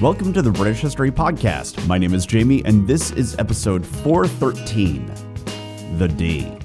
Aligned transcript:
Welcome 0.00 0.32
to 0.34 0.42
the 0.42 0.52
British 0.52 0.78
History 0.78 1.10
Podcast. 1.10 1.84
My 1.88 1.98
name 1.98 2.14
is 2.14 2.24
Jamie, 2.24 2.64
and 2.64 2.86
this 2.86 3.10
is 3.10 3.34
episode 3.40 3.84
413 3.84 5.12
The 5.98 6.06
D. 6.06 6.56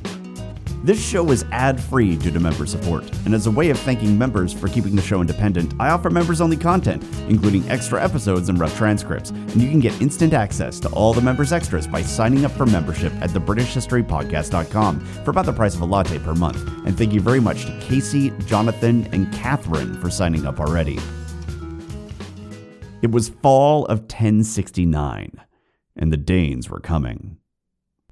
This 0.84 1.04
show 1.04 1.32
is 1.32 1.44
ad 1.52 1.82
free 1.82 2.16
due 2.16 2.30
to 2.30 2.40
member 2.40 2.68
support, 2.68 3.10
and 3.26 3.34
as 3.34 3.48
a 3.48 3.52
way 3.52 3.72
of 3.72 3.80
thanking 3.80 4.16
members 4.20 4.54
for 4.54 4.68
keeping 4.68 4.96
the 4.96 5.02
show 5.02 5.20
independent, 5.20 5.74
I 5.80 5.90
offer 5.90 6.12
members 6.12 6.42
only 6.42 6.58
content, 6.58 7.04
including 7.28 7.68
extra 7.72 8.04
episodes 8.04 8.50
and 8.50 8.60
rough 8.60 8.78
transcripts. 8.78 9.32
And 9.32 9.60
you 9.60 9.68
can 9.68 9.80
get 9.80 10.00
instant 10.00 10.36
access 10.36 10.80
to 10.82 10.90
all 10.90 11.12
the 11.12 11.22
members' 11.22 11.52
extras 11.52 11.88
by 11.88 12.04
signing 12.04 12.46
up 12.46 12.52
for 12.52 12.68
membership 12.68 13.14
at 13.14 13.32
thebritishhistorypodcast.com 13.32 15.00
for 15.00 15.32
about 15.32 15.48
the 15.48 15.54
price 15.54 15.74
of 15.74 15.82
a 15.82 15.86
latte 15.86 16.20
per 16.20 16.36
month. 16.36 16.62
And 16.86 16.96
thank 16.96 17.12
you 17.12 17.20
very 17.20 17.40
much 17.40 17.66
to 17.66 17.80
Casey, 17.80 18.32
Jonathan, 18.46 19.10
and 19.12 19.34
Catherine 19.34 20.00
for 20.00 20.12
signing 20.12 20.46
up 20.46 20.60
already. 20.60 21.00
It 23.04 23.12
was 23.12 23.28
fall 23.28 23.86
of 23.88 24.04
1069, 24.04 25.42
and 25.98 26.14
the 26.14 26.16
Danes 26.16 26.70
were 26.70 26.80
coming. 26.80 27.36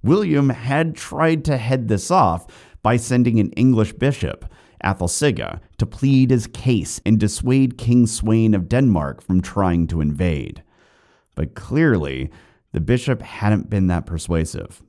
William 0.04 0.50
had 0.50 0.96
tried 0.96 1.46
to 1.46 1.56
head 1.56 1.88
this 1.88 2.12
off 2.12 2.46
by 2.84 2.98
sending 2.98 3.40
an 3.40 3.52
English 3.52 3.94
bishop, 3.94 4.44
Athelsige, 4.84 5.62
to 5.78 5.86
plead 5.86 6.30
his 6.30 6.46
case 6.46 7.00
and 7.06 7.18
dissuade 7.18 7.78
King 7.78 8.06
Sweyn 8.06 8.54
of 8.54 8.68
Denmark 8.68 9.22
from 9.22 9.42
trying 9.42 9.88
to 9.88 10.02
invade. 10.02 10.62
But 11.36 11.56
clearly, 11.56 12.30
the 12.74 12.82
bishop 12.82 13.22
hadn't 13.22 13.70
been 13.70 13.88
that 13.88 14.06
persuasive. 14.06 14.84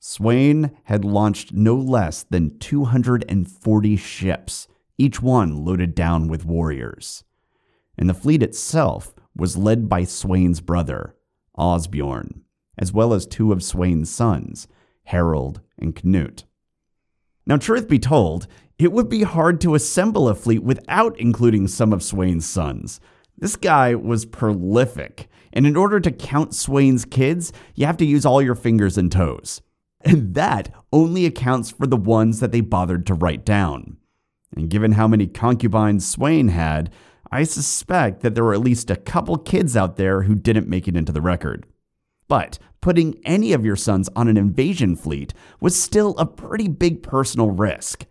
Sweyn 0.00 0.74
had 0.84 1.04
launched 1.04 1.52
no 1.52 1.74
less 1.74 2.22
than 2.22 2.58
240 2.58 3.96
ships, 3.96 4.66
each 4.96 5.20
one 5.20 5.62
loaded 5.62 5.94
down 5.94 6.28
with 6.28 6.46
warriors. 6.46 7.22
And 7.98 8.08
the 8.08 8.14
fleet 8.14 8.42
itself 8.42 9.11
was 9.36 9.56
led 9.56 9.88
by 9.88 10.02
Sweyn's 10.02 10.60
brother, 10.60 11.14
Osbjorn, 11.58 12.42
as 12.78 12.92
well 12.92 13.12
as 13.14 13.26
two 13.26 13.52
of 13.52 13.58
Sweyn's 13.58 14.10
sons, 14.10 14.68
Harold 15.04 15.60
and 15.78 15.94
Knut. 15.94 16.44
Now, 17.46 17.56
truth 17.56 17.88
be 17.88 17.98
told, 17.98 18.46
it 18.78 18.92
would 18.92 19.08
be 19.08 19.22
hard 19.22 19.60
to 19.62 19.74
assemble 19.74 20.28
a 20.28 20.34
fleet 20.34 20.62
without 20.62 21.18
including 21.18 21.68
some 21.68 21.92
of 21.92 22.00
Sweyn's 22.00 22.46
sons. 22.46 23.00
This 23.36 23.56
guy 23.56 23.94
was 23.94 24.24
prolific, 24.24 25.28
and 25.52 25.66
in 25.66 25.76
order 25.76 25.98
to 26.00 26.10
count 26.10 26.50
Sweyn's 26.50 27.04
kids, 27.04 27.52
you 27.74 27.86
have 27.86 27.96
to 27.98 28.04
use 28.04 28.24
all 28.24 28.40
your 28.40 28.54
fingers 28.54 28.96
and 28.96 29.10
toes. 29.10 29.60
And 30.04 30.34
that 30.34 30.72
only 30.92 31.26
accounts 31.26 31.70
for 31.70 31.86
the 31.86 31.96
ones 31.96 32.40
that 32.40 32.52
they 32.52 32.60
bothered 32.60 33.06
to 33.06 33.14
write 33.14 33.44
down. 33.44 33.96
And 34.56 34.68
given 34.68 34.92
how 34.92 35.08
many 35.08 35.26
concubines 35.26 36.14
Sweyn 36.14 36.50
had, 36.50 36.92
I 37.32 37.44
suspect 37.44 38.20
that 38.20 38.34
there 38.34 38.44
were 38.44 38.52
at 38.52 38.60
least 38.60 38.90
a 38.90 38.96
couple 38.96 39.38
kids 39.38 39.74
out 39.74 39.96
there 39.96 40.22
who 40.22 40.34
didn't 40.34 40.68
make 40.68 40.86
it 40.86 40.96
into 40.96 41.12
the 41.12 41.22
record. 41.22 41.66
But 42.28 42.58
putting 42.82 43.18
any 43.24 43.54
of 43.54 43.64
your 43.64 43.74
sons 43.74 44.10
on 44.14 44.28
an 44.28 44.36
invasion 44.36 44.96
fleet 44.96 45.32
was 45.58 45.80
still 45.80 46.14
a 46.18 46.26
pretty 46.26 46.68
big 46.68 47.02
personal 47.02 47.50
risk. 47.50 48.04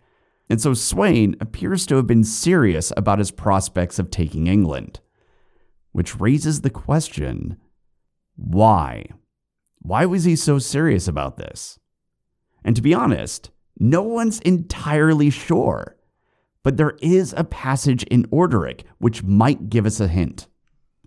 And 0.50 0.60
so 0.60 0.72
Sweyn 0.72 1.40
appears 1.40 1.86
to 1.86 1.96
have 1.96 2.06
been 2.08 2.24
serious 2.24 2.92
about 2.96 3.20
his 3.20 3.30
prospects 3.30 4.00
of 4.00 4.10
taking 4.10 4.48
England. 4.48 4.98
Which 5.92 6.18
raises 6.18 6.62
the 6.62 6.70
question 6.70 7.58
why? 8.34 9.06
Why 9.78 10.04
was 10.04 10.24
he 10.24 10.34
so 10.34 10.58
serious 10.58 11.06
about 11.06 11.36
this? 11.36 11.78
And 12.64 12.74
to 12.74 12.82
be 12.82 12.92
honest, 12.92 13.50
no 13.78 14.02
one's 14.02 14.40
entirely 14.40 15.30
sure 15.30 15.96
but 16.62 16.76
there 16.76 16.96
is 17.00 17.34
a 17.36 17.44
passage 17.44 18.02
in 18.04 18.24
Orderic 18.24 18.82
which 18.98 19.22
might 19.22 19.70
give 19.70 19.86
us 19.86 20.00
a 20.00 20.08
hint. 20.08 20.48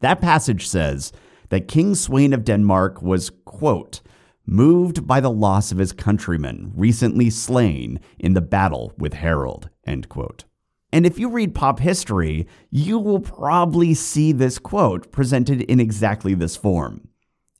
That 0.01 0.21
passage 0.21 0.67
says 0.67 1.11
that 1.49 1.67
King 1.67 1.93
Sweyn 1.93 2.33
of 2.33 2.43
Denmark 2.43 3.01
was, 3.01 3.31
quote, 3.45 4.01
moved 4.45 5.07
by 5.07 5.19
the 5.19 5.31
loss 5.31 5.71
of 5.71 5.77
his 5.77 5.91
countrymen 5.91 6.71
recently 6.75 7.29
slain 7.29 7.99
in 8.19 8.33
the 8.33 8.41
battle 8.41 8.93
with 8.97 9.13
Harold, 9.13 9.69
end 9.85 10.09
quote. 10.09 10.43
And 10.91 11.05
if 11.05 11.19
you 11.19 11.29
read 11.29 11.55
pop 11.55 11.79
history, 11.79 12.47
you 12.69 12.99
will 12.99 13.19
probably 13.19 13.93
see 13.93 14.31
this 14.31 14.59
quote 14.59 15.11
presented 15.11 15.61
in 15.63 15.79
exactly 15.79 16.33
this 16.35 16.55
form. 16.55 17.09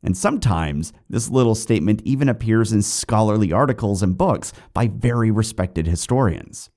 And 0.04 0.16
sometimes 0.16 0.94
this 1.10 1.30
little 1.30 1.56
statement 1.56 2.02
even 2.06 2.30
appears 2.30 2.72
in 2.72 2.84
scholarly 2.84 3.52
articles 3.52 4.04
and 4.04 4.18
books 4.18 4.54
by 4.74 4.88
very 4.88 5.32
respected 5.32 5.88
historians. 5.88 6.70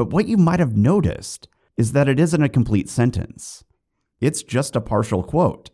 But 0.00 0.14
what 0.14 0.28
you 0.28 0.38
might 0.38 0.60
have 0.60 0.78
noticed 0.78 1.46
is 1.76 1.92
that 1.92 2.08
it 2.08 2.18
isn't 2.18 2.42
a 2.42 2.48
complete 2.48 2.88
sentence. 2.88 3.64
It's 4.18 4.42
just 4.42 4.74
a 4.74 4.80
partial 4.80 5.22
quote. 5.22 5.68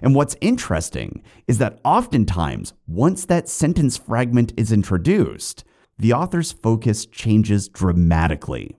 And 0.00 0.14
what's 0.14 0.34
interesting 0.40 1.22
is 1.46 1.58
that 1.58 1.78
oftentimes, 1.84 2.72
once 2.86 3.26
that 3.26 3.50
sentence 3.50 3.98
fragment 3.98 4.54
is 4.56 4.72
introduced, 4.72 5.62
the 5.98 6.14
author's 6.14 6.52
focus 6.52 7.04
changes 7.04 7.68
dramatically. 7.68 8.78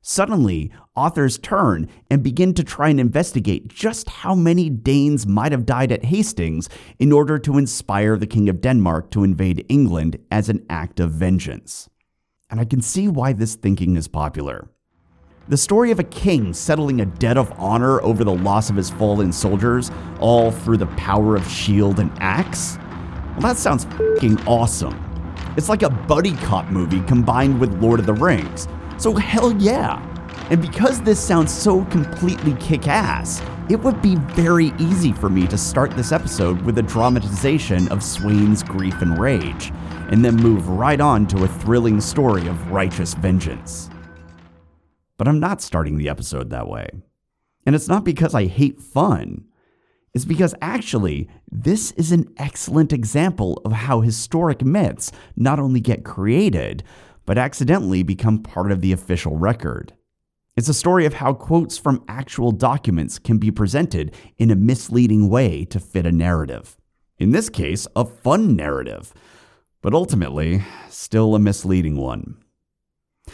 Suddenly, 0.00 0.72
authors 0.96 1.38
turn 1.38 1.88
and 2.10 2.24
begin 2.24 2.52
to 2.54 2.64
try 2.64 2.88
and 2.88 2.98
investigate 2.98 3.68
just 3.68 4.08
how 4.08 4.34
many 4.34 4.68
Danes 4.68 5.24
might 5.24 5.52
have 5.52 5.64
died 5.64 5.92
at 5.92 6.06
Hastings 6.06 6.68
in 6.98 7.12
order 7.12 7.38
to 7.38 7.58
inspire 7.58 8.16
the 8.16 8.26
King 8.26 8.48
of 8.48 8.60
Denmark 8.60 9.12
to 9.12 9.22
invade 9.22 9.64
England 9.68 10.18
as 10.32 10.48
an 10.48 10.66
act 10.68 10.98
of 10.98 11.12
vengeance 11.12 11.88
and 12.52 12.60
I 12.60 12.66
can 12.66 12.82
see 12.82 13.08
why 13.08 13.32
this 13.32 13.56
thinking 13.56 13.96
is 13.96 14.06
popular. 14.06 14.68
The 15.48 15.56
story 15.56 15.90
of 15.90 15.98
a 15.98 16.04
king 16.04 16.52
settling 16.52 17.00
a 17.00 17.06
debt 17.06 17.38
of 17.38 17.50
honor 17.58 18.00
over 18.02 18.22
the 18.22 18.34
loss 18.34 18.68
of 18.68 18.76
his 18.76 18.90
fallen 18.90 19.32
soldiers, 19.32 19.90
all 20.20 20.52
through 20.52 20.76
the 20.76 20.86
power 20.88 21.34
of 21.34 21.48
shield 21.48 21.98
and 21.98 22.12
axe? 22.20 22.76
Well, 23.32 23.40
that 23.40 23.56
sounds 23.56 23.84
fucking 23.84 24.38
awesome. 24.46 24.94
It's 25.56 25.70
like 25.70 25.82
a 25.82 25.90
buddy 25.90 26.36
cop 26.36 26.70
movie 26.70 27.00
combined 27.00 27.58
with 27.58 27.82
Lord 27.82 27.98
of 27.98 28.06
the 28.06 28.12
Rings. 28.12 28.68
So 28.98 29.14
hell 29.14 29.52
yeah. 29.54 30.00
And 30.50 30.60
because 30.60 31.00
this 31.00 31.18
sounds 31.18 31.52
so 31.52 31.86
completely 31.86 32.54
kick 32.60 32.86
ass, 32.86 33.42
it 33.70 33.80
would 33.80 34.02
be 34.02 34.16
very 34.16 34.72
easy 34.78 35.12
for 35.12 35.30
me 35.30 35.46
to 35.46 35.56
start 35.56 35.92
this 35.92 36.12
episode 36.12 36.60
with 36.62 36.76
a 36.76 36.82
dramatization 36.82 37.88
of 37.88 38.02
Sweyn's 38.02 38.62
grief 38.62 39.00
and 39.00 39.18
rage, 39.18 39.72
and 40.12 40.22
then 40.22 40.36
move 40.36 40.68
right 40.68 41.00
on 41.00 41.26
to 41.26 41.42
a 41.42 41.48
thrilling 41.48 41.98
story 41.98 42.46
of 42.46 42.70
righteous 42.70 43.14
vengeance. 43.14 43.88
But 45.16 45.26
I'm 45.26 45.40
not 45.40 45.62
starting 45.62 45.96
the 45.96 46.10
episode 46.10 46.50
that 46.50 46.68
way. 46.68 46.86
And 47.64 47.74
it's 47.74 47.88
not 47.88 48.04
because 48.04 48.34
I 48.34 48.44
hate 48.44 48.78
fun. 48.78 49.46
It's 50.12 50.26
because 50.26 50.54
actually, 50.60 51.30
this 51.50 51.92
is 51.92 52.12
an 52.12 52.30
excellent 52.36 52.92
example 52.92 53.62
of 53.64 53.72
how 53.72 54.02
historic 54.02 54.62
myths 54.62 55.12
not 55.34 55.58
only 55.58 55.80
get 55.80 56.04
created, 56.04 56.84
but 57.24 57.38
accidentally 57.38 58.02
become 58.02 58.42
part 58.42 58.70
of 58.70 58.82
the 58.82 58.92
official 58.92 59.38
record. 59.38 59.94
It's 60.56 60.68
a 60.68 60.74
story 60.74 61.06
of 61.06 61.14
how 61.14 61.32
quotes 61.32 61.78
from 61.78 62.04
actual 62.06 62.52
documents 62.52 63.18
can 63.18 63.38
be 63.38 63.50
presented 63.50 64.14
in 64.36 64.50
a 64.50 64.56
misleading 64.56 65.30
way 65.30 65.64
to 65.66 65.80
fit 65.80 66.04
a 66.04 66.12
narrative. 66.12 66.76
In 67.18 67.30
this 67.30 67.48
case, 67.48 67.86
a 67.96 68.04
fun 68.04 68.54
narrative 68.54 69.14
but 69.82 69.94
ultimately, 69.94 70.62
still 70.88 71.34
a 71.34 71.38
misleading 71.38 71.96
one. 71.96 72.36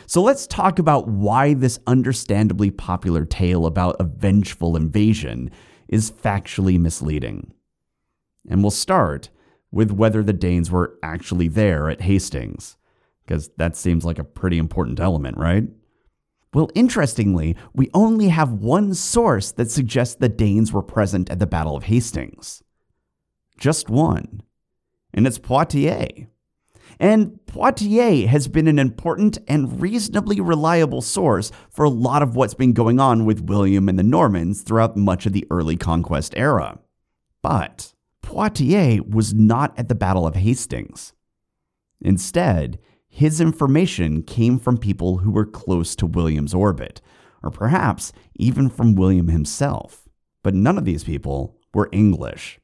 So 0.06 0.22
let's 0.22 0.46
talk 0.46 0.78
about 0.78 1.08
why 1.08 1.54
this 1.54 1.78
understandably 1.86 2.70
popular 2.70 3.24
tale 3.24 3.66
about 3.66 3.96
a 4.00 4.04
vengeful 4.04 4.76
invasion 4.76 5.50
is 5.88 6.10
factually 6.10 6.78
misleading. 6.78 7.52
And 8.48 8.62
we'll 8.62 8.70
start 8.70 9.30
with 9.70 9.90
whether 9.90 10.22
the 10.22 10.32
Danes 10.32 10.70
were 10.70 10.98
actually 11.02 11.48
there 11.48 11.90
at 11.90 12.02
Hastings, 12.02 12.76
because 13.24 13.50
that 13.58 13.76
seems 13.76 14.04
like 14.04 14.18
a 14.18 14.24
pretty 14.24 14.58
important 14.58 15.00
element, 15.00 15.36
right? 15.36 15.64
Well, 16.54 16.70
interestingly, 16.74 17.56
we 17.74 17.90
only 17.92 18.28
have 18.28 18.52
one 18.52 18.94
source 18.94 19.52
that 19.52 19.70
suggests 19.70 20.14
the 20.14 20.30
Danes 20.30 20.72
were 20.72 20.82
present 20.82 21.28
at 21.28 21.38
the 21.38 21.46
Battle 21.46 21.76
of 21.76 21.84
Hastings. 21.84 22.62
Just 23.58 23.90
one. 23.90 24.42
And 25.12 25.26
it's 25.26 25.38
Poitiers. 25.38 26.26
And 27.00 27.38
Poitiers 27.46 28.28
has 28.28 28.48
been 28.48 28.66
an 28.66 28.78
important 28.78 29.38
and 29.46 29.80
reasonably 29.80 30.40
reliable 30.40 31.00
source 31.00 31.52
for 31.70 31.84
a 31.84 31.90
lot 31.90 32.22
of 32.22 32.34
what's 32.34 32.54
been 32.54 32.72
going 32.72 32.98
on 32.98 33.24
with 33.24 33.42
William 33.42 33.88
and 33.88 33.98
the 33.98 34.02
Normans 34.02 34.62
throughout 34.62 34.96
much 34.96 35.24
of 35.24 35.32
the 35.32 35.46
early 35.50 35.76
conquest 35.76 36.34
era. 36.36 36.78
But 37.42 37.94
Poitiers 38.22 39.02
was 39.02 39.32
not 39.32 39.78
at 39.78 39.88
the 39.88 39.94
Battle 39.94 40.26
of 40.26 40.34
Hastings. 40.34 41.12
Instead, 42.00 42.78
his 43.08 43.40
information 43.40 44.22
came 44.22 44.58
from 44.58 44.76
people 44.76 45.18
who 45.18 45.30
were 45.30 45.46
close 45.46 45.96
to 45.96 46.06
William's 46.06 46.54
orbit, 46.54 47.00
or 47.42 47.50
perhaps 47.50 48.12
even 48.36 48.68
from 48.68 48.94
William 48.94 49.28
himself. 49.28 50.08
But 50.42 50.54
none 50.54 50.78
of 50.78 50.84
these 50.84 51.04
people 51.04 51.56
were 51.72 51.88
English, 51.92 52.60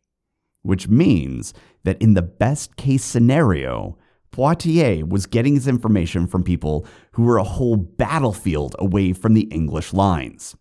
which 0.62 0.88
means 0.88 1.54
that 1.84 2.00
in 2.00 2.14
the 2.14 2.22
best 2.22 2.76
case 2.76 3.04
scenario, 3.04 3.96
Poitiers 4.34 5.04
was 5.04 5.26
getting 5.26 5.54
his 5.54 5.68
information 5.68 6.26
from 6.26 6.42
people 6.42 6.84
who 7.12 7.22
were 7.22 7.38
a 7.38 7.44
whole 7.44 7.76
battlefield 7.76 8.74
away 8.80 9.12
from 9.12 9.34
the 9.34 9.42
English 9.42 9.92
lines. 9.92 10.56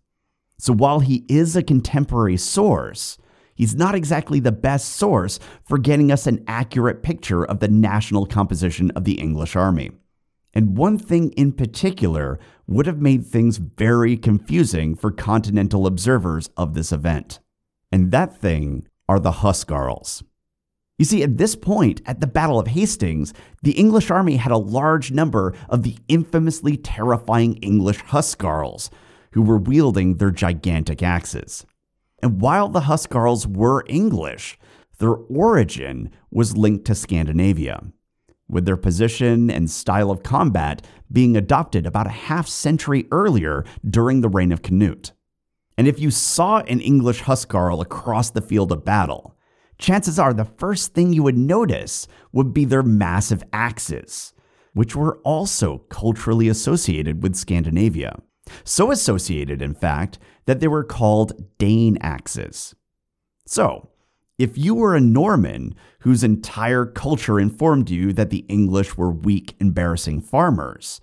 So 0.59 0.71
while 0.73 0.99
he 0.99 1.25
is 1.27 1.55
a 1.55 1.63
contemporary 1.63 2.37
source, 2.37 3.17
he's 3.55 3.73
not 3.73 3.95
exactly 3.95 4.39
the 4.39 4.51
best 4.51 4.89
source 4.89 5.39
for 5.65 5.79
getting 5.79 6.11
us 6.11 6.27
an 6.27 6.43
accurate 6.47 7.01
picture 7.01 7.43
of 7.43 7.61
the 7.61 7.67
national 7.67 8.27
composition 8.27 8.91
of 8.91 9.05
the 9.05 9.19
English 9.19 9.55
army. 9.55 9.89
And 10.53 10.77
one 10.77 10.99
thing 10.99 11.31
in 11.31 11.51
particular 11.51 12.39
would 12.67 12.85
have 12.85 13.01
made 13.01 13.25
things 13.25 13.57
very 13.57 14.17
confusing 14.17 14.95
for 14.95 15.09
continental 15.09 15.87
observers 15.87 16.47
of 16.55 16.75
this 16.75 16.91
event. 16.91 17.39
And 17.91 18.11
that 18.11 18.39
thing 18.39 18.87
are 19.09 19.19
the 19.19 19.31
Huscarls. 19.31 20.21
You 21.03 21.05
see, 21.05 21.21
at 21.21 21.37
this 21.37 21.53
point, 21.53 22.01
at 22.05 22.21
the 22.21 22.27
Battle 22.27 22.57
of 22.57 22.67
Hastings, 22.67 23.33
the 23.61 23.73
English 23.73 24.09
army 24.09 24.37
had 24.37 24.53
a 24.53 24.57
large 24.57 25.11
number 25.11 25.53
of 25.67 25.83
the 25.83 25.97
infamously 26.07 26.77
terrifying 26.77 27.55
English 27.55 28.01
Huscarls, 28.03 28.89
who 29.33 29.41
were 29.41 29.57
wielding 29.57 30.15
their 30.15 30.31
gigantic 30.31 31.03
axes. 31.03 31.65
And 32.21 32.39
while 32.39 32.69
the 32.69 32.83
Huscarls 32.83 33.45
were 33.45 33.83
English, 33.89 34.57
their 34.99 35.11
origin 35.11 36.09
was 36.31 36.55
linked 36.55 36.85
to 36.85 36.95
Scandinavia, 36.95 37.83
with 38.47 38.63
their 38.63 38.77
position 38.77 39.51
and 39.51 39.69
style 39.69 40.09
of 40.09 40.23
combat 40.23 40.87
being 41.11 41.35
adopted 41.35 41.85
about 41.85 42.07
a 42.07 42.11
half 42.11 42.47
century 42.47 43.09
earlier 43.11 43.65
during 43.85 44.21
the 44.21 44.29
reign 44.29 44.53
of 44.53 44.61
Canute. 44.61 45.11
And 45.77 45.85
if 45.85 45.99
you 45.99 46.11
saw 46.11 46.59
an 46.59 46.79
English 46.79 47.23
Huscarl 47.23 47.81
across 47.81 48.29
the 48.29 48.41
field 48.41 48.71
of 48.71 48.85
battle, 48.85 49.35
chances 49.77 50.19
are 50.19 50.33
the 50.33 50.45
first 50.45 50.93
thing 50.93 51.13
you 51.13 51.23
would 51.23 51.37
notice 51.37 52.07
would 52.31 52.53
be 52.53 52.65
their 52.65 52.83
massive 52.83 53.43
axes, 53.51 54.33
which 54.73 54.95
were 54.95 55.17
also 55.19 55.79
culturally 55.89 56.47
associated 56.47 57.23
with 57.23 57.35
Scandinavia. 57.35 58.19
So 58.63 58.91
associated, 58.91 59.61
in 59.61 59.73
fact, 59.73 60.19
that 60.45 60.59
they 60.59 60.67
were 60.67 60.83
called 60.83 61.57
Dane 61.57 61.97
axes. 62.01 62.75
So, 63.45 63.89
if 64.39 64.57
you 64.57 64.73
were 64.73 64.95
a 64.95 65.01
Norman 65.01 65.75
whose 65.99 66.23
entire 66.23 66.85
culture 66.85 67.39
informed 67.39 67.89
you 67.89 68.13
that 68.13 68.29
the 68.29 68.45
English 68.49 68.97
were 68.97 69.11
weak, 69.11 69.55
embarrassing 69.59 70.21
farmers, 70.21 70.99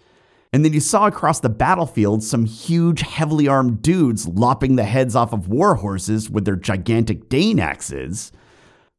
and 0.53 0.65
then 0.65 0.73
you 0.73 0.81
saw 0.81 1.07
across 1.07 1.39
the 1.41 1.49
battlefield 1.49 2.25
some 2.25 2.45
huge, 2.45 3.03
heavily 3.03 3.47
armed 3.47 3.83
dudes 3.83 4.27
lopping 4.27 4.75
the 4.75 4.85
heads 4.85 5.15
off 5.15 5.33
of 5.33 5.49
war 5.49 5.77
horses 5.77 6.29
with 6.29 6.45
their 6.45 6.57
gigantic 6.57 7.29
Dane 7.29 7.61
axes, 7.61 8.33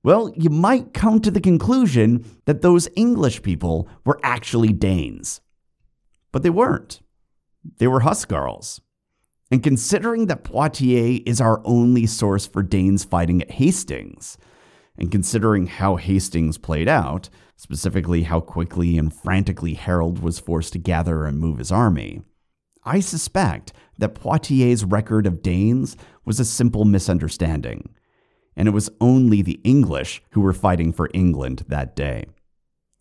well, 0.04 0.32
you 0.36 0.50
might 0.50 0.94
come 0.94 1.20
to 1.22 1.32
the 1.32 1.42
conclusion 1.42 2.26
that 2.46 2.62
those 2.62 2.90
English 2.96 3.42
people 3.44 3.88
were 4.04 4.20
actually 4.24 4.74
Danes. 4.74 5.42
But 6.32 6.44
they 6.44 6.50
weren't. 6.50 7.02
They 7.78 7.88
were 7.88 8.02
Huscarls. 8.02 8.80
And 9.52 9.62
considering 9.62 10.28
that 10.28 10.44
Poitiers 10.44 11.22
is 11.26 11.42
our 11.42 11.62
only 11.66 12.06
source 12.08 12.48
for 12.48 12.64
Danes 12.64 13.04
fighting 13.04 13.42
at 13.42 13.52
Hastings, 13.52 14.38
and 14.98 15.12
considering 15.12 15.68
how 15.68 15.98
Hastings 15.98 16.58
played 16.58 16.88
out, 16.88 17.30
specifically 17.56 18.24
how 18.24 18.40
quickly 18.40 18.98
and 18.98 19.14
frantically 19.14 19.74
Harold 19.74 20.20
was 20.20 20.40
forced 20.40 20.74
to 20.74 20.80
gather 20.80 21.26
and 21.26 21.38
move 21.38 21.58
his 21.58 21.72
army, 21.72 22.22
I 22.84 23.02
suspect 23.02 23.74
that 24.00 24.16
Poitiers' 24.16 24.84
record 24.84 25.28
of 25.28 25.44
Danes 25.44 25.96
was 26.26 26.40
a 26.40 26.46
simple 26.46 26.86
misunderstanding, 26.86 27.94
and 28.56 28.68
it 28.68 28.72
was 28.72 28.90
only 29.00 29.42
the 29.42 29.60
English 29.64 30.22
who 30.32 30.42
were 30.42 30.54
fighting 30.54 30.92
for 30.92 31.10
England 31.14 31.64
that 31.68 31.96
day. 31.96 32.26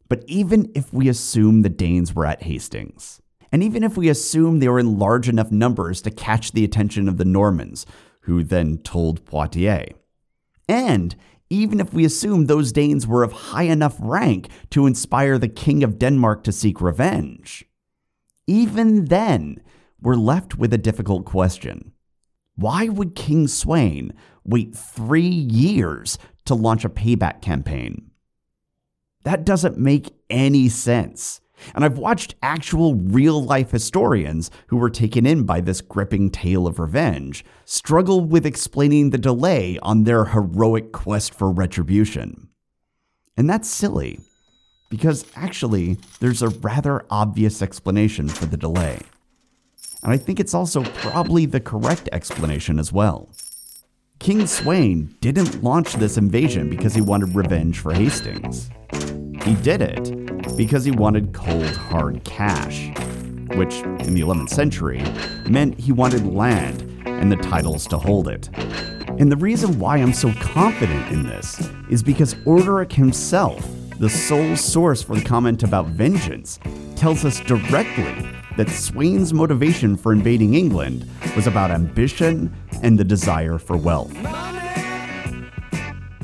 But 0.09 0.25
even 0.27 0.71
if 0.75 0.93
we 0.93 1.09
assume 1.09 1.63
the 1.63 1.69
Danes 1.69 2.15
were 2.15 2.27
at 2.27 2.43
Hastings, 2.43 3.21
and 3.53 3.63
even 3.63 3.83
if 3.83 3.97
we 3.97 4.09
assume 4.09 4.59
they 4.59 4.69
were 4.69 4.79
in 4.79 4.99
large 4.99 5.29
enough 5.29 5.51
numbers 5.51 6.03
to 6.03 6.11
catch 6.11 6.53
the 6.53 6.65
attention 6.65 7.09
of 7.09 7.17
the 7.17 7.25
Normans, 7.25 7.87
who 8.23 8.43
then 8.43 8.79
told 8.79 9.25
Poitiers, 9.25 9.95
and 10.69 11.17
even 11.49 11.81
if 11.81 11.93
we 11.93 12.05
assume 12.05 12.47
those 12.47 12.71
Danes 12.71 13.07
were 13.07 13.25
of 13.25 13.33
high 13.33 13.65
enough 13.65 13.97
rank 13.99 14.49
to 14.71 14.87
inspire 14.87 15.37
the 15.37 15.49
King 15.49 15.83
of 15.83 15.99
Denmark 15.99 16.45
to 16.45 16.53
seek 16.53 16.81
revenge, 16.81 17.65
even 18.47 19.07
then, 19.07 19.63
we're 20.01 20.17
left 20.17 20.57
with 20.57 20.73
a 20.73 20.79
difficult 20.79 21.25
question. 21.25 21.93
Why 22.61 22.91
would 22.91 23.15
King 23.15 23.47
Sweyn 23.47 24.13
wait 24.45 24.77
three 24.77 25.23
years 25.23 26.19
to 26.45 26.55
launch 26.55 26.85
a 26.85 26.91
payback 26.91 27.41
campaign? 27.41 28.11
That 29.25 29.47
doesn't 29.47 29.79
make 29.79 30.13
any 30.29 30.69
sense. 30.69 31.41
And 31.75 31.87
I've 31.87 31.97
watched 31.97 32.35
actual 32.43 32.97
real 32.97 33.43
life 33.43 33.71
historians 33.71 34.51
who 34.67 34.77
were 34.77 34.91
taken 34.91 35.25
in 35.25 35.45
by 35.45 35.63
this 35.63 35.81
gripping 35.81 36.29
tale 36.29 36.67
of 36.67 36.79
revenge 36.79 37.47
struggle 37.65 38.21
with 38.21 38.45
explaining 38.45 39.09
the 39.09 39.17
delay 39.17 39.79
on 39.81 40.05
their 40.05 40.27
heroic 40.27 40.93
quest 40.93 41.33
for 41.33 41.51
retribution. 41.51 42.49
And 43.39 43.49
that's 43.49 43.71
silly, 43.71 44.21
because 44.91 45.25
actually, 45.35 45.97
there's 46.21 46.43
a 46.43 46.51
rather 46.51 47.07
obvious 47.09 47.63
explanation 47.63 48.29
for 48.29 48.45
the 48.45 48.59
delay. 48.59 49.01
And 50.03 50.13
I 50.13 50.17
think 50.17 50.41
it's 50.41 50.55
also 50.55 50.83
probably 50.83 51.47
the 51.47 51.61
correct 51.61 52.09
explanation 52.13 52.79
as 52.79 52.93
well. 52.93 53.29
King 54.19 54.41
Sweyn 54.41 55.19
didn't 55.21 55.63
launch 55.63 55.95
this 55.95 56.19
invasion 56.19 56.69
because 56.69 56.95
he 56.95 57.01
wanted 57.01 57.35
revenge 57.35 57.79
for 57.79 57.93
Hastings. 57.93 58.71
He 59.45 59.55
did 59.57 59.81
it 59.81 60.57
because 60.57 60.85
he 60.85 60.91
wanted 60.91 61.33
cold, 61.33 61.75
hard 61.75 62.23
cash, 62.25 62.89
which 63.57 63.77
in 64.07 64.15
the 64.15 64.21
11th 64.21 64.51
century 64.51 65.03
meant 65.49 65.79
he 65.79 65.93
wanted 65.93 66.27
land 66.27 66.83
and 67.07 67.33
the 67.33 67.37
titles 67.37 67.87
to 67.89 67.99
hold 67.99 68.29
it. 68.29 68.49
And 69.19 69.31
the 69.31 69.37
reason 69.37 69.79
why 69.79 69.99
I'm 69.99 70.13
so 70.13 70.33
confident 70.35 71.11
in 71.11 71.23
this 71.25 71.69
is 71.91 72.03
because 72.03 72.35
Orderic 72.47 72.93
himself, 72.93 73.67
the 73.99 74.09
sole 74.09 74.57
source 74.57 75.03
for 75.03 75.17
the 75.17 75.25
comment 75.25 75.63
about 75.63 75.87
vengeance, 75.87 76.59
tells 76.97 77.25
us 77.25 77.41
directly 77.41 78.27
that 78.57 78.69
Sweyn's 78.69 79.33
motivation 79.33 79.97
for 79.97 80.13
invading 80.13 80.55
England 80.55 81.09
was 81.35 81.47
about 81.47 81.71
ambition 81.71 82.55
and 82.83 82.99
the 82.99 83.05
desire 83.05 83.59
for 83.59 83.77
wealth. 83.77 84.13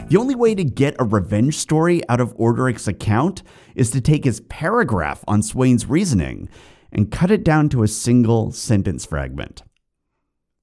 The 0.08 0.17
only 0.17 0.37
way 0.37 0.55
to 0.55 0.62
get 0.62 0.94
a 0.99 1.05
revenge 1.05 1.56
story 1.56 2.08
out 2.08 2.20
of 2.20 2.37
Orderic's 2.37 2.87
account 2.87 3.43
is 3.75 3.90
to 3.90 4.00
take 4.00 4.25
his 4.25 4.40
paragraph 4.40 5.25
on 5.26 5.40
Sweyn's 5.40 5.87
reasoning 5.87 6.49
and 6.93 7.11
cut 7.11 7.31
it 7.31 7.43
down 7.43 7.69
to 7.70 7.82
a 7.82 7.88
single 7.88 8.52
sentence 8.52 9.05
fragment. 9.05 9.62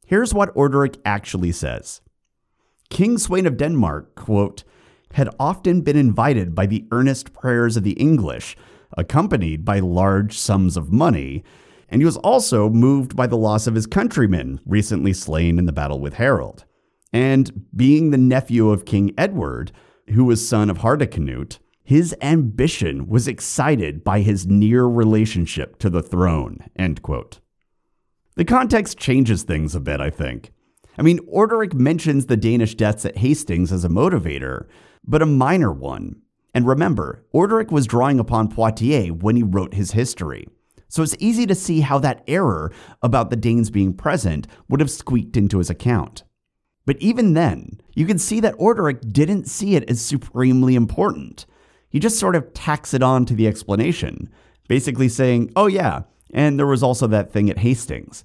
Here's 0.05 0.33
what 0.33 0.55
Orderic 0.55 0.97
actually 1.05 1.51
says 1.51 2.01
King 2.89 3.17
Sweyn 3.17 3.45
of 3.45 3.57
Denmark, 3.57 4.15
quote, 4.15 4.63
had 5.13 5.29
often 5.39 5.81
been 5.81 5.97
invited 5.97 6.55
by 6.55 6.65
the 6.65 6.85
earnest 6.91 7.33
prayers 7.33 7.75
of 7.75 7.83
the 7.83 7.93
English, 7.93 8.55
accompanied 8.97 9.65
by 9.65 9.79
large 9.79 10.37
sums 10.37 10.77
of 10.77 10.91
money, 10.91 11.43
and 11.89 12.01
he 12.01 12.05
was 12.05 12.17
also 12.17 12.69
moved 12.69 13.15
by 13.15 13.27
the 13.27 13.37
loss 13.37 13.67
of 13.67 13.75
his 13.75 13.85
countrymen, 13.85 14.59
recently 14.65 15.13
slain 15.13 15.59
in 15.59 15.65
the 15.65 15.71
battle 15.71 15.99
with 15.99 16.15
Harold. 16.15 16.65
And 17.11 17.67
being 17.75 18.09
the 18.09 18.17
nephew 18.17 18.69
of 18.69 18.85
King 18.85 19.13
Edward, 19.17 19.71
who 20.09 20.25
was 20.25 20.47
son 20.47 20.69
of 20.69 20.79
Hardicanute, 20.79 21.59
his 21.83 22.15
ambition 22.21 23.07
was 23.07 23.27
excited 23.27 24.03
by 24.03 24.21
his 24.21 24.47
near 24.47 24.85
relationship 24.85 25.77
to 25.79 25.89
the 25.89 26.01
throne. 26.01 26.59
End 26.75 27.01
quote. 27.01 27.39
The 28.35 28.45
context 28.45 28.97
changes 28.97 29.43
things 29.43 29.75
a 29.75 29.79
bit, 29.79 29.99
I 29.99 30.09
think. 30.09 30.51
I 30.97 31.01
mean, 31.01 31.19
Orderic 31.27 31.73
mentions 31.73 32.25
the 32.25 32.37
Danish 32.37 32.75
deaths 32.75 33.05
at 33.05 33.17
Hastings 33.17 33.71
as 33.71 33.83
a 33.83 33.89
motivator, 33.89 34.65
but 35.03 35.21
a 35.21 35.27
minor 35.27 35.71
one. 35.71 36.21
And 36.53 36.67
remember, 36.67 37.25
Orderic 37.33 37.71
was 37.71 37.87
drawing 37.87 38.19
upon 38.19 38.49
Poitiers 38.49 39.11
when 39.11 39.35
he 39.35 39.43
wrote 39.43 39.73
his 39.73 39.91
history. 39.91 40.47
So 40.87 41.01
it's 41.01 41.15
easy 41.17 41.47
to 41.47 41.55
see 41.55 41.81
how 41.81 41.97
that 41.99 42.23
error 42.27 42.71
about 43.01 43.31
the 43.31 43.35
Danes 43.35 43.71
being 43.71 43.93
present 43.93 44.45
would 44.69 44.79
have 44.79 44.91
squeaked 44.91 45.35
into 45.35 45.57
his 45.57 45.71
account. 45.71 46.23
But 46.85 46.97
even 46.97 47.33
then, 47.33 47.81
you 47.95 48.05
can 48.05 48.19
see 48.19 48.39
that 48.41 48.57
Orderic 48.57 49.11
didn't 49.11 49.47
see 49.47 49.75
it 49.75 49.89
as 49.89 50.01
supremely 50.01 50.75
important. 50.75 51.45
He 51.89 51.99
just 51.99 52.19
sort 52.19 52.35
of 52.35 52.53
tacks 52.53 52.93
it 52.93 53.01
on 53.01 53.25
to 53.25 53.33
the 53.33 53.47
explanation, 53.47 54.29
basically 54.67 55.09
saying, 55.09 55.51
oh 55.55 55.67
yeah, 55.67 56.03
and 56.33 56.59
there 56.59 56.67
was 56.67 56.83
also 56.83 57.07
that 57.07 57.31
thing 57.31 57.49
at 57.49 57.59
Hastings. 57.59 58.23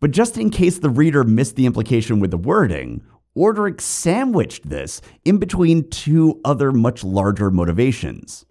But 0.00 0.12
just 0.12 0.38
in 0.38 0.50
case 0.50 0.78
the 0.78 0.90
reader 0.90 1.24
missed 1.24 1.56
the 1.56 1.66
implication 1.66 2.20
with 2.20 2.30
the 2.30 2.36
wording, 2.36 3.02
Orderic 3.38 3.80
sandwiched 3.80 4.68
this 4.68 5.00
in 5.24 5.38
between 5.38 5.88
two 5.90 6.40
other 6.44 6.72
much 6.72 7.04
larger 7.04 7.52
motivations 7.52 8.44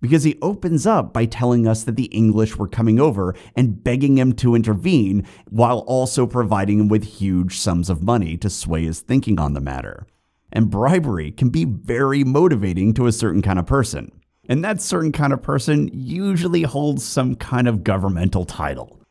because 0.00 0.24
he 0.24 0.36
opens 0.42 0.84
up 0.84 1.12
by 1.12 1.26
telling 1.26 1.68
us 1.68 1.84
that 1.84 1.94
the 1.94 2.06
English 2.06 2.56
were 2.56 2.66
coming 2.66 2.98
over 2.98 3.36
and 3.54 3.84
begging 3.84 4.18
him 4.18 4.32
to 4.32 4.56
intervene 4.56 5.24
while 5.48 5.78
also 5.86 6.26
providing 6.26 6.80
him 6.80 6.88
with 6.88 7.04
huge 7.04 7.56
sums 7.56 7.88
of 7.88 8.02
money 8.02 8.36
to 8.36 8.50
sway 8.50 8.82
his 8.82 8.98
thinking 8.98 9.38
on 9.38 9.52
the 9.52 9.60
matter. 9.60 10.08
And 10.52 10.68
bribery 10.70 11.30
can 11.30 11.50
be 11.50 11.64
very 11.64 12.24
motivating 12.24 12.94
to 12.94 13.06
a 13.06 13.12
certain 13.12 13.42
kind 13.42 13.60
of 13.60 13.66
person. 13.66 14.10
And 14.48 14.64
that 14.64 14.82
certain 14.82 15.12
kind 15.12 15.32
of 15.32 15.40
person 15.40 15.88
usually 15.94 16.62
holds 16.62 17.04
some 17.04 17.36
kind 17.36 17.68
of 17.68 17.84
governmental 17.84 18.44
title. 18.44 19.01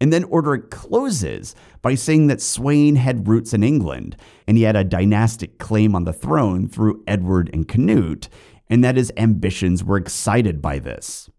And 0.00 0.12
then 0.12 0.24
Orderic 0.24 0.70
closes 0.70 1.54
by 1.80 1.94
saying 1.94 2.26
that 2.26 2.38
Sweyn 2.38 2.96
had 2.96 3.28
roots 3.28 3.54
in 3.54 3.62
England 3.62 4.16
and 4.46 4.56
he 4.56 4.64
had 4.64 4.76
a 4.76 4.84
dynastic 4.84 5.58
claim 5.58 5.94
on 5.94 6.04
the 6.04 6.12
throne 6.12 6.68
through 6.68 7.02
Edward 7.06 7.48
and 7.52 7.66
Canute, 7.66 8.28
and 8.68 8.82
that 8.84 8.96
his 8.96 9.12
ambitions 9.16 9.82
were 9.82 9.96
excited 9.96 10.60
by 10.60 10.78
this. 10.78 11.30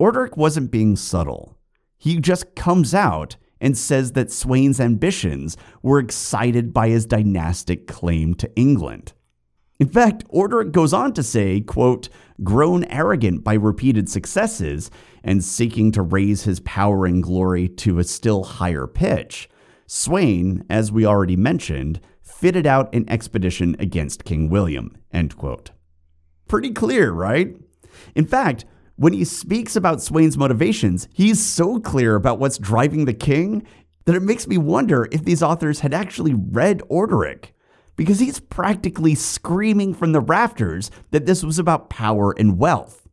Orderic 0.00 0.36
wasn't 0.36 0.70
being 0.70 0.96
subtle. 0.96 1.56
He 1.96 2.20
just 2.20 2.54
comes 2.54 2.94
out 2.94 3.36
and 3.60 3.76
says 3.76 4.12
that 4.12 4.28
Sweyn's 4.28 4.80
ambitions 4.80 5.56
were 5.82 5.98
excited 5.98 6.72
by 6.72 6.88
his 6.88 7.06
dynastic 7.06 7.86
claim 7.86 8.34
to 8.34 8.54
England. 8.56 9.12
In 9.80 9.88
fact, 9.88 10.28
Orderic 10.28 10.72
goes 10.72 10.92
on 10.92 11.12
to 11.14 11.22
say, 11.22 11.60
quote, 11.60 12.08
grown 12.42 12.84
arrogant 12.84 13.44
by 13.44 13.54
repeated 13.54 14.08
successes 14.08 14.90
and 15.24 15.42
seeking 15.42 15.92
to 15.92 16.02
raise 16.02 16.44
his 16.44 16.60
power 16.60 17.06
and 17.06 17.22
glory 17.22 17.68
to 17.68 17.98
a 17.98 18.04
still 18.04 18.44
higher 18.44 18.86
pitch, 18.86 19.48
Sweyn, 19.86 20.64
as 20.68 20.92
we 20.92 21.06
already 21.06 21.36
mentioned, 21.36 22.00
fitted 22.22 22.66
out 22.66 22.94
an 22.94 23.08
expedition 23.08 23.74
against 23.78 24.24
King 24.24 24.50
William, 24.50 24.96
end 25.12 25.36
quote. 25.36 25.70
Pretty 26.46 26.70
clear, 26.70 27.10
right? 27.10 27.56
In 28.14 28.26
fact, 28.26 28.64
when 28.96 29.12
he 29.12 29.24
speaks 29.24 29.76
about 29.76 29.98
Sweyn's 29.98 30.36
motivations, 30.36 31.08
he's 31.12 31.44
so 31.44 31.80
clear 31.80 32.16
about 32.16 32.38
what's 32.38 32.58
driving 32.58 33.04
the 33.04 33.14
king 33.14 33.66
that 34.04 34.14
it 34.14 34.22
makes 34.22 34.46
me 34.46 34.58
wonder 34.58 35.08
if 35.10 35.24
these 35.24 35.42
authors 35.42 35.80
had 35.80 35.94
actually 35.94 36.34
read 36.34 36.80
Orderic, 36.90 37.52
because 37.98 38.20
he's 38.20 38.38
practically 38.38 39.16
screaming 39.16 39.92
from 39.92 40.12
the 40.12 40.20
rafters 40.20 40.88
that 41.10 41.26
this 41.26 41.42
was 41.42 41.58
about 41.58 41.90
power 41.90 42.32
and 42.38 42.56
wealth. 42.56 43.08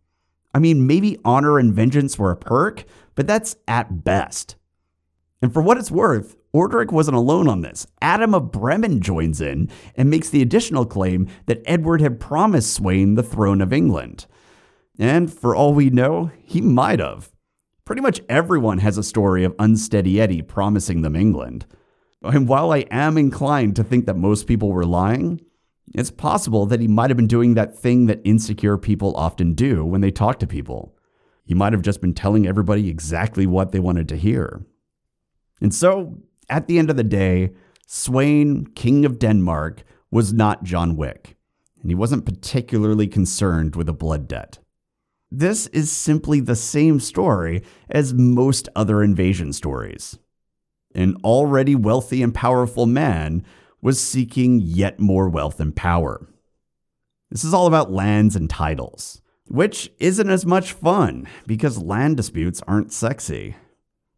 I 0.54 0.60
mean, 0.60 0.86
maybe 0.88 1.18
honor 1.26 1.58
and 1.58 1.74
vengeance 1.74 2.20
were 2.20 2.32
a 2.32 2.38
perk, 2.38 2.86
but 3.16 3.26
that's 3.26 3.56
at 3.68 4.06
best. 4.06 4.56
And 5.42 5.52
for 5.52 5.62
what 5.62 5.80
it's 5.80 5.90
worth, 5.90 6.38
Orderic 6.54 6.92
wasn't 6.92 7.18
alone 7.18 7.50
on 7.50 7.62
this. 7.62 7.88
Adam 8.00 8.36
of 8.36 8.52
Bremen 8.52 9.02
joins 9.02 9.42
in 9.42 9.70
and 9.96 10.10
makes 10.10 10.30
the 10.30 10.44
additional 10.44 10.86
claim 10.86 11.28
that 11.48 11.64
Edward 11.66 12.00
had 12.00 12.20
promised 12.20 12.80
Sweyn 12.80 13.16
the 13.16 13.24
throne 13.24 13.62
of 13.62 13.74
England. 13.74 14.28
And 15.00 15.34
for 15.34 15.56
all 15.56 15.74
we 15.74 15.90
know, 15.90 16.30
he 16.44 16.62
might 16.62 17.00
have. 17.00 17.32
Pretty 17.86 18.04
much 18.04 18.22
everyone 18.30 18.78
has 18.78 19.00
a 19.00 19.04
story 19.04 19.44
of 19.44 19.56
Unsteady 19.58 20.22
Eddie 20.22 20.44
promising 20.44 21.02
them 21.02 21.16
England. 21.16 21.66
And 22.26 22.48
while 22.48 22.72
I 22.72 22.86
am 22.92 23.18
inclined 23.18 23.76
to 23.76 23.84
think 23.84 24.06
that 24.06 24.18
most 24.18 24.48
people 24.48 24.72
were 24.72 24.86
lying, 24.86 25.42
it's 25.94 26.12
possible 26.12 26.66
that 26.66 26.82
he 26.82 26.88
might 26.88 27.10
have 27.10 27.18
been 27.18 27.28
doing 27.28 27.54
that 27.54 27.78
thing 27.78 28.08
that 28.08 28.22
insecure 28.24 28.78
people 28.78 29.16
often 29.16 29.54
do 29.54 29.86
when 29.86 30.02
they 30.02 30.12
talk 30.12 30.40
to 30.40 30.48
people. 30.48 30.96
He 31.46 31.54
might 31.54 31.74
have 31.74 31.84
just 31.84 32.02
been 32.02 32.14
telling 32.14 32.48
everybody 32.48 32.90
exactly 32.90 33.46
what 33.46 33.72
they 33.72 33.80
wanted 33.80 34.10
to 34.10 34.18
hear. 34.18 34.66
And 35.62 35.74
so, 35.74 36.18
at 36.50 36.68
the 36.68 36.80
end 36.80 36.90
of 36.90 36.98
the 36.98 37.04
day, 37.04 37.54
Sweyn, 37.88 38.74
King 38.76 39.06
of 39.06 39.20
Denmark, 39.20 39.84
was 40.12 40.34
not 40.34 40.64
John 40.64 40.96
Wick, 40.96 41.38
and 41.82 41.90
he 41.90 41.96
wasn't 41.96 42.26
particularly 42.26 43.08
concerned 43.08 43.76
with 43.76 43.88
a 43.88 43.94
blood 43.94 44.28
debt. 44.28 44.60
This 45.32 45.68
is 45.68 45.92
simply 45.92 46.40
the 46.40 46.56
same 46.56 47.00
story 47.00 47.64
as 47.90 48.14
most 48.14 48.70
other 48.76 49.04
invasion 49.04 49.54
stories. 49.54 50.18
An 50.96 51.16
already 51.24 51.76
wealthy 51.76 52.24
and 52.24 52.34
powerful 52.34 52.86
man 52.86 53.46
was 53.82 54.02
seeking 54.02 54.60
yet 54.60 55.00
more 55.00 55.30
wealth 55.30 55.60
and 55.60 55.76
power. 55.76 56.28
This 57.30 57.44
is 57.44 57.54
all 57.54 57.68
about 57.68 57.92
lands 57.92 58.36
and 58.36 58.50
titles, 58.50 59.22
which 59.48 59.92
isn't 60.00 60.30
as 60.30 60.46
much 60.46 60.74
fun 60.74 61.28
because 61.46 61.78
land 61.78 62.18
disputes 62.18 62.62
aren't 62.68 62.94
sexy. 62.94 63.56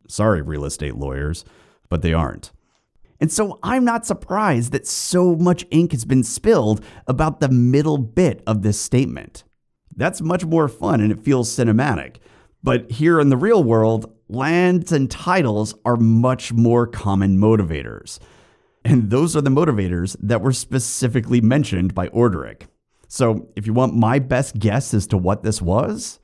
Sorry, 0.08 0.42
real 0.42 0.66
estate 0.66 0.96
lawyers, 0.96 1.44
but 1.90 2.02
they 2.02 2.14
aren't. 2.14 2.52
And 3.20 3.32
so 3.32 3.60
I'm 3.64 3.84
not 3.84 4.06
surprised 4.06 4.72
that 4.72 4.86
so 4.86 5.36
much 5.36 5.66
ink 5.72 5.92
has 5.92 6.06
been 6.06 6.24
spilled 6.24 6.84
about 7.08 7.40
the 7.40 7.50
middle 7.50 7.98
bit 7.98 8.44
of 8.46 8.62
this 8.62 8.80
statement. 8.80 9.44
That's 9.96 10.22
much 10.22 10.46
more 10.46 10.68
fun 10.68 11.02
and 11.02 11.12
it 11.12 11.24
feels 11.24 11.50
cinematic. 11.50 12.18
But 12.62 12.92
here 12.92 13.20
in 13.20 13.30
the 13.30 13.38
real 13.38 13.64
world, 13.64 14.14
lands 14.30 14.92
and 14.92 15.10
titles 15.10 15.74
are 15.86 15.98
much 15.98 16.54
more 16.54 16.88
common 16.88 17.38
motivators. 17.38 18.20
And 18.84 19.10
those 19.10 19.36
are 19.36 19.42
the 19.42 19.50
motivators 19.50 20.16
that 20.22 20.42
were 20.42 20.54
specifically 20.54 21.42
mentioned 21.42 21.94
by 21.94 22.08
Orderic. 22.10 22.64
So, 23.10 23.50
if 23.56 23.66
you 23.66 23.74
want 23.74 23.96
my 23.96 24.20
best 24.20 24.60
guess 24.60 24.94
as 24.94 25.08
to 25.08 25.18
what 25.18 25.44
this 25.44 25.62
was, 25.62 26.20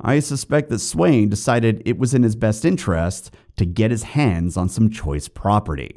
I 0.00 0.18
suspect 0.18 0.70
that 0.70 0.76
Sweyn 0.76 1.28
decided 1.28 1.82
it 1.84 1.98
was 1.98 2.14
in 2.14 2.22
his 2.22 2.34
best 2.34 2.64
interest 2.64 3.32
to 3.56 3.66
get 3.66 3.90
his 3.90 4.02
hands 4.02 4.56
on 4.56 4.68
some 4.68 4.90
choice 4.90 5.28
property. 5.28 5.94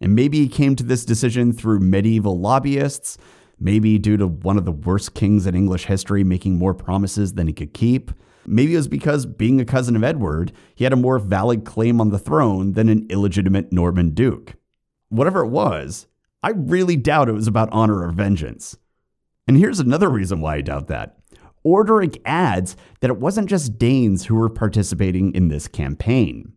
And 0.00 0.14
maybe 0.14 0.38
he 0.38 0.48
came 0.48 0.76
to 0.76 0.82
this 0.82 1.04
decision 1.04 1.52
through 1.52 1.80
medieval 1.80 2.38
lobbyists, 2.38 3.16
maybe 3.58 3.98
due 3.98 4.16
to 4.16 4.26
one 4.26 4.58
of 4.58 4.64
the 4.64 4.72
worst 4.72 5.14
kings 5.14 5.46
in 5.46 5.54
English 5.54 5.86
history 5.86 6.24
making 6.24 6.56
more 6.56 6.74
promises 6.74 7.34
than 7.34 7.46
he 7.46 7.52
could 7.52 7.74
keep. 7.74 8.10
Maybe 8.46 8.74
it 8.74 8.78
was 8.78 8.88
because, 8.88 9.26
being 9.26 9.60
a 9.60 9.64
cousin 9.64 9.96
of 9.96 10.04
Edward, 10.04 10.52
he 10.74 10.84
had 10.84 10.92
a 10.92 10.96
more 10.96 11.18
valid 11.18 11.64
claim 11.64 12.00
on 12.00 12.10
the 12.10 12.18
throne 12.18 12.72
than 12.72 12.88
an 12.88 13.06
illegitimate 13.10 13.72
Norman 13.72 14.10
duke. 14.10 14.54
Whatever 15.08 15.44
it 15.44 15.50
was, 15.50 16.06
I 16.42 16.50
really 16.50 16.96
doubt 16.96 17.28
it 17.28 17.32
was 17.32 17.46
about 17.46 17.68
honor 17.72 18.02
or 18.02 18.12
vengeance. 18.12 18.76
And 19.46 19.56
here's 19.56 19.80
another 19.80 20.08
reason 20.08 20.40
why 20.40 20.56
I 20.56 20.60
doubt 20.60 20.86
that. 20.88 21.18
Orderic 21.66 22.20
adds 22.24 22.76
that 23.00 23.10
it 23.10 23.18
wasn't 23.18 23.50
just 23.50 23.78
Danes 23.78 24.26
who 24.26 24.34
were 24.34 24.48
participating 24.48 25.34
in 25.34 25.48
this 25.48 25.68
campaign. 25.68 26.54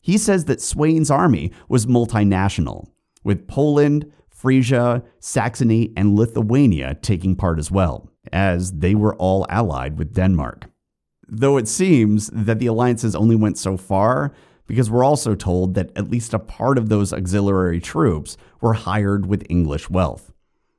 He 0.00 0.18
says 0.18 0.46
that 0.46 0.60
Sweyn's 0.60 1.10
army 1.10 1.52
was 1.68 1.86
multinational, 1.86 2.88
with 3.22 3.46
Poland, 3.46 4.10
Frisia, 4.28 5.04
Saxony, 5.20 5.92
and 5.96 6.16
Lithuania 6.16 6.96
taking 6.96 7.36
part 7.36 7.60
as 7.60 7.70
well, 7.70 8.10
as 8.32 8.72
they 8.72 8.96
were 8.96 9.14
all 9.14 9.46
allied 9.48 9.98
with 9.98 10.14
Denmark. 10.14 10.68
Though 11.34 11.56
it 11.56 11.66
seems 11.66 12.26
that 12.34 12.58
the 12.58 12.66
alliances 12.66 13.16
only 13.16 13.36
went 13.36 13.56
so 13.56 13.78
far 13.78 14.34
because 14.66 14.90
we're 14.90 15.02
also 15.02 15.34
told 15.34 15.72
that 15.72 15.90
at 15.96 16.10
least 16.10 16.34
a 16.34 16.38
part 16.38 16.76
of 16.76 16.90
those 16.90 17.10
auxiliary 17.10 17.80
troops 17.80 18.36
were 18.60 18.74
hired 18.74 19.24
with 19.24 19.46
English 19.48 19.88
wealth, 19.88 20.30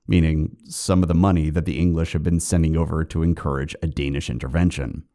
meaning 0.07 0.55
some 0.65 1.01
of 1.01 1.07
the 1.07 1.15
money 1.15 1.50
that 1.50 1.65
the 1.65 1.79
English 1.79 2.13
had 2.13 2.22
been 2.22 2.39
sending 2.39 2.77
over 2.77 3.03
to 3.03 3.24
encourage 3.24 3.75
a 3.81 3.88
Danish 3.88 4.29
intervention. 4.29 5.05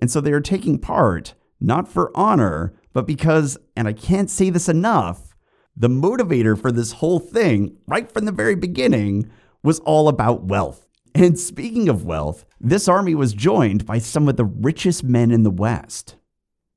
And 0.00 0.10
so 0.10 0.22
they 0.22 0.32
are 0.32 0.40
taking 0.40 0.78
part 0.78 1.34
not 1.60 1.88
for 1.88 2.10
honor, 2.14 2.72
but 2.94 3.06
because, 3.06 3.58
and 3.76 3.86
I 3.86 3.92
can't 3.92 4.30
say 4.30 4.48
this 4.48 4.66
enough, 4.68 5.36
the 5.76 5.88
motivator 5.88 6.58
for 6.58 6.72
this 6.72 6.92
whole 6.92 7.18
thing, 7.18 7.76
right 7.86 8.10
from 8.10 8.24
the 8.24 8.32
very 8.32 8.54
beginning, 8.54 9.30
was 9.62 9.78
all 9.80 10.08
about 10.08 10.44
wealth. 10.44 10.85
And 11.16 11.38
speaking 11.38 11.88
of 11.88 12.04
wealth, 12.04 12.44
this 12.60 12.88
army 12.88 13.14
was 13.14 13.32
joined 13.32 13.86
by 13.86 13.96
some 13.96 14.28
of 14.28 14.36
the 14.36 14.44
richest 14.44 15.02
men 15.02 15.30
in 15.30 15.44
the 15.44 15.50
West. 15.50 16.16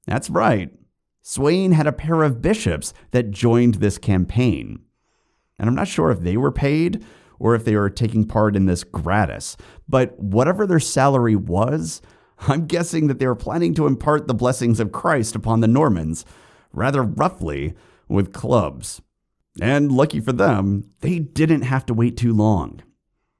That's 0.07 0.29
right, 0.29 0.71
Sweyn 1.21 1.73
had 1.73 1.87
a 1.87 1.91
pair 1.91 2.23
of 2.23 2.41
bishops 2.41 2.93
that 3.11 3.31
joined 3.31 3.75
this 3.75 3.97
campaign. 3.97 4.79
And 5.59 5.67
I'm 5.67 5.75
not 5.75 5.89
sure 5.89 6.09
if 6.09 6.21
they 6.21 6.37
were 6.37 6.53
paid 6.53 7.03
or 7.37 7.53
if 7.53 7.65
they 7.65 7.75
were 7.75 7.89
taking 7.89 8.25
part 8.25 8.55
in 8.55 8.65
this 8.65 8.85
gratis, 8.85 9.57
but 9.89 10.17
whatever 10.17 10.65
their 10.65 10.79
salary 10.79 11.35
was, 11.35 12.01
I'm 12.47 12.65
guessing 12.65 13.07
that 13.07 13.19
they 13.19 13.27
were 13.27 13.35
planning 13.35 13.73
to 13.73 13.87
impart 13.87 14.29
the 14.29 14.33
blessings 14.33 14.79
of 14.79 14.93
Christ 14.93 15.35
upon 15.35 15.59
the 15.59 15.67
Normans, 15.67 16.23
rather 16.71 17.03
roughly, 17.03 17.73
with 18.07 18.31
clubs. 18.31 19.01
And 19.59 19.91
lucky 19.91 20.21
for 20.21 20.31
them, 20.31 20.89
they 21.01 21.19
didn't 21.19 21.63
have 21.63 21.85
to 21.87 21.93
wait 21.93 22.15
too 22.15 22.31
long. 22.31 22.83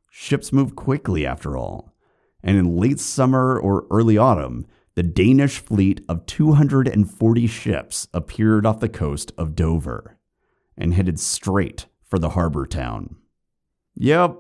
Ships 0.10 0.51
move 0.51 0.75
quickly, 0.75 1.25
after 1.25 1.58
all. 1.58 1.94
And 2.42 2.58
in 2.58 2.78
late 2.78 3.00
summer 3.00 3.60
or 3.60 3.86
early 3.92 4.18
autumn, 4.18 4.66
the 4.96 5.04
Danish 5.04 5.60
fleet 5.60 6.04
of 6.10 6.25
240 6.25 7.48
ships 7.48 8.08
appeared 8.13 8.66
off 8.66 8.80
the 8.80 8.89
coast 8.89 9.32
of 9.38 9.56
Dover 9.56 10.18
and 10.78 10.94
headed 10.94 11.20
straight 11.20 11.86
for 12.04 12.20
the 12.20 12.30
harbor 12.30 12.66
town. 12.66 13.16
Yep, 13.96 14.38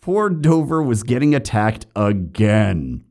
poor 0.00 0.28
Dover 0.28 0.82
was 0.82 1.02
getting 1.02 1.34
attacked 1.34 1.86
again. 1.94 3.04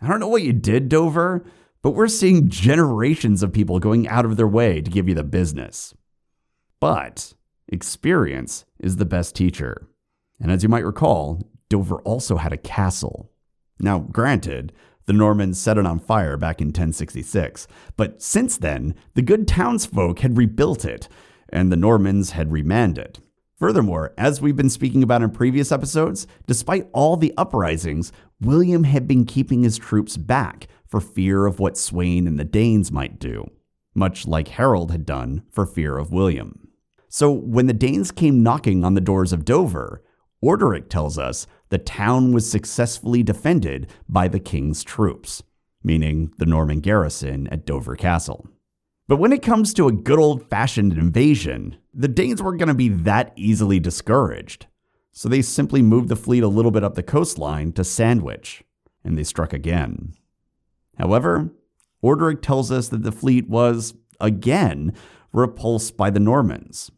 I 0.00 0.08
don't 0.08 0.20
know 0.20 0.28
what 0.28 0.42
you 0.42 0.52
did, 0.52 0.88
Dover, 0.88 1.44
but 1.82 1.90
we're 1.90 2.08
seeing 2.08 2.48
generations 2.48 3.42
of 3.42 3.52
people 3.52 3.78
going 3.78 4.08
out 4.08 4.24
of 4.24 4.36
their 4.36 4.48
way 4.48 4.80
to 4.80 4.90
give 4.90 5.08
you 5.08 5.14
the 5.14 5.24
business. 5.24 5.94
But 6.78 7.34
experience 7.68 8.64
is 8.78 8.96
the 8.96 9.04
best 9.04 9.34
teacher. 9.34 9.89
And 10.40 10.50
as 10.50 10.62
you 10.62 10.68
might 10.68 10.84
recall, 10.84 11.46
Dover 11.68 12.00
also 12.02 12.36
had 12.36 12.52
a 12.52 12.56
castle. 12.56 13.30
Now, 13.78 13.98
granted, 13.98 14.72
the 15.06 15.12
Normans 15.12 15.58
set 15.60 15.78
it 15.78 15.86
on 15.86 15.98
fire 15.98 16.36
back 16.36 16.60
in 16.60 16.68
1066, 16.68 17.66
but 17.96 18.22
since 18.22 18.56
then, 18.56 18.94
the 19.14 19.22
good 19.22 19.48
townsfolk 19.48 20.20
had 20.20 20.36
rebuilt 20.36 20.84
it, 20.84 21.08
and 21.48 21.70
the 21.70 21.76
Normans 21.76 22.30
had 22.30 22.52
remanned 22.52 22.96
it. 22.98 23.18
Furthermore, 23.58 24.14
as 24.16 24.40
we've 24.40 24.56
been 24.56 24.70
speaking 24.70 25.02
about 25.02 25.22
in 25.22 25.30
previous 25.30 25.70
episodes, 25.72 26.26
despite 26.46 26.88
all 26.92 27.16
the 27.16 27.34
uprisings, 27.36 28.12
William 28.40 28.84
had 28.84 29.06
been 29.06 29.24
keeping 29.26 29.62
his 29.62 29.76
troops 29.76 30.16
back 30.16 30.68
for 30.86 31.00
fear 31.00 31.44
of 31.44 31.58
what 31.58 31.74
Sweyn 31.74 32.26
and 32.26 32.38
the 32.38 32.44
Danes 32.44 32.90
might 32.90 33.18
do. 33.18 33.50
much 33.94 34.26
like 34.26 34.48
Harold 34.48 34.90
had 34.90 35.04
done 35.04 35.42
for 35.50 35.66
fear 35.66 35.98
of 35.98 36.12
William. 36.12 36.68
So 37.08 37.30
when 37.30 37.66
the 37.66 37.72
Danes 37.72 38.12
came 38.12 38.42
knocking 38.42 38.84
on 38.84 38.94
the 38.94 39.00
doors 39.00 39.32
of 39.32 39.44
Dover, 39.44 40.02
Orderic 40.42 40.88
tells 40.88 41.18
us 41.18 41.46
the 41.68 41.78
town 41.78 42.32
was 42.32 42.50
successfully 42.50 43.22
defended 43.22 43.90
by 44.08 44.28
the 44.28 44.40
king's 44.40 44.82
troops, 44.82 45.42
meaning 45.84 46.32
the 46.38 46.46
Norman 46.46 46.80
garrison 46.80 47.46
at 47.48 47.66
Dover 47.66 47.96
Castle. 47.96 48.48
But 49.06 49.16
when 49.16 49.32
it 49.32 49.42
comes 49.42 49.74
to 49.74 49.88
a 49.88 49.92
good 49.92 50.18
old 50.18 50.48
fashioned 50.48 50.92
invasion, 50.92 51.76
the 51.92 52.08
Danes 52.08 52.42
weren't 52.42 52.58
going 52.58 52.68
to 52.68 52.74
be 52.74 52.88
that 52.88 53.32
easily 53.36 53.80
discouraged. 53.80 54.66
So 55.12 55.28
they 55.28 55.42
simply 55.42 55.82
moved 55.82 56.08
the 56.08 56.16
fleet 56.16 56.42
a 56.42 56.48
little 56.48 56.70
bit 56.70 56.84
up 56.84 56.94
the 56.94 57.02
coastline 57.02 57.72
to 57.72 57.84
Sandwich, 57.84 58.62
and 59.04 59.18
they 59.18 59.24
struck 59.24 59.52
again. 59.52 60.14
However, 60.96 61.50
Orderic 62.02 62.40
tells 62.40 62.70
us 62.70 62.88
that 62.88 63.02
the 63.02 63.12
fleet 63.12 63.48
was, 63.48 63.94
again, 64.20 64.94
repulsed 65.32 65.96
by 65.96 66.10
the 66.10 66.20
Normans. 66.20 66.90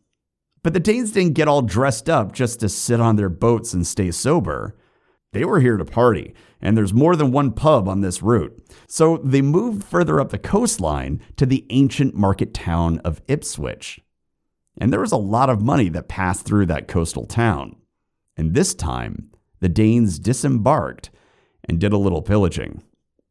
But 0.63 0.75
the 0.75 0.81
Danes 0.81 1.13
didn't 1.13 1.35
get 1.35 1.49
all 1.49 1.63
dressed 1.63 2.09
up 2.09 2.33
just 2.33 2.61
to 2.61 2.69
sit 2.69 3.01
on 3.01 3.17
their 3.17 3.29
boats 3.29 3.75
and 3.75 3.87
stay 3.87 4.11
sober. 4.11 4.77
They 5.33 5.45
were 5.45 5.61
here 5.61 5.77
to 5.77 5.85
party, 5.85 6.35
and 6.61 6.77
there's 6.77 6.93
more 6.95 7.17
than 7.17 7.33
one 7.33 7.53
pub 7.53 7.89
on 7.89 8.01
this 8.01 8.23
route. 8.23 8.57
So 8.87 9.17
they 9.19 9.43
moved 9.43 9.83
further 9.83 10.21
up 10.21 10.31
the 10.31 10.39
coastline 10.39 11.21
to 11.37 11.47
the 11.47 11.67
ancient 11.71 12.15
market 12.15 12.55
town 12.55 12.99
of 12.99 13.23
Ipswich. 13.27 14.01
And 14.79 14.93
there 14.93 15.01
was 15.01 15.13
a 15.13 15.17
lot 15.17 15.51
of 15.51 15.63
money 15.63 15.89
that 15.91 16.09
passed 16.09 16.45
through 16.45 16.67
that 16.67 16.89
coastal 16.89 17.27
town. 17.27 17.77
And 18.37 18.55
this 18.55 18.75
time, 18.75 19.31
the 19.61 19.69
Danes 19.69 20.19
disembarked 20.19 21.11
and 21.65 21.79
did 21.81 21.93
a 21.93 21.99
little 21.99 22.23
pillaging, 22.23 22.83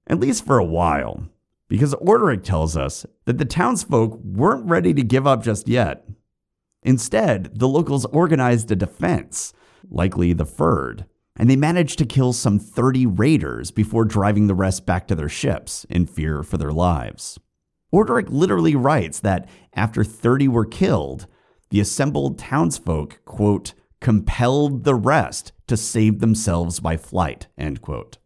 at 0.07 0.19
least 0.19 0.45
for 0.45 0.57
a 0.57 0.65
while, 0.65 1.27
because 1.67 1.93
Orderic 1.95 2.43
tells 2.43 2.75
us 2.77 3.05
that 3.25 3.37
the 3.37 3.45
townsfolk 3.45 4.19
weren't 4.23 4.65
ready 4.65 4.93
to 4.93 5.03
give 5.03 5.25
up 5.25 5.43
just 5.43 5.67
yet. 5.67 6.05
Instead, 6.83 7.59
the 7.59 7.67
locals 7.67 8.05
organized 8.05 8.71
a 8.71 8.75
defense, 8.75 9.53
likely 9.89 10.33
the 10.33 10.45
Fyrd, 10.45 11.05
and 11.35 11.49
they 11.49 11.55
managed 11.55 11.97
to 11.99 12.05
kill 12.05 12.33
some 12.33 12.59
30 12.59 13.05
raiders 13.05 13.71
before 13.71 14.05
driving 14.05 14.47
the 14.47 14.55
rest 14.55 14.85
back 14.85 15.07
to 15.07 15.15
their 15.15 15.29
ships 15.29 15.85
in 15.89 16.05
fear 16.05 16.43
for 16.43 16.57
their 16.57 16.71
lives. 16.71 17.39
Orderic 17.93 18.29
literally 18.29 18.75
writes 18.75 19.19
that 19.19 19.49
after 19.73 20.03
30 20.03 20.47
were 20.47 20.65
killed, 20.65 21.27
the 21.69 21.79
assembled 21.79 22.37
townsfolk, 22.37 23.19
quote, 23.25 23.73
compelled 23.99 24.83
the 24.83 24.95
rest 24.95 25.51
to 25.67 25.77
save 25.77 26.19
themselves 26.19 26.79
by 26.79 26.97
flight, 26.97 27.47
end 27.57 27.81
quote. 27.81 28.17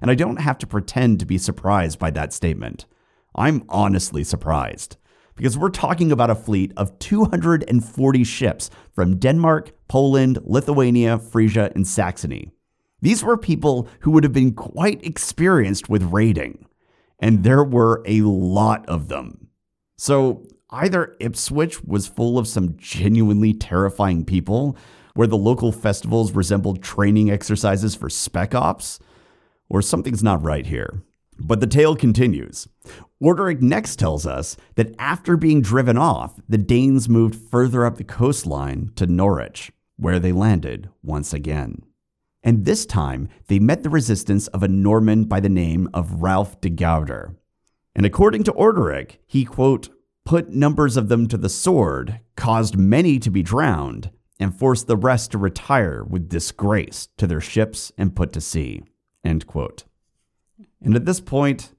And 0.00 0.10
I 0.10 0.14
don't 0.14 0.40
have 0.40 0.58
to 0.58 0.66
pretend 0.66 1.20
to 1.20 1.26
be 1.26 1.38
surprised 1.38 1.98
by 1.98 2.10
that 2.10 2.32
statement. 2.32 2.86
I'm 3.34 3.64
honestly 3.68 4.24
surprised 4.24 4.96
because 5.36 5.56
we're 5.56 5.68
talking 5.68 6.10
about 6.10 6.30
a 6.30 6.34
fleet 6.34 6.72
of 6.76 6.98
240 6.98 8.24
ships 8.24 8.70
from 8.94 9.18
Denmark, 9.18 9.72
Poland, 9.88 10.38
Lithuania, 10.42 11.18
Frisia, 11.18 11.70
and 11.74 11.86
Saxony. 11.86 12.50
These 13.02 13.22
were 13.22 13.36
people 13.36 13.88
who 14.00 14.10
would 14.10 14.24
have 14.24 14.32
been 14.32 14.54
quite 14.54 15.04
experienced 15.04 15.88
with 15.88 16.02
raiding, 16.04 16.66
and 17.20 17.44
there 17.44 17.62
were 17.62 18.02
a 18.06 18.22
lot 18.22 18.88
of 18.88 19.08
them. 19.08 19.48
So 19.96 20.46
either 20.70 21.14
Ipswich 21.20 21.84
was 21.84 22.08
full 22.08 22.38
of 22.38 22.48
some 22.48 22.76
genuinely 22.76 23.52
terrifying 23.52 24.24
people, 24.24 24.76
where 25.14 25.26
the 25.26 25.36
local 25.36 25.72
festivals 25.72 26.32
resembled 26.32 26.82
training 26.82 27.30
exercises 27.30 27.94
for 27.94 28.10
spec 28.10 28.54
ops, 28.54 28.98
or 29.68 29.82
something's 29.82 30.22
not 30.22 30.42
right 30.42 30.66
here. 30.66 31.02
But 31.38 31.60
the 31.60 31.66
tale 31.66 31.96
continues. 31.96 32.66
Orderic 33.22 33.60
next 33.60 33.98
tells 33.98 34.26
us 34.26 34.56
that 34.74 34.94
after 34.98 35.36
being 35.36 35.62
driven 35.62 35.96
off, 35.96 36.40
the 36.48 36.58
Danes 36.58 37.08
moved 37.08 37.34
further 37.34 37.84
up 37.84 37.96
the 37.96 38.04
coastline 38.04 38.90
to 38.96 39.06
Norwich, 39.06 39.72
where 39.96 40.18
they 40.18 40.32
landed 40.32 40.90
once 41.02 41.32
again. 41.32 41.82
And 42.42 42.64
this 42.64 42.86
time, 42.86 43.28
they 43.48 43.58
met 43.58 43.82
the 43.82 43.90
resistance 43.90 44.46
of 44.48 44.62
a 44.62 44.68
Norman 44.68 45.24
by 45.24 45.40
the 45.40 45.48
name 45.48 45.88
of 45.92 46.22
Ralph 46.22 46.60
de 46.60 46.70
Guader. 46.70 47.34
And 47.94 48.06
according 48.06 48.44
to 48.44 48.52
Orderic, 48.52 49.16
he, 49.26 49.44
quote, 49.44 49.88
put 50.24 50.50
numbers 50.50 50.96
of 50.96 51.08
them 51.08 51.26
to 51.28 51.38
the 51.38 51.48
sword, 51.48 52.20
caused 52.36 52.76
many 52.76 53.18
to 53.18 53.30
be 53.30 53.42
drowned, 53.42 54.10
and 54.38 54.54
forced 54.54 54.86
the 54.86 54.96
rest 54.96 55.30
to 55.30 55.38
retire 55.38 56.04
with 56.04 56.28
disgrace 56.28 57.08
to 57.16 57.26
their 57.26 57.40
ships 57.40 57.90
and 57.96 58.14
put 58.14 58.32
to 58.34 58.40
sea, 58.40 58.82
end 59.24 59.46
quote. 59.46 59.84
And 60.82 60.94
at 60.94 61.04
this 61.04 61.20
point, 61.20 61.72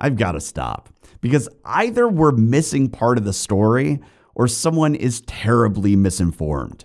I've 0.00 0.16
got 0.16 0.32
to 0.32 0.40
stop 0.40 0.88
because 1.20 1.48
either 1.64 2.08
we're 2.08 2.32
missing 2.32 2.88
part 2.88 3.18
of 3.18 3.24
the 3.24 3.32
story 3.32 4.00
or 4.34 4.48
someone 4.48 4.94
is 4.94 5.22
terribly 5.22 5.96
misinformed. 5.96 6.84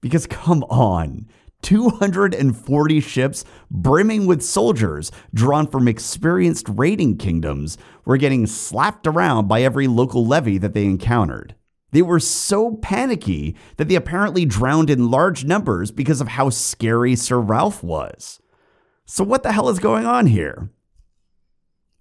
Because 0.00 0.26
come 0.26 0.62
on, 0.64 1.26
240 1.62 3.00
ships 3.00 3.44
brimming 3.70 4.26
with 4.26 4.42
soldiers 4.42 5.10
drawn 5.34 5.66
from 5.66 5.88
experienced 5.88 6.68
raiding 6.68 7.16
kingdoms 7.18 7.76
were 8.04 8.16
getting 8.16 8.46
slapped 8.46 9.06
around 9.06 9.48
by 9.48 9.62
every 9.62 9.86
local 9.86 10.26
levy 10.26 10.58
that 10.58 10.74
they 10.74 10.84
encountered. 10.84 11.54
They 11.92 12.02
were 12.02 12.20
so 12.20 12.76
panicky 12.76 13.56
that 13.76 13.88
they 13.88 13.94
apparently 13.94 14.44
drowned 14.44 14.90
in 14.90 15.10
large 15.10 15.44
numbers 15.44 15.90
because 15.90 16.20
of 16.20 16.28
how 16.28 16.50
scary 16.50 17.16
Sir 17.16 17.38
Ralph 17.38 17.82
was. 17.82 18.40
So, 19.06 19.24
what 19.24 19.42
the 19.42 19.52
hell 19.52 19.68
is 19.68 19.78
going 19.78 20.04
on 20.04 20.26
here? 20.26 20.70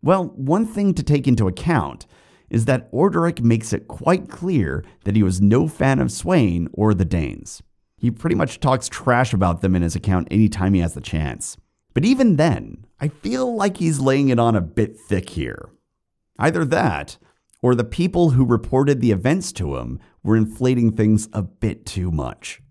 Well, 0.05 0.25
one 0.35 0.67
thing 0.67 0.93
to 0.93 1.03
take 1.03 1.27
into 1.27 1.47
account 1.47 2.05
is 2.51 2.65
that 2.65 2.91
Orderic 2.91 3.41
makes 3.41 3.73
it 3.73 3.87
quite 3.87 4.29
clear 4.29 4.85
that 5.03 5.15
he 5.15 5.23
was 5.23 5.41
no 5.41 5.67
fan 5.67 5.99
of 5.99 6.09
Sweyn 6.09 6.67
or 6.73 6.93
the 6.93 7.03
Danes. 7.03 7.63
He 7.97 8.11
pretty 8.11 8.35
much 8.35 8.59
talks 8.59 8.87
trash 8.87 9.33
about 9.33 9.61
them 9.61 9.75
in 9.75 9.81
his 9.81 9.95
account 9.95 10.27
anytime 10.29 10.75
he 10.75 10.81
has 10.81 10.93
the 10.93 11.01
chance. 11.01 11.57
But 11.95 12.05
even 12.05 12.35
then, 12.35 12.85
I 13.01 13.07
feel 13.07 13.55
like 13.55 13.77
he's 13.77 13.99
laying 13.99 14.29
it 14.29 14.37
on 14.37 14.55
a 14.55 14.61
bit 14.61 14.95
thick 14.95 15.29
here. 15.29 15.71
Either 16.37 16.63
that, 16.65 17.17
or 17.63 17.73
the 17.73 17.83
people 17.83 18.29
who 18.29 18.45
reported 18.45 19.01
the 19.01 19.11
events 19.11 19.51
to 19.53 19.77
him 19.77 19.99
were 20.21 20.37
inflating 20.37 20.91
things 20.91 21.27
a 21.33 21.41
bit 21.41 21.83
too 21.83 22.11
much. 22.11 22.61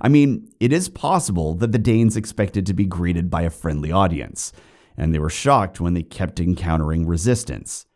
I 0.00 0.08
mean, 0.08 0.52
it 0.60 0.72
is 0.72 0.88
possible 0.88 1.54
that 1.54 1.72
the 1.72 1.78
Danes 1.78 2.16
expected 2.16 2.64
to 2.66 2.74
be 2.74 2.86
greeted 2.86 3.28
by 3.28 3.42
a 3.42 3.50
friendly 3.50 3.90
audience, 3.90 4.52
and 4.96 5.14
they 5.14 5.18
were 5.18 5.30
shocked 5.30 5.80
when 5.80 5.94
they 5.94 6.02
kept 6.02 6.40
encountering 6.40 7.06
resistance. 7.06 7.86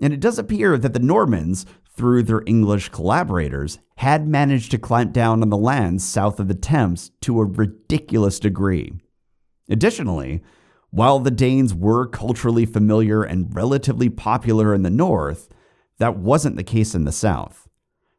And 0.00 0.12
it 0.12 0.20
does 0.20 0.38
appear 0.38 0.76
that 0.78 0.92
the 0.92 0.98
Normans, 0.98 1.64
through 1.96 2.24
their 2.24 2.42
English 2.46 2.88
collaborators, 2.88 3.78
had 3.96 4.26
managed 4.26 4.70
to 4.72 4.78
clamp 4.78 5.12
down 5.12 5.42
on 5.42 5.50
the 5.50 5.56
lands 5.56 6.04
south 6.04 6.40
of 6.40 6.48
the 6.48 6.54
Thames 6.54 7.12
to 7.20 7.40
a 7.40 7.44
ridiculous 7.44 8.40
degree. 8.40 8.92
Additionally, 9.68 10.42
while 10.90 11.18
the 11.18 11.30
Danes 11.30 11.72
were 11.72 12.06
culturally 12.06 12.66
familiar 12.66 13.22
and 13.22 13.54
relatively 13.54 14.10
popular 14.10 14.74
in 14.74 14.82
the 14.82 14.90
north, 14.90 15.48
that 15.98 16.18
wasn't 16.18 16.56
the 16.56 16.64
case 16.64 16.94
in 16.94 17.04
the 17.04 17.12
south. 17.12 17.68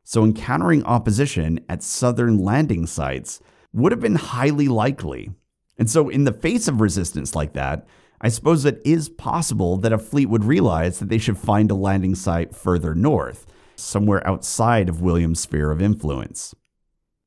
So 0.03 0.23
encountering 0.23 0.83
opposition 0.83 1.59
at 1.69 1.83
southern 1.83 2.37
landing 2.37 2.87
sites 2.87 3.41
would 3.73 3.91
have 3.91 4.01
been 4.01 4.15
highly 4.15 4.67
likely. 4.67 5.31
And 5.77 5.89
so, 5.89 6.09
in 6.09 6.23
the 6.23 6.33
face 6.33 6.67
of 6.67 6.81
resistance 6.81 7.35
like 7.35 7.53
that, 7.53 7.87
I 8.25 8.29
suppose 8.29 8.63
it 8.63 8.81
is 8.85 9.09
possible 9.09 9.75
that 9.77 9.91
a 9.91 9.97
fleet 9.97 10.27
would 10.29 10.45
realize 10.45 10.99
that 10.99 11.09
they 11.09 11.17
should 11.17 11.37
find 11.37 11.69
a 11.69 11.75
landing 11.75 12.15
site 12.15 12.55
further 12.55 12.95
north, 12.95 13.45
somewhere 13.75 14.25
outside 14.25 14.87
of 14.87 15.01
William's 15.01 15.41
sphere 15.41 15.71
of 15.71 15.81
influence. 15.81 16.55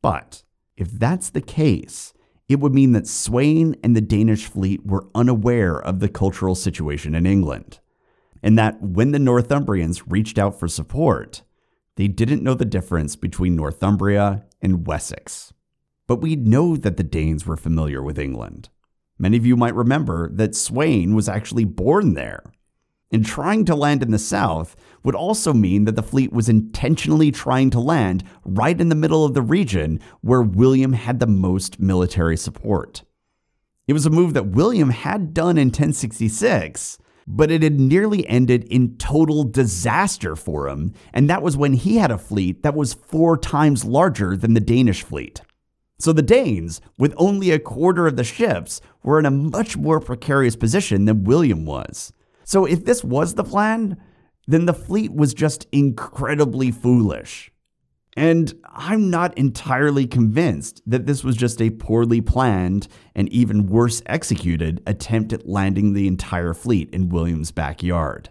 But 0.00 0.42
if 0.74 0.90
that's 0.90 1.28
the 1.28 1.42
case, 1.42 2.14
it 2.48 2.60
would 2.60 2.74
mean 2.74 2.92
that 2.92 3.04
Sweyn 3.04 3.78
and 3.84 3.94
the 3.94 4.00
Danish 4.00 4.46
fleet 4.46 4.86
were 4.86 5.06
unaware 5.14 5.78
of 5.78 6.00
the 6.00 6.08
cultural 6.08 6.54
situation 6.54 7.14
in 7.14 7.26
England, 7.26 7.78
and 8.42 8.58
that 8.58 8.80
when 8.80 9.12
the 9.12 9.18
Northumbrians 9.18 10.02
reached 10.06 10.38
out 10.38 10.58
for 10.58 10.66
support, 10.66 11.42
they 11.96 12.08
didn't 12.08 12.42
know 12.42 12.54
the 12.54 12.64
difference 12.64 13.16
between 13.16 13.54
Northumbria 13.54 14.46
and 14.62 14.86
Wessex. 14.86 15.52
But 16.06 16.22
we 16.22 16.36
know 16.36 16.74
that 16.74 16.96
the 16.96 17.02
Danes 17.02 17.44
were 17.46 17.56
familiar 17.58 18.02
with 18.02 18.18
England. 18.18 18.70
Many 19.18 19.36
of 19.36 19.46
you 19.46 19.56
might 19.56 19.74
remember 19.74 20.30
that 20.32 20.52
Sweyn 20.52 21.14
was 21.14 21.28
actually 21.28 21.64
born 21.64 22.14
there. 22.14 22.42
And 23.12 23.24
trying 23.24 23.64
to 23.66 23.76
land 23.76 24.02
in 24.02 24.10
the 24.10 24.18
south 24.18 24.76
would 25.04 25.14
also 25.14 25.52
mean 25.52 25.84
that 25.84 25.94
the 25.94 26.02
fleet 26.02 26.32
was 26.32 26.48
intentionally 26.48 27.30
trying 27.30 27.70
to 27.70 27.80
land 27.80 28.24
right 28.44 28.78
in 28.78 28.88
the 28.88 28.96
middle 28.96 29.24
of 29.24 29.32
the 29.32 29.42
region 29.42 30.00
where 30.20 30.42
William 30.42 30.92
had 30.92 31.20
the 31.20 31.26
most 31.26 31.78
military 31.78 32.36
support. 32.36 33.04
It 33.86 33.92
was 33.92 34.06
a 34.06 34.10
move 34.10 34.34
that 34.34 34.48
William 34.48 34.90
had 34.90 35.32
done 35.32 35.56
in 35.56 35.68
1066, 35.68 36.98
but 37.28 37.50
it 37.52 37.62
had 37.62 37.78
nearly 37.78 38.26
ended 38.26 38.64
in 38.64 38.96
total 38.96 39.44
disaster 39.44 40.34
for 40.34 40.68
him, 40.68 40.92
and 41.12 41.30
that 41.30 41.42
was 41.42 41.56
when 41.56 41.74
he 41.74 41.98
had 41.98 42.10
a 42.10 42.18
fleet 42.18 42.64
that 42.64 42.74
was 42.74 42.94
four 42.94 43.36
times 43.36 43.84
larger 43.84 44.36
than 44.36 44.54
the 44.54 44.60
Danish 44.60 45.02
fleet. 45.02 45.40
So 45.98 46.12
the 46.12 46.22
Danes, 46.22 46.80
with 46.98 47.14
only 47.16 47.50
a 47.50 47.58
quarter 47.58 48.06
of 48.06 48.16
the 48.16 48.24
ships, 48.24 48.80
were 49.02 49.18
in 49.18 49.26
a 49.26 49.30
much 49.30 49.76
more 49.76 50.00
precarious 50.00 50.56
position 50.56 51.06
than 51.06 51.24
William 51.24 51.64
was. 51.64 52.12
So 52.44 52.64
if 52.66 52.84
this 52.84 53.02
was 53.02 53.34
the 53.34 53.44
plan, 53.44 53.96
then 54.46 54.66
the 54.66 54.74
fleet 54.74 55.12
was 55.12 55.34
just 55.34 55.66
incredibly 55.72 56.70
foolish. 56.70 57.50
And 58.16 58.54
I'm 58.64 59.10
not 59.10 59.36
entirely 59.36 60.06
convinced 60.06 60.80
that 60.86 61.06
this 61.06 61.22
was 61.22 61.36
just 61.36 61.60
a 61.60 61.70
poorly 61.70 62.20
planned 62.20 62.88
and 63.14 63.28
even 63.30 63.66
worse 63.66 64.02
executed 64.06 64.82
attempt 64.86 65.32
at 65.34 65.48
landing 65.48 65.92
the 65.92 66.06
entire 66.06 66.54
fleet 66.54 66.88
in 66.90 67.10
William's 67.10 67.50
backyard. 67.50 68.30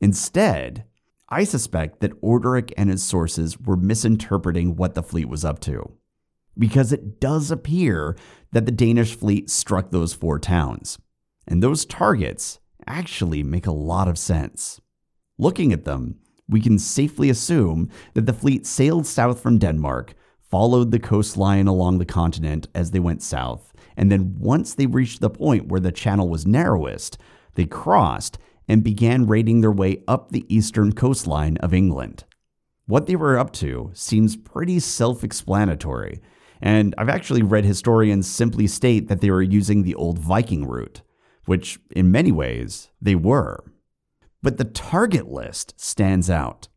Instead, 0.00 0.84
I 1.28 1.44
suspect 1.44 2.00
that 2.00 2.20
Orderic 2.22 2.72
and 2.76 2.90
his 2.90 3.02
sources 3.02 3.58
were 3.58 3.76
misinterpreting 3.76 4.74
what 4.76 4.94
the 4.94 5.02
fleet 5.02 5.28
was 5.28 5.44
up 5.44 5.60
to. 5.60 5.92
Because 6.58 6.92
it 6.92 7.20
does 7.20 7.50
appear 7.50 8.16
that 8.52 8.66
the 8.66 8.72
Danish 8.72 9.14
fleet 9.14 9.48
struck 9.50 9.90
those 9.90 10.12
four 10.12 10.38
towns. 10.38 10.98
And 11.46 11.62
those 11.62 11.84
targets 11.84 12.58
actually 12.86 13.42
make 13.42 13.66
a 13.66 13.72
lot 13.72 14.08
of 14.08 14.18
sense. 14.18 14.80
Looking 15.38 15.72
at 15.72 15.84
them, 15.84 16.18
we 16.48 16.60
can 16.60 16.78
safely 16.78 17.30
assume 17.30 17.90
that 18.14 18.26
the 18.26 18.32
fleet 18.32 18.66
sailed 18.66 19.06
south 19.06 19.40
from 19.40 19.58
Denmark, 19.58 20.14
followed 20.40 20.90
the 20.90 20.98
coastline 20.98 21.66
along 21.66 21.98
the 21.98 22.06
continent 22.06 22.68
as 22.74 22.90
they 22.90 22.98
went 22.98 23.22
south, 23.22 23.74
and 23.96 24.10
then 24.10 24.36
once 24.38 24.74
they 24.74 24.86
reached 24.86 25.20
the 25.20 25.28
point 25.28 25.68
where 25.68 25.80
the 25.80 25.92
channel 25.92 26.28
was 26.28 26.46
narrowest, 26.46 27.18
they 27.54 27.66
crossed 27.66 28.38
and 28.66 28.82
began 28.82 29.26
raiding 29.26 29.60
their 29.60 29.72
way 29.72 30.02
up 30.08 30.30
the 30.30 30.46
eastern 30.54 30.92
coastline 30.92 31.56
of 31.58 31.74
England. 31.74 32.24
What 32.86 33.06
they 33.06 33.16
were 33.16 33.38
up 33.38 33.52
to 33.54 33.90
seems 33.92 34.36
pretty 34.36 34.80
self 34.80 35.22
explanatory, 35.22 36.20
and 36.60 36.94
I've 36.98 37.08
actually 37.08 37.42
read 37.42 37.64
historians 37.64 38.26
simply 38.26 38.66
state 38.66 39.08
that 39.08 39.20
they 39.20 39.30
were 39.30 39.42
using 39.42 39.82
the 39.82 39.94
old 39.94 40.18
Viking 40.18 40.66
route, 40.66 41.02
which 41.46 41.78
in 41.90 42.10
many 42.10 42.32
ways 42.32 42.90
they 43.00 43.14
were. 43.14 43.64
But 44.42 44.58
the 44.58 44.64
target 44.64 45.30
list 45.30 45.80
stands 45.80 46.30
out. 46.30 46.68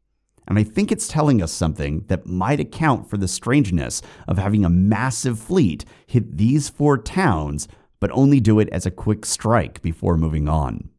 And 0.47 0.57
I 0.57 0.63
think 0.63 0.91
it's 0.91 1.07
telling 1.07 1.41
us 1.41 1.51
something 1.51 2.05
that 2.07 2.25
might 2.25 2.59
account 2.59 3.09
for 3.09 3.17
the 3.17 3.27
strangeness 3.27 4.01
of 4.27 4.37
having 4.37 4.65
a 4.65 4.69
massive 4.69 5.39
fleet 5.39 5.85
hit 6.07 6.37
these 6.37 6.67
four 6.67 6.97
towns, 6.97 7.67
but 7.99 8.11
only 8.11 8.39
do 8.39 8.59
it 8.59 8.69
as 8.69 8.85
a 8.85 8.91
quick 8.91 9.25
strike 9.25 9.81
before 9.81 10.17
moving 10.17 10.49
on. 10.49 10.89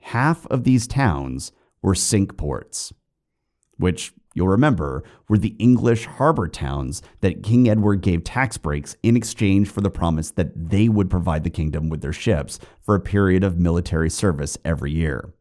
Half 0.00 0.46
of 0.48 0.64
these 0.64 0.86
towns 0.86 1.52
were 1.80 1.94
Cinque 1.94 2.36
Ports, 2.36 2.92
which 3.78 4.12
you'll 4.34 4.48
remember 4.48 5.02
were 5.28 5.38
the 5.38 5.56
English 5.58 6.04
harbor 6.06 6.48
towns 6.48 7.00
that 7.20 7.42
King 7.42 7.68
Edward 7.68 8.02
gave 8.02 8.24
tax 8.24 8.58
breaks 8.58 8.96
in 9.02 9.16
exchange 9.16 9.68
for 9.68 9.80
the 9.80 9.90
promise 9.90 10.30
that 10.32 10.52
they 10.70 10.88
would 10.88 11.08
provide 11.08 11.44
the 11.44 11.50
kingdom 11.50 11.88
with 11.88 12.02
their 12.02 12.12
ships 12.12 12.58
for 12.82 12.94
a 12.94 13.00
period 13.00 13.42
of 13.42 13.58
military 13.58 14.10
service 14.10 14.58
every 14.64 14.92
year. 14.92 15.32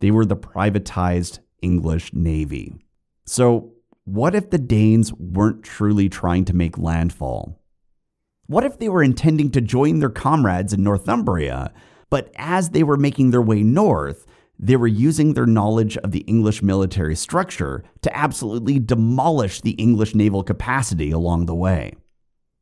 They 0.00 0.10
were 0.10 0.26
the 0.26 0.36
privatized 0.36 1.40
English 1.62 2.12
navy. 2.12 2.74
So, 3.24 3.72
what 4.04 4.36
if 4.36 4.50
the 4.50 4.58
Danes 4.58 5.12
weren't 5.14 5.64
truly 5.64 6.08
trying 6.08 6.44
to 6.44 6.54
make 6.54 6.78
landfall? 6.78 7.60
What 8.46 8.64
if 8.64 8.78
they 8.78 8.88
were 8.88 9.02
intending 9.02 9.50
to 9.50 9.60
join 9.60 9.98
their 9.98 10.10
comrades 10.10 10.72
in 10.72 10.84
Northumbria, 10.84 11.72
but 12.08 12.30
as 12.36 12.70
they 12.70 12.84
were 12.84 12.96
making 12.96 13.30
their 13.30 13.42
way 13.42 13.64
north, 13.64 14.24
they 14.58 14.76
were 14.76 14.86
using 14.86 15.34
their 15.34 15.46
knowledge 15.46 15.96
of 15.98 16.12
the 16.12 16.20
English 16.20 16.62
military 16.62 17.14
structure 17.14 17.84
to 18.02 18.16
absolutely 18.16 18.78
demolish 18.78 19.60
the 19.60 19.72
English 19.72 20.14
naval 20.14 20.42
capacity 20.42 21.10
along 21.10 21.46
the 21.46 21.54
way? 21.54 21.94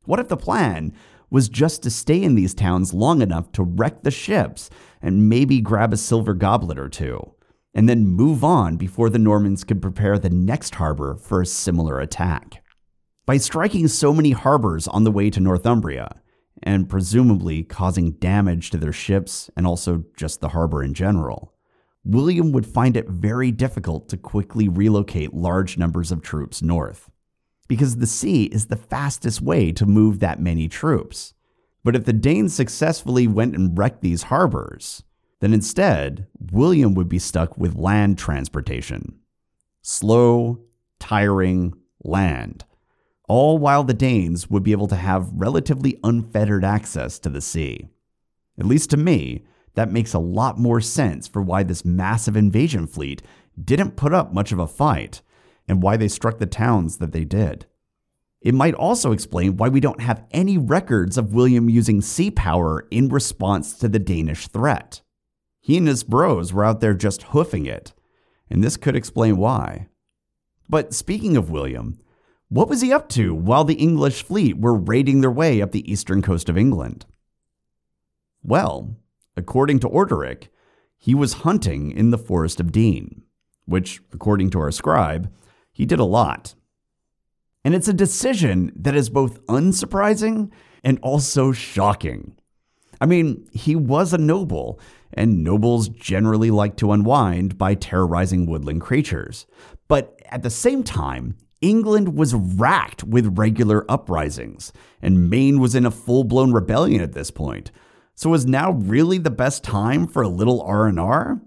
What 0.05 0.21
if 0.21 0.29
the 0.29 0.37
plan 0.37 0.93
was 1.31 1.49
just 1.49 1.83
to 1.83 1.91
stay 1.91 2.23
in 2.23 2.35
these 2.35 2.55
towns 2.55 2.95
long 2.95 3.23
enough 3.23 3.51
to 3.53 3.63
wreck 3.63 4.03
the 4.03 4.11
ships 4.11 4.71
and 5.01 5.29
maybe 5.29 5.61
grab 5.61 5.93
a 5.93 5.97
silver 5.97 6.35
goblet 6.35 6.79
or 6.79 6.89
two, 6.89 7.35
and 7.75 7.89
then 7.89 8.07
move 8.07 8.45
on 8.45 8.77
before 8.77 9.11
the 9.11 9.19
Normans 9.19 9.65
could 9.65 9.83
prepare 9.83 10.19
the 10.19 10.31
next 10.31 10.77
harbor 10.77 11.17
for 11.17 11.41
a 11.41 11.47
similar 11.47 12.01
attack. 12.01 12.63
By 13.27 13.39
striking 13.39 13.89
so 13.89 14.13
many 14.13 14.33
harbors 14.33 14.87
on 14.87 15.05
the 15.05 15.11
way 15.11 15.31
to 15.31 15.41
Northumbria, 15.41 16.21
and 16.63 16.89
presumably 16.89 17.63
causing 17.63 18.13
damage 18.13 18.71
to 18.71 18.77
their 18.77 18.93
ships 18.93 19.51
and 19.57 19.67
also 19.67 20.05
just 20.17 20.41
the 20.41 20.51
harbor 20.51 20.83
in 20.83 20.95
general, 20.95 21.54
William 22.05 22.53
would 22.53 22.67
find 22.67 22.97
it 22.97 23.09
very 23.09 23.51
difficult 23.51 24.09
to 24.11 24.17
quickly 24.17 24.69
relocate 24.69 25.33
large 25.33 25.79
numbers 25.79 26.13
of 26.13 26.23
troops 26.23 26.63
north 26.63 27.11
because 27.67 27.97
the 27.97 28.07
sea 28.07 28.45
is 28.45 28.67
the 28.67 28.77
fastest 28.77 29.41
way 29.41 29.73
to 29.73 29.87
move 29.87 30.21
that 30.21 30.41
many 30.41 30.69
troops. 30.69 31.33
But 31.83 31.97
if 31.97 32.05
the 32.05 32.13
Danes 32.13 32.55
successfully 32.55 33.27
went 33.27 33.55
and 33.55 33.77
wrecked 33.77 34.03
these 34.03 34.25
harbors, 34.25 35.03
then 35.41 35.53
instead, 35.53 36.27
William 36.53 36.95
would 36.95 37.09
be 37.09 37.19
stuck 37.19 37.57
with 37.57 37.75
land 37.75 38.19
transportation. 38.19 39.19
Slow, 39.83 40.61
tiring 40.99 41.75
land, 42.03 42.65
all 43.29 43.59
while 43.59 43.85
the 43.85 43.95
Danes 43.95 44.49
would 44.49 44.63
be 44.63 44.73
able 44.73 44.89
to 44.89 44.97
have 44.97 45.31
relatively 45.33 45.99
unfettered 46.05 46.65
access 46.65 47.19
to 47.19 47.29
the 47.29 47.41
sea. 47.41 47.89
At 48.59 48.67
least 48.67 48.91
to 48.91 48.97
me, 48.97 49.45
that 49.75 49.93
makes 49.93 50.15
a 50.15 50.19
lot 50.19 50.59
more 50.59 50.81
sense 50.81 51.27
for 51.27 51.43
why 51.43 51.63
this 51.63 51.85
massive 51.85 52.37
invasion 52.37 52.87
fleet 52.87 53.23
didn't 53.63 53.97
put 53.97 54.13
up 54.13 54.33
much 54.33 54.53
of 54.53 54.59
a 54.59 54.67
fight 54.67 55.23
and 55.69 55.83
why 55.83 55.97
they 55.97 56.09
struck 56.09 56.39
the 56.39 56.47
towns 56.47 56.99
that 56.99 57.13
they 57.13 57.25
did. 57.25 57.67
It 58.41 58.55
might 58.55 58.75
also 58.75 59.13
explain 59.13 59.57
why 59.57 59.69
we 59.69 59.81
don't 59.81 60.03
have 60.03 60.25
any 60.31 60.59
records 60.59 61.17
of 61.17 61.33
William 61.33 61.71
using 61.71 62.03
sea 62.03 62.31
power 62.31 62.87
in 62.91 63.09
response 63.09 63.79
to 63.79 63.89
the 63.89 63.99
Danish 63.99 64.49
threat. 64.49 65.01
He 65.61 65.79
and 65.79 65.89
his 65.89 66.05
bros 66.05 66.53
were 66.53 66.65
out 66.65 66.81
there 66.81 66.93
just 66.93 67.23
hoofing 67.23 67.65
it, 67.65 67.95
and 68.51 68.63
this 68.63 68.77
could 68.77 68.95
explain 68.95 69.39
why. 69.39 69.89
But 70.69 70.93
speaking 70.93 71.39
of 71.39 71.49
William, 71.51 71.99
what 72.49 72.69
was 72.69 72.83
he 72.83 72.93
up 72.93 73.09
to 73.11 73.35
while 73.35 73.65
the 73.65 73.75
English 73.75 74.23
fleet 74.23 74.59
were 74.59 74.77
raiding 74.77 75.23
their 75.23 75.31
way 75.31 75.63
up 75.63 75.73
the 75.73 75.91
eastern 75.91 76.21
coast 76.21 76.51
of 76.51 76.59
England? 76.59 77.07
Well, 78.43 78.95
according 79.37 79.81
to 79.81 79.89
Orderic, 79.89 80.49
he 80.97 81.15
was 81.15 81.43
hunting 81.45 81.91
in 81.91 82.11
the 82.11 82.19
Forest 82.19 82.61
of 82.61 82.73
Dean, 82.73 83.23
which, 83.67 84.01
according 84.13 84.51
to 84.51 84.61
our 84.61 84.71
scribe, 84.71 85.31
he 85.73 85.85
did 85.85 85.99
a 85.99 86.05
lot. 86.05 86.55
And 87.65 87.75
it's 87.75 87.89
a 87.89 87.95
decision 87.95 88.73
that 88.77 88.95
is 88.95 89.11
both 89.11 89.45
unsurprising 89.47 90.51
and 90.83 90.99
also 91.03 91.53
shocking. 91.53 92.37
I 93.01 93.07
mean, 93.07 93.49
he 93.53 93.75
was 93.75 94.13
a 94.13 94.19
noble, 94.19 94.79
and 95.13 95.43
nobles 95.43 95.89
generally 95.89 96.51
like 96.51 96.77
to 96.77 96.93
unwind 96.93 97.59
by 97.59 97.75
terrorizing 97.75 98.47
woodland 98.47 98.83
creatures. 98.83 99.47
But 99.89 100.21
at 100.31 100.43
the 100.43 100.51
same 100.51 100.83
time, 100.83 101.37
England 101.61 102.17
was 102.17 102.35
racked 102.35 103.05
with 103.05 103.39
regular 103.39 103.91
uprisings, 103.91 104.73
and 105.01 105.31
Maine 105.31 105.61
was 105.61 105.75
in 105.75 105.87
a 105.87 105.91
full-blown 105.91 106.53
rebellion 106.53 107.01
at 107.01 107.13
this 107.13 107.31
point. 107.31 107.71
So 108.15 108.31
was 108.31 108.47
now 108.47 108.73
really 108.73 109.19
the 109.19 109.31
best 109.31 109.65
time 109.65 110.07
for 110.07 110.23
a 110.23 110.29
little 110.29 110.63
R&R? 110.63 111.41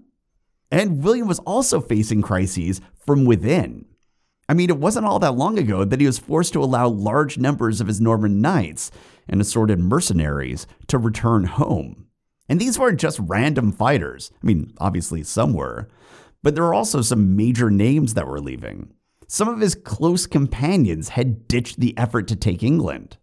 And 0.70 1.02
William 1.02 1.26
was 1.26 1.38
also 1.40 1.80
facing 1.80 2.22
crises 2.22 2.80
from 3.04 3.24
within. 3.24 3.86
I 4.48 4.54
mean, 4.54 4.70
it 4.70 4.78
wasn't 4.78 5.06
all 5.06 5.18
that 5.18 5.36
long 5.36 5.58
ago 5.58 5.84
that 5.84 6.00
he 6.00 6.06
was 6.06 6.18
forced 6.18 6.52
to 6.54 6.62
allow 6.62 6.88
large 6.88 7.38
numbers 7.38 7.80
of 7.80 7.86
his 7.86 8.00
Norman 8.00 8.40
knights 8.40 8.90
and 9.28 9.40
assorted 9.40 9.78
mercenaries 9.78 10.66
to 10.88 10.98
return 10.98 11.44
home. 11.44 12.06
And 12.48 12.58
these 12.58 12.78
weren't 12.78 13.00
just 13.00 13.20
random 13.20 13.72
fighters. 13.72 14.30
I 14.42 14.46
mean, 14.46 14.72
obviously 14.78 15.22
some 15.22 15.52
were, 15.52 15.88
but 16.42 16.54
there 16.54 16.64
were 16.64 16.74
also 16.74 17.02
some 17.02 17.36
major 17.36 17.70
names 17.70 18.14
that 18.14 18.26
were 18.26 18.40
leaving. 18.40 18.94
Some 19.26 19.48
of 19.48 19.60
his 19.60 19.74
close 19.74 20.26
companions 20.26 21.10
had 21.10 21.46
ditched 21.46 21.80
the 21.80 21.96
effort 21.98 22.26
to 22.28 22.36
take 22.36 22.62
England. 22.62 23.18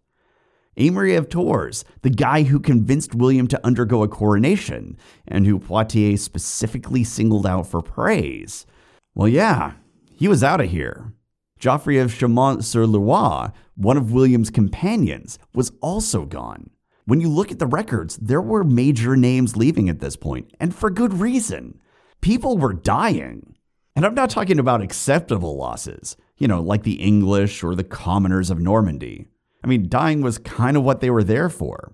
Aymery 0.78 1.16
of 1.16 1.28
Tours, 1.28 1.84
the 2.02 2.10
guy 2.10 2.42
who 2.42 2.60
convinced 2.60 3.14
William 3.14 3.46
to 3.48 3.66
undergo 3.66 4.02
a 4.02 4.08
coronation, 4.08 4.96
and 5.26 5.46
who 5.46 5.58
Poitiers 5.58 6.22
specifically 6.22 7.02
singled 7.02 7.46
out 7.46 7.66
for 7.66 7.80
praise. 7.82 8.66
Well, 9.14 9.28
yeah, 9.28 9.72
he 10.14 10.28
was 10.28 10.44
out 10.44 10.60
of 10.60 10.70
here. 10.70 11.12
Geoffrey 11.58 11.98
of 11.98 12.12
Chaumont-sur-Loire, 12.12 13.52
one 13.74 13.96
of 13.96 14.12
William's 14.12 14.50
companions, 14.50 15.38
was 15.54 15.72
also 15.80 16.26
gone. 16.26 16.70
When 17.06 17.20
you 17.20 17.28
look 17.28 17.50
at 17.50 17.58
the 17.58 17.66
records, 17.66 18.16
there 18.16 18.42
were 18.42 18.64
major 18.64 19.16
names 19.16 19.56
leaving 19.56 19.88
at 19.88 20.00
this 20.00 20.16
point, 20.16 20.52
and 20.60 20.74
for 20.74 20.90
good 20.90 21.14
reason. 21.14 21.80
People 22.20 22.58
were 22.58 22.72
dying. 22.72 23.54
And 23.94 24.04
I'm 24.04 24.14
not 24.14 24.28
talking 24.28 24.58
about 24.58 24.82
acceptable 24.82 25.56
losses, 25.56 26.16
you 26.36 26.46
know, 26.46 26.60
like 26.60 26.82
the 26.82 27.00
English 27.00 27.64
or 27.64 27.74
the 27.74 27.84
commoners 27.84 28.50
of 28.50 28.58
Normandy. 28.58 29.28
I 29.66 29.68
mean, 29.68 29.88
dying 29.88 30.22
was 30.22 30.38
kind 30.38 30.76
of 30.76 30.84
what 30.84 31.00
they 31.00 31.10
were 31.10 31.24
there 31.24 31.48
for. 31.50 31.92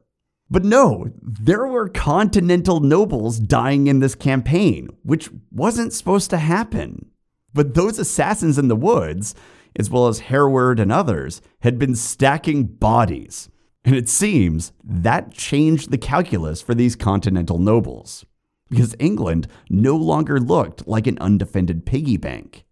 But 0.50 0.62
no, 0.62 1.06
there 1.22 1.66
were 1.66 1.88
continental 1.88 2.80
nobles 2.80 3.38
dying 3.38 3.86
in 3.86 4.00
this 4.00 4.14
campaign, 4.14 4.88
which 5.02 5.30
wasn't 5.50 5.94
supposed 5.94 6.28
to 6.30 6.36
happen. 6.36 7.06
But 7.54 7.72
those 7.72 7.98
assassins 7.98 8.58
in 8.58 8.68
the 8.68 8.76
woods, 8.76 9.34
as 9.78 9.88
well 9.88 10.06
as 10.08 10.18
Hereward 10.20 10.78
and 10.78 10.92
others, 10.92 11.40
had 11.60 11.78
been 11.78 11.94
stacking 11.94 12.64
bodies. 12.64 13.48
And 13.86 13.96
it 13.96 14.10
seems 14.10 14.72
that 14.84 15.32
changed 15.32 15.90
the 15.90 15.98
calculus 15.98 16.60
for 16.60 16.74
these 16.74 16.94
continental 16.94 17.58
nobles. 17.58 18.26
because 18.72 18.96
England 18.98 19.46
no 19.68 19.94
longer 19.94 20.40
looked 20.40 20.88
like 20.88 21.06
an 21.06 21.18
undefended 21.20 21.84
piggy 21.84 22.16
bank. 22.16 22.64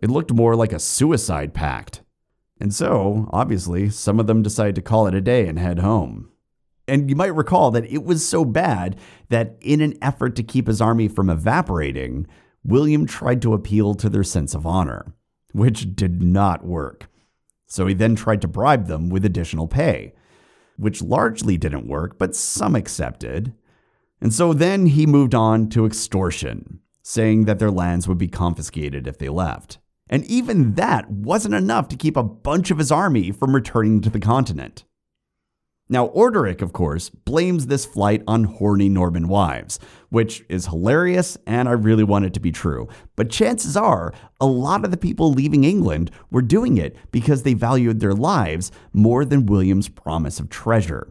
It 0.00 0.08
looked 0.08 0.32
more 0.32 0.54
like 0.54 0.72
a 0.72 0.78
suicide 0.78 1.52
pact. 1.52 2.00
And 2.60 2.74
so, 2.74 3.28
obviously, 3.32 3.88
some 3.88 4.18
of 4.18 4.26
them 4.26 4.42
decided 4.42 4.74
to 4.76 4.82
call 4.82 5.06
it 5.06 5.14
a 5.14 5.20
day 5.20 5.46
and 5.46 5.58
head 5.58 5.78
home. 5.78 6.30
And 6.88 7.08
you 7.08 7.16
might 7.16 7.34
recall 7.34 7.70
that 7.70 7.84
it 7.84 8.02
was 8.02 8.26
so 8.26 8.44
bad 8.44 8.96
that, 9.28 9.56
in 9.60 9.80
an 9.80 9.96
effort 10.02 10.34
to 10.36 10.42
keep 10.42 10.66
his 10.66 10.80
army 10.80 11.06
from 11.06 11.30
evaporating, 11.30 12.26
William 12.64 13.06
tried 13.06 13.42
to 13.42 13.54
appeal 13.54 13.94
to 13.94 14.08
their 14.08 14.24
sense 14.24 14.54
of 14.54 14.66
honor, 14.66 15.14
which 15.52 15.94
did 15.94 16.22
not 16.22 16.64
work. 16.64 17.08
So 17.66 17.86
he 17.86 17.94
then 17.94 18.16
tried 18.16 18.40
to 18.40 18.48
bribe 18.48 18.86
them 18.86 19.10
with 19.10 19.24
additional 19.24 19.68
pay, 19.68 20.14
which 20.76 21.02
largely 21.02 21.58
didn't 21.58 21.86
work, 21.86 22.18
but 22.18 22.34
some 22.34 22.74
accepted. 22.74 23.52
And 24.20 24.32
so 24.32 24.52
then 24.52 24.86
he 24.86 25.06
moved 25.06 25.34
on 25.34 25.68
to 25.70 25.86
extortion, 25.86 26.80
saying 27.02 27.44
that 27.44 27.58
their 27.58 27.70
lands 27.70 28.08
would 28.08 28.18
be 28.18 28.28
confiscated 28.28 29.06
if 29.06 29.18
they 29.18 29.28
left. 29.28 29.78
And 30.08 30.24
even 30.24 30.74
that 30.74 31.10
wasn't 31.10 31.54
enough 31.54 31.88
to 31.88 31.96
keep 31.96 32.16
a 32.16 32.22
bunch 32.22 32.70
of 32.70 32.78
his 32.78 32.90
army 32.90 33.30
from 33.30 33.54
returning 33.54 34.00
to 34.00 34.10
the 34.10 34.20
continent. 34.20 34.84
Now, 35.90 36.08
Orderic, 36.08 36.60
of 36.60 36.74
course, 36.74 37.08
blames 37.08 37.66
this 37.66 37.86
flight 37.86 38.22
on 38.28 38.44
horny 38.44 38.90
Norman 38.90 39.26
wives, 39.26 39.78
which 40.10 40.44
is 40.50 40.66
hilarious 40.66 41.38
and 41.46 41.66
I 41.66 41.72
really 41.72 42.04
want 42.04 42.26
it 42.26 42.34
to 42.34 42.40
be 42.40 42.52
true. 42.52 42.88
But 43.16 43.30
chances 43.30 43.74
are, 43.74 44.12
a 44.38 44.46
lot 44.46 44.84
of 44.84 44.90
the 44.90 44.98
people 44.98 45.32
leaving 45.32 45.64
England 45.64 46.10
were 46.30 46.42
doing 46.42 46.76
it 46.76 46.94
because 47.10 47.42
they 47.42 47.54
valued 47.54 48.00
their 48.00 48.12
lives 48.12 48.70
more 48.92 49.24
than 49.24 49.46
William's 49.46 49.88
promise 49.88 50.38
of 50.38 50.50
treasure, 50.50 51.10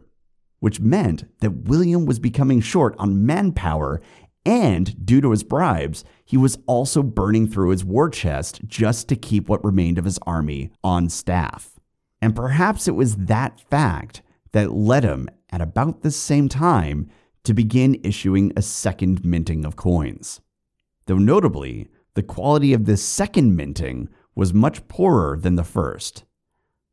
which 0.60 0.78
meant 0.78 1.24
that 1.40 1.64
William 1.64 2.06
was 2.06 2.20
becoming 2.20 2.60
short 2.60 2.94
on 2.98 3.26
manpower 3.26 4.00
and, 4.48 5.04
due 5.04 5.20
to 5.20 5.30
his 5.30 5.44
bribes, 5.44 6.04
he 6.24 6.38
was 6.38 6.58
also 6.66 7.02
burning 7.02 7.46
through 7.46 7.68
his 7.68 7.84
war 7.84 8.08
chest 8.08 8.62
just 8.66 9.06
to 9.08 9.14
keep 9.14 9.46
what 9.46 9.62
remained 9.62 9.98
of 9.98 10.06
his 10.06 10.18
army 10.26 10.70
on 10.82 11.10
staff. 11.10 11.78
And 12.22 12.34
perhaps 12.34 12.88
it 12.88 12.94
was 12.94 13.16
that 13.16 13.60
fact 13.60 14.22
that 14.52 14.72
led 14.72 15.04
him, 15.04 15.28
at 15.50 15.60
about 15.60 16.00
the 16.00 16.10
same 16.10 16.48
time, 16.48 17.10
to 17.44 17.52
begin 17.52 18.00
issuing 18.02 18.50
a 18.56 18.62
second 18.62 19.22
minting 19.22 19.66
of 19.66 19.76
coins. 19.76 20.40
Though 21.04 21.18
notably, 21.18 21.88
the 22.14 22.22
quality 22.22 22.72
of 22.72 22.86
this 22.86 23.04
second 23.04 23.54
minting 23.54 24.08
was 24.34 24.54
much 24.54 24.88
poorer 24.88 25.36
than 25.36 25.56
the 25.56 25.62
first, 25.64 26.24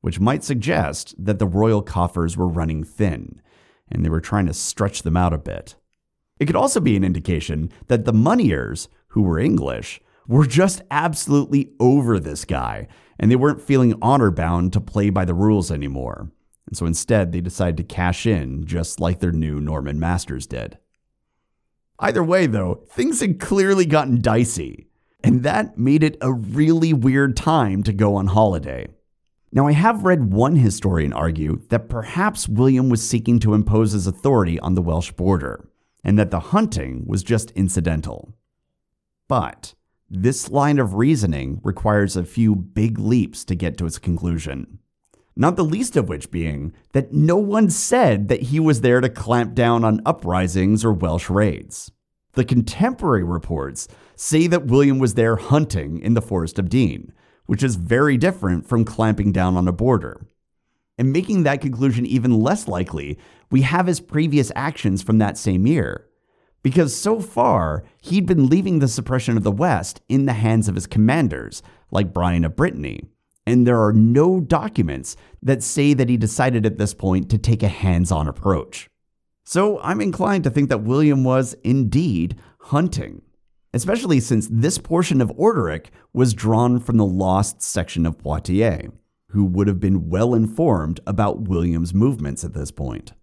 which 0.02 0.20
might 0.20 0.44
suggest 0.44 1.16
that 1.18 1.40
the 1.40 1.48
royal 1.48 1.82
coffers 1.82 2.36
were 2.36 2.50
running 2.50 2.84
thin, 2.84 3.42
and 3.90 4.04
they 4.04 4.10
were 4.10 4.20
trying 4.20 4.48
to 4.48 4.54
stretch 4.54 5.04
them 5.04 5.16
out 5.16 5.34
a 5.34 5.38
bit. 5.38 5.76
It 6.40 6.46
could 6.46 6.56
also 6.56 6.80
be 6.80 6.96
an 6.96 7.04
indication 7.04 7.72
that 7.88 8.06
the 8.06 8.14
moneyers, 8.14 8.90
who 9.10 9.22
were 9.22 9.40
English, 9.40 10.02
were 10.28 10.46
just 10.46 10.82
absolutely 10.92 11.72
over 11.80 12.20
this 12.20 12.46
guy, 12.46 12.88
and 13.20 13.32
they 13.32 13.36
weren't 13.36 13.62
feeling 13.62 13.98
honor 14.02 14.32
bound 14.32 14.74
to 14.74 14.82
play 14.82 15.10
by 15.10 15.24
the 15.24 15.34
rules 15.34 15.72
anymore. 15.72 16.32
And 16.68 16.76
so 16.76 16.86
instead, 16.86 17.32
they 17.32 17.42
decided 17.42 17.78
to 17.78 17.84
cash 17.84 18.26
in 18.26 18.66
just 18.66 19.00
like 19.00 19.20
their 19.20 19.32
new 19.32 19.62
Norman 19.62 20.00
masters 20.00 20.48
did. 20.48 20.78
Either 22.00 22.24
way, 22.24 22.48
though, 22.48 22.84
things 22.90 23.22
had 23.22 23.40
clearly 23.40 23.86
gotten 23.86 24.22
dicey, 24.22 24.88
and 25.24 25.44
that 25.44 25.78
made 25.78 26.04
it 26.04 26.18
a 26.20 26.34
really 26.34 26.92
weird 26.92 27.38
time 27.38 27.84
to 27.84 27.94
go 27.94 28.16
on 28.16 28.28
holiday. 28.28 28.88
Now, 29.54 29.68
I 29.68 29.72
have 29.72 30.04
read 30.04 30.34
one 30.34 30.58
historian 30.58 31.14
argue 31.14 31.62
that 31.70 31.88
perhaps 31.88 32.50
William 32.50 32.90
was 32.90 33.08
seeking 33.08 33.40
to 33.40 33.54
impose 33.54 33.94
his 33.94 34.08
authority 34.08 34.60
on 34.60 34.76
the 34.76 34.82
Welsh 34.82 35.14
border, 35.14 35.70
and 36.06 36.18
that 36.18 36.32
the 36.32 36.40
hunting 36.40 37.04
was 37.06 37.24
just 37.24 37.52
incidental. 37.52 38.34
But 39.28 39.76
this 40.10 40.50
line 40.50 40.80
of 40.80 40.94
reasoning 40.94 41.60
requires 41.64 42.16
a 42.16 42.24
few 42.24 42.56
big 42.56 42.98
leaps 42.98 43.44
to 43.46 43.56
get 43.56 43.78
to 43.80 43.86
its 43.86 44.00
conclusion 44.00 44.80
not 45.36 45.56
the 45.56 45.66
least 45.66 45.98
of 45.98 46.08
which 46.08 46.32
being 46.32 46.74
that 46.94 47.14
no 47.14 47.38
one 47.38 47.70
said 47.70 48.30
that 48.30 48.44
he 48.44 48.60
was 48.60 48.82
there 48.82 49.02
to 49.02 49.10
clamp 49.10 49.54
down 49.54 49.84
on 49.84 50.02
uprisings 50.06 50.86
or 50.86 50.94
Welsh 50.94 51.30
raids. 51.30 51.92
The 52.34 52.46
contemporary 52.46 53.24
reports 53.24 53.88
say 54.16 54.48
that 54.48 54.68
William 54.68 54.98
was 54.98 55.16
there 55.16 55.36
hunting 55.36 56.00
in 56.00 56.14
the 56.14 56.22
Forest 56.22 56.60
of 56.60 56.70
Dean, 56.70 57.12
which 57.46 57.64
is 57.64 57.76
very 57.76 58.18
different 58.18 58.66
from 58.68 58.86
clamping 58.86 59.32
down 59.32 59.58
on 59.58 59.68
a 59.68 59.74
border. 59.74 60.26
And 60.98 61.12
making 61.12 61.44
that 61.44 61.62
conclusion 61.62 62.06
even 62.06 62.40
less 62.40 62.68
likely, 62.68 63.20
we 63.56 63.62
have 63.62 63.88
his 63.88 64.02
previous 64.02 64.52
actions 64.54 65.02
from 65.02 65.18
that 65.18 65.38
same 65.38 65.66
year. 65.66 66.10
Because 66.62 66.94
so 66.94 67.22
far, 67.22 67.86
he'd 68.02 68.26
been 68.26 68.50
leaving 68.50 68.80
the 68.80 68.88
suppression 68.90 69.38
of 69.38 69.44
the 69.44 69.52
West 69.66 70.02
in 70.10 70.26
the 70.26 70.34
hands 70.34 70.68
of 70.68 70.76
his 70.76 70.86
commanders, 70.86 71.64
like 71.90 72.12
Brian 72.12 72.44
of 72.44 72.58
Brittany, 72.58 73.06
and 73.48 73.66
there 73.66 73.82
are 73.82 73.94
no 73.94 74.42
documents 74.42 75.16
that 75.42 75.64
say 75.64 75.94
that 75.94 76.10
he 76.10 76.18
decided 76.18 76.66
at 76.66 76.78
this 76.78 76.94
point 76.94 77.30
to 77.30 77.38
take 77.38 77.64
a 77.64 77.70
hands 77.70 78.12
on 78.12 78.28
approach. 78.28 78.90
So 79.46 79.80
I'm 79.80 80.02
inclined 80.02 80.44
to 80.44 80.50
think 80.50 80.68
that 80.68 80.84
William 80.84 81.24
was 81.24 81.54
indeed 81.64 82.38
hunting, 82.60 83.22
especially 83.74 84.20
since 84.20 84.50
this 84.52 84.80
portion 84.80 85.22
of 85.22 85.32
Orderic 85.38 85.92
was 86.12 86.34
drawn 86.34 86.82
from 86.82 86.98
the 86.98 87.06
lost 87.06 87.62
section 87.62 88.06
of 88.06 88.18
Poitiers, 88.18 88.92
who 89.30 89.46
would 89.46 89.70
have 89.70 89.80
been 89.80 90.10
well 90.10 90.34
informed 90.34 91.00
about 91.08 91.48
William's 91.48 91.94
movements 91.94 92.44
at 92.44 92.54
this 92.54 92.72
point. 92.72 93.14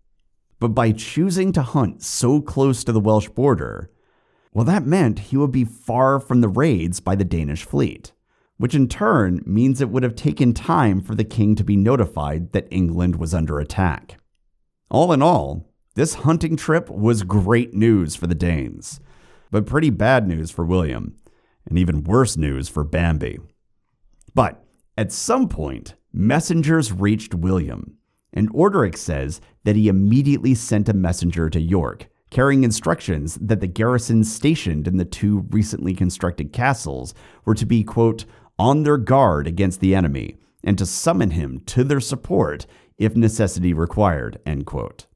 But 0.63 0.75
by 0.75 0.93
choosing 0.93 1.53
to 1.53 1.63
hunt 1.63 2.03
so 2.03 2.41
close 2.41 2.85
to 2.85 2.93
the 2.93 3.01
Welsh 3.01 3.29
border, 3.29 3.91
well, 4.55 4.65
that 4.65 4.87
meant 4.87 5.19
he 5.19 5.37
would 5.37 5.53
be 5.53 5.65
far 5.65 6.19
from 6.19 6.41
the 6.41 6.49
raids 6.49 7.01
by 7.01 7.17
the 7.17 7.25
Danish 7.25 7.65
fleet 7.65 8.13
which 8.63 8.77
in 8.77 8.87
turn 8.87 9.43
means 9.45 9.81
it 9.81 9.91
would 9.91 10.05
have 10.05 10.15
taken 10.15 10.55
time 10.55 11.01
for 11.01 11.17
the 11.17 11.25
king 11.25 11.57
to 11.57 11.65
be 11.65 11.77
notified 11.77 12.53
that 12.53 12.69
England 12.71 13.17
was 13.17 13.35
under 13.35 13.59
attack. 13.59 14.21
All 14.89 15.13
in 15.13 15.21
all, 15.21 15.69
this 15.97 16.15
hunting 16.15 16.55
trip 16.55 16.89
was 16.89 17.25
great 17.25 17.75
news 17.75 18.15
for 18.15 18.29
the 18.29 18.37
Danes, 18.37 19.01
but 19.51 19.67
pretty 19.67 19.91
bad 19.91 20.29
news 20.29 20.53
for 20.53 20.65
William, 20.65 21.17
and 21.67 21.77
even 21.77 22.05
worse 22.05 22.37
news 22.37 22.69
for 22.69 22.85
Bambi. 22.85 23.41
But 24.33 24.65
at 24.97 25.11
some 25.11 25.49
point, 25.49 25.97
messengers 26.13 26.93
reached 26.93 27.35
William, 27.35 27.99
and 28.33 28.53
Orderic 28.53 28.97
says 28.97 29.41
that 29.65 29.77
he 29.77 29.89
immediately 29.89 30.55
sent 30.55 30.89
a 30.89 30.95
messenger 30.95 31.51
to 31.51 31.61
York, 31.61 32.09
carrying 32.31 32.65
instructions 32.65 33.37
that 33.41 33.61
the 33.61 33.67
garrisons 33.67 34.33
stationed 34.33 34.89
in 34.89 34.97
the 34.97 35.05
two 35.05 35.47
recently 35.51 35.95
constructed 35.95 36.53
castles 36.53 37.15
were 37.45 37.55
to 37.55 37.67
be, 37.67 37.85
quote, 37.85 38.25
on 38.59 38.83
their 38.83 38.97
guard 38.99 39.47
against 39.47 39.81
the 39.81 39.95
enemy 39.95 40.37
and 40.65 40.79
to 40.79 40.87
summon 40.87 41.33
him 41.33 41.61
to 41.67 41.85
their 41.85 42.01
support 42.01 42.67
if 42.99 43.17
necessity 43.17 43.73
required. 43.73 44.39
End 44.47 44.67
quote. 44.67 45.07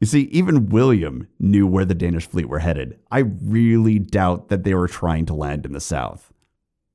You 0.00 0.06
see, 0.06 0.22
even 0.32 0.68
William 0.68 1.28
knew 1.38 1.66
where 1.66 1.84
the 1.84 1.94
Danish 1.94 2.26
fleet 2.26 2.48
were 2.48 2.58
headed. 2.58 2.98
I 3.10 3.20
really 3.20 3.98
doubt 3.98 4.48
that 4.48 4.64
they 4.64 4.74
were 4.74 4.88
trying 4.88 5.24
to 5.26 5.34
land 5.34 5.64
in 5.64 5.72
the 5.72 5.80
south. 5.80 6.32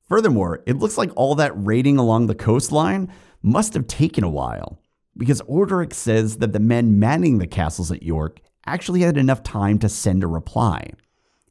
Furthermore, 0.04 0.62
it 0.66 0.76
looks 0.76 0.98
like 0.98 1.10
all 1.16 1.34
that 1.36 1.52
raiding 1.54 1.98
along 1.98 2.26
the 2.26 2.34
coastline 2.34 3.12
must 3.42 3.74
have 3.74 3.86
taken 3.86 4.22
a 4.22 4.28
while, 4.28 4.79
because 5.16 5.42
Orderic 5.42 5.92
says 5.92 6.38
that 6.38 6.52
the 6.52 6.60
men 6.60 6.98
manning 6.98 7.38
the 7.38 7.46
castles 7.46 7.90
at 7.90 8.02
York 8.02 8.40
actually 8.66 9.00
had 9.02 9.16
enough 9.16 9.42
time 9.42 9.78
to 9.78 9.88
send 9.88 10.22
a 10.22 10.26
reply, 10.26 10.90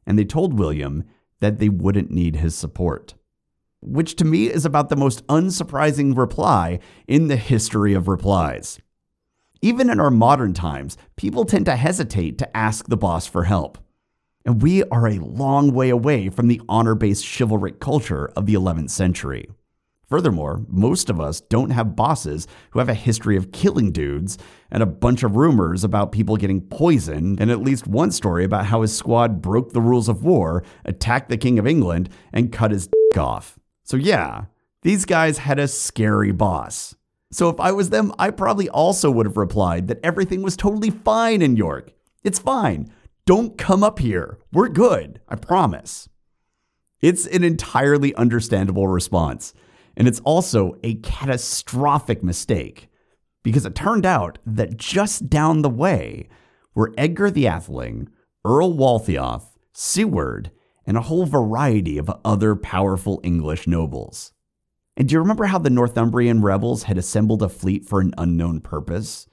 and 0.06 0.18
they 0.18 0.24
told 0.24 0.58
William 0.58 1.04
that 1.40 1.58
they 1.58 1.68
wouldn't 1.68 2.10
need 2.10 2.36
his 2.36 2.54
support 2.54 3.14
which 3.80 4.16
to 4.16 4.24
me 4.24 4.46
is 4.46 4.64
about 4.64 4.88
the 4.88 4.96
most 4.96 5.26
unsurprising 5.26 6.16
reply 6.16 6.78
in 7.06 7.28
the 7.28 7.36
history 7.36 7.94
of 7.94 8.08
replies. 8.08 8.78
Even 9.62 9.90
in 9.90 10.00
our 10.00 10.10
modern 10.10 10.54
times, 10.54 10.96
people 11.16 11.44
tend 11.44 11.66
to 11.66 11.76
hesitate 11.76 12.38
to 12.38 12.56
ask 12.56 12.88
the 12.88 12.96
boss 12.96 13.26
for 13.26 13.44
help. 13.44 13.78
And 14.44 14.62
we 14.62 14.82
are 14.84 15.06
a 15.06 15.18
long 15.18 15.72
way 15.72 15.90
away 15.90 16.30
from 16.30 16.48
the 16.48 16.60
honor 16.68 16.94
based 16.94 17.26
chivalric 17.26 17.78
culture 17.78 18.30
of 18.36 18.46
the 18.46 18.54
11th 18.54 18.90
century. 18.90 19.48
Furthermore, 20.10 20.64
most 20.68 21.08
of 21.08 21.20
us 21.20 21.40
don't 21.40 21.70
have 21.70 21.94
bosses 21.94 22.48
who 22.70 22.80
have 22.80 22.88
a 22.88 22.94
history 22.94 23.36
of 23.36 23.52
killing 23.52 23.92
dudes 23.92 24.38
and 24.68 24.82
a 24.82 24.86
bunch 24.86 25.22
of 25.22 25.36
rumors 25.36 25.84
about 25.84 26.10
people 26.10 26.36
getting 26.36 26.60
poisoned, 26.60 27.40
and 27.40 27.48
at 27.48 27.62
least 27.62 27.86
one 27.86 28.10
story 28.10 28.42
about 28.44 28.66
how 28.66 28.82
his 28.82 28.94
squad 28.94 29.40
broke 29.40 29.72
the 29.72 29.80
rules 29.80 30.08
of 30.08 30.24
war, 30.24 30.64
attacked 30.84 31.28
the 31.28 31.36
King 31.36 31.60
of 31.60 31.66
England, 31.66 32.08
and 32.32 32.50
cut 32.50 32.72
his 32.72 32.88
dick 32.88 33.18
off. 33.18 33.56
So, 33.84 33.96
yeah, 33.96 34.46
these 34.82 35.04
guys 35.04 35.38
had 35.38 35.60
a 35.60 35.68
scary 35.68 36.32
boss. 36.32 36.96
So, 37.30 37.48
if 37.48 37.60
I 37.60 37.70
was 37.70 37.90
them, 37.90 38.12
I 38.18 38.30
probably 38.30 38.68
also 38.68 39.12
would 39.12 39.26
have 39.26 39.36
replied 39.36 39.86
that 39.86 40.00
everything 40.02 40.42
was 40.42 40.56
totally 40.56 40.90
fine 40.90 41.40
in 41.40 41.56
York. 41.56 41.92
It's 42.24 42.40
fine. 42.40 42.92
Don't 43.26 43.56
come 43.56 43.84
up 43.84 44.00
here. 44.00 44.38
We're 44.52 44.68
good. 44.68 45.20
I 45.28 45.36
promise. 45.36 46.08
It's 47.00 47.26
an 47.26 47.44
entirely 47.44 48.12
understandable 48.16 48.88
response. 48.88 49.54
And 50.00 50.08
it's 50.08 50.20
also 50.20 50.78
a 50.82 50.94
catastrophic 50.94 52.24
mistake 52.24 52.88
because 53.42 53.66
it 53.66 53.74
turned 53.74 54.06
out 54.06 54.38
that 54.46 54.78
just 54.78 55.28
down 55.28 55.60
the 55.60 55.68
way 55.68 56.30
were 56.74 56.94
Edgar 56.96 57.30
the 57.30 57.44
Atheling, 57.44 58.08
Earl 58.42 58.72
Waltheof, 58.72 59.42
Siward, 59.74 60.52
and 60.86 60.96
a 60.96 61.02
whole 61.02 61.26
variety 61.26 61.98
of 61.98 62.10
other 62.24 62.56
powerful 62.56 63.20
English 63.22 63.66
nobles. 63.66 64.32
And 64.96 65.06
do 65.06 65.12
you 65.12 65.18
remember 65.18 65.44
how 65.44 65.58
the 65.58 65.68
Northumbrian 65.68 66.40
rebels 66.40 66.84
had 66.84 66.96
assembled 66.96 67.42
a 67.42 67.50
fleet 67.50 67.84
for 67.84 68.00
an 68.00 68.14
unknown 68.16 68.62
purpose? 68.62 69.26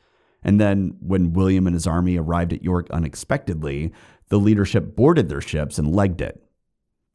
And 0.43 0.59
then, 0.59 0.97
when 0.99 1.31
William 1.31 1.65
and 1.65 1.75
his 1.75 1.87
army 1.87 2.17
arrived 2.17 2.51
at 2.51 2.61
York 2.61 2.89
unexpectedly, 2.91 3.93
the 4.27 4.37
leadership 4.37 4.97
boarded 4.97 5.29
their 5.29 5.39
ships 5.39 5.79
and 5.79 5.95
legged 5.95 6.19
it. 6.19 6.43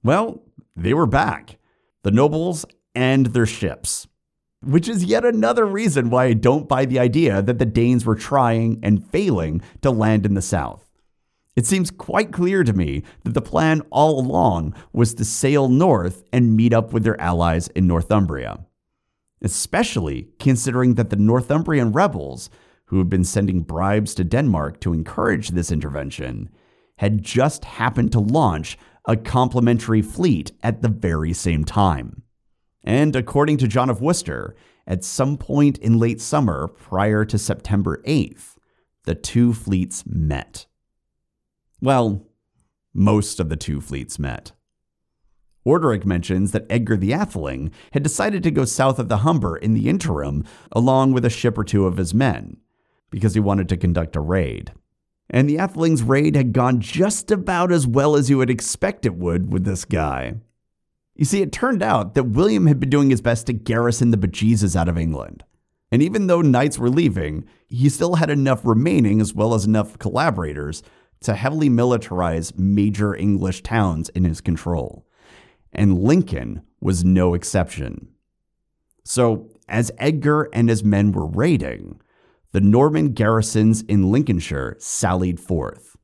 Well, 0.03 0.43
they 0.75 0.95
were 0.95 1.05
back. 1.05 1.59
The 2.03 2.11
nobles 2.11 2.65
and 2.95 3.27
their 3.27 3.47
ships. 3.47 4.07
Which 4.65 4.89
is 4.89 5.05
yet 5.05 5.25
another 5.25 5.67
reason 5.67 6.11
why 6.11 6.27
I 6.27 6.33
don't 6.35 6.69
buy 6.69 6.85
the 6.85 6.99
idea 6.99 7.43
that 7.43 7.59
the 7.59 7.67
Danes 7.67 8.07
were 8.07 8.15
trying 8.15 8.79
and 8.83 9.07
failing 9.11 9.61
to 9.81 9.91
land 9.91 10.25
in 10.25 10.35
the 10.35 10.43
south. 10.43 10.89
It 11.55 11.67
seems 11.67 11.91
quite 11.91 12.33
clear 12.33 12.65
to 12.65 12.73
me 12.73 13.03
that 13.25 13.35
the 13.35 13.43
plan 13.43 13.83
all 13.91 14.19
along 14.19 14.75
was 14.93 15.15
to 15.15 15.25
sail 15.25 15.69
north 15.69 16.25
and 16.33 16.57
meet 16.57 16.73
up 16.73 16.93
with 16.93 17.05
their 17.05 17.21
allies 17.21 17.69
in 17.69 17.87
Northumbria. 17.87 18.65
Especially 19.43 20.29
considering 20.39 20.95
that 20.95 21.11
the 21.11 21.17
Northumbrian 21.17 21.93
rebels, 21.93 22.49
who 22.87 22.99
had 22.99 23.11
been 23.11 23.25
sending 23.25 23.61
bribes 23.61 24.15
to 24.15 24.25
Denmark 24.25 24.81
to 24.81 24.93
encourage 24.93 25.51
this 25.51 25.73
intervention, 25.73 26.49
had 26.99 27.23
just 27.23 27.65
happened 27.65 28.13
to 28.13 28.21
launch 28.21 28.79
a 29.07 29.17
complementary 29.17 30.01
fleet 30.03 30.53
at 30.63 30.81
the 30.81 30.89
very 30.89 31.33
same 31.33 31.65
time. 31.65 32.22
And 32.85 33.15
according 33.15 33.59
to 33.59 33.69
John 33.69 33.91
of 33.91 34.01
Worcester, 34.01 34.55
at 34.87 35.05
some 35.05 35.37
point 35.37 35.79
in 35.79 35.99
late 35.99 36.21
summer 36.21 36.69
prior 36.69 37.25
to 37.25 37.39
September 37.39 38.03
8th, 38.07 38.57
the 39.05 39.15
two 39.15 39.53
fleets 39.53 40.05
met. 40.07 40.67
Well, 41.81 42.27
most 42.95 43.41
of 43.41 43.49
the 43.49 43.57
two 43.57 43.81
fleets 43.81 44.19
met. 44.19 44.53
Orderic 45.67 46.05
mentions 46.05 46.51
that 46.53 46.67
Edgar 46.69 46.97
the 46.97 47.13
Atheling 47.13 47.71
had 47.93 48.03
decided 48.03 48.43
to 48.43 48.51
go 48.51 48.65
south 48.65 48.99
of 48.99 49.09
the 49.09 49.19
Humber 49.19 49.57
in 49.57 49.75
the 49.75 49.89
interim, 49.89 50.45
along 50.73 51.13
with 51.13 51.25
a 51.25 51.31
ship 51.31 51.57
or 51.57 51.65
two 51.65 51.87
of 51.87 51.97
his 51.97 52.13
men, 52.13 52.57
because 53.11 53.35
he 53.35 53.41
wanted 53.41 53.69
to 53.69 53.77
conduct 53.77 54.17
a 54.17 54.21
raid. 54.21 54.73
And 55.31 55.49
the 55.49 55.57
Atheling's 55.57 56.03
raid 56.03 56.35
had 56.35 56.53
gone 56.53 56.81
just 56.81 57.31
about 57.31 57.71
as 57.71 57.87
well 57.87 58.17
as 58.17 58.29
you 58.29 58.39
would 58.39 58.51
expect 58.51 59.07
it 59.07 59.15
would 59.15 59.53
with 59.53 59.65
this 59.65 59.85
guy. 59.85 60.35
You 61.15 61.25
see, 61.25 61.43
it 61.43 61.53
turned 61.53 61.83
out 61.83 62.15
that 62.15 62.25
William 62.25 62.67
had 62.67 62.81
been 62.81 62.91
doing 62.91 63.11
his 63.11 63.21
best 63.21 63.47
to 63.47 63.53
garrison 63.53 64.11
the 64.11 64.17
bejesus 64.17 64.75
out 64.75 64.89
of 64.89 64.97
England. 64.97 65.45
And 65.91 66.03
even 66.03 66.27
though 66.27 66.41
knights 66.41 66.79
were 66.79 66.89
leaving, 66.89 67.45
he 67.69 67.91
still 67.91 68.15
had 68.15 68.31
enough 68.31 68.65
remaining 68.65 69.21
as 69.21 69.35
well 69.35 69.53
as 69.53 69.67
enough 69.67 69.99
collaborators 69.99 70.83
to 71.21 71.35
heavily 71.35 71.69
militarize 71.69 72.59
major 72.59 73.15
English 73.15 73.63
towns 73.63 74.09
in 74.11 74.25
his 74.25 74.41
control. 74.41 75.07
And 75.73 76.03
Lincoln 76.03 76.63
was 76.81 77.05
no 77.05 77.35
exception. 77.35 78.09
So, 79.05 79.51
as 79.69 79.93
Edgar 79.99 80.49
and 80.53 80.69
his 80.69 80.83
men 80.83 81.13
were 81.13 81.27
raiding, 81.27 82.01
the 82.53 82.61
Norman 82.61 83.13
garrisons 83.13 83.83
in 83.83 84.11
Lincolnshire 84.11 84.77
sallied 84.79 85.41
forth, 85.41 85.97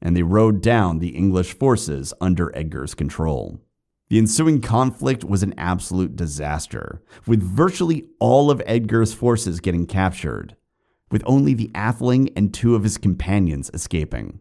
and 0.00 0.16
they 0.16 0.22
rode 0.22 0.60
down 0.60 0.98
the 0.98 1.16
English 1.16 1.54
forces 1.54 2.12
under 2.20 2.54
Edgar's 2.56 2.94
control. 2.94 3.60
The 4.08 4.18
ensuing 4.18 4.60
conflict 4.60 5.24
was 5.24 5.42
an 5.42 5.54
absolute 5.58 6.14
disaster, 6.14 7.02
with 7.26 7.42
virtually 7.42 8.06
all 8.20 8.50
of 8.50 8.62
Edgar's 8.64 9.12
forces 9.12 9.58
getting 9.58 9.86
captured, 9.86 10.54
with 11.10 11.24
only 11.26 11.54
the 11.54 11.70
Atheling 11.74 12.32
and 12.36 12.54
two 12.54 12.76
of 12.76 12.84
his 12.84 12.98
companions 12.98 13.70
escaping. 13.74 14.40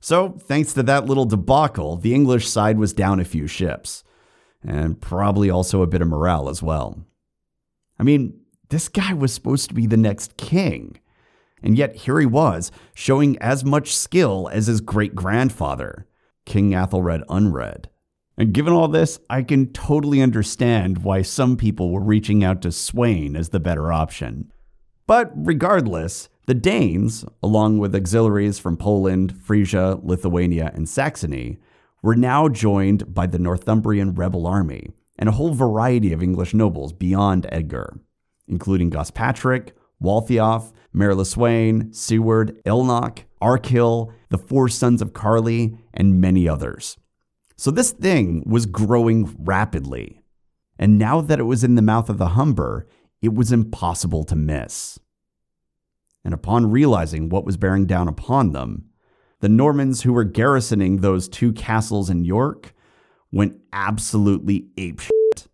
So, 0.00 0.30
thanks 0.30 0.72
to 0.74 0.82
that 0.84 1.06
little 1.06 1.26
debacle, 1.26 1.96
the 1.96 2.14
English 2.14 2.48
side 2.48 2.78
was 2.78 2.94
down 2.94 3.20
a 3.20 3.24
few 3.24 3.46
ships, 3.46 4.02
and 4.64 5.00
probably 5.00 5.50
also 5.50 5.82
a 5.82 5.86
bit 5.86 6.00
of 6.00 6.08
morale 6.08 6.48
as 6.48 6.62
well. 6.62 7.04
I 7.98 8.04
mean, 8.04 8.40
this 8.70 8.88
guy 8.88 9.12
was 9.12 9.34
supposed 9.34 9.68
to 9.68 9.74
be 9.74 9.86
the 9.86 9.98
next 9.98 10.38
king, 10.38 10.98
and 11.62 11.76
yet 11.76 11.94
here 11.96 12.18
he 12.18 12.26
was, 12.26 12.72
showing 12.94 13.38
as 13.40 13.62
much 13.62 13.94
skill 13.94 14.48
as 14.50 14.68
his 14.68 14.80
great 14.80 15.14
grandfather, 15.14 16.06
King 16.46 16.70
Athelred 16.70 17.24
Unred. 17.26 17.84
And 18.42 18.52
given 18.52 18.72
all 18.72 18.88
this, 18.88 19.20
I 19.30 19.44
can 19.44 19.72
totally 19.72 20.20
understand 20.20 21.04
why 21.04 21.22
some 21.22 21.56
people 21.56 21.92
were 21.92 22.02
reaching 22.02 22.42
out 22.42 22.60
to 22.62 22.72
Sweyn 22.72 23.36
as 23.36 23.50
the 23.50 23.60
better 23.60 23.92
option. 23.92 24.50
But 25.06 25.30
regardless, 25.36 26.28
the 26.48 26.54
Danes, 26.54 27.24
along 27.40 27.78
with 27.78 27.94
auxiliaries 27.94 28.58
from 28.58 28.76
Poland, 28.76 29.40
Frisia, 29.44 30.00
Lithuania, 30.02 30.72
and 30.74 30.88
Saxony, 30.88 31.60
were 32.02 32.16
now 32.16 32.48
joined 32.48 33.14
by 33.14 33.28
the 33.28 33.38
Northumbrian 33.38 34.12
rebel 34.12 34.48
army 34.48 34.90
and 35.16 35.28
a 35.28 35.32
whole 35.38 35.54
variety 35.54 36.12
of 36.12 36.20
English 36.20 36.52
nobles 36.52 36.92
beyond 36.92 37.46
Edgar, 37.52 38.00
including 38.48 38.90
Gospatric, 38.90 39.68
Waltheof, 40.02 40.72
Merleswain, 40.92 41.90
Siward, 41.90 42.60
Ilnoch, 42.64 43.20
Arkil, 43.40 44.12
the 44.30 44.38
four 44.38 44.68
sons 44.68 45.00
of 45.00 45.12
Carly, 45.12 45.78
and 45.94 46.20
many 46.20 46.48
others. 46.48 46.96
So 47.62 47.70
this 47.70 47.92
thing 47.92 48.42
was 48.44 48.66
growing 48.66 49.36
rapidly. 49.38 50.20
And 50.78 50.98
now 50.98 51.20
that 51.20 51.38
it 51.38 51.44
was 51.44 51.62
in 51.62 51.76
the 51.76 51.82
mouth 51.82 52.08
of 52.10 52.18
the 52.18 52.30
Humber, 52.30 52.88
it 53.20 53.32
was 53.34 53.52
impossible 53.52 54.24
to 54.24 54.34
miss 54.34 54.98
and 56.24 56.34
upon 56.34 56.70
realizing 56.70 57.28
what 57.28 57.44
was 57.44 57.56
bearing 57.56 57.86
down 57.86 58.08
upon 58.08 58.52
them, 58.52 58.86
the 59.40 59.48
Normans 59.48 60.02
who 60.02 60.12
were 60.12 60.24
garrisoning 60.24 60.98
those 60.98 61.28
two 61.28 61.52
castles 61.52 62.08
in 62.08 62.24
York 62.24 62.74
went 63.30 63.56
absolutely 63.72 64.68
apeshit. 64.76 65.46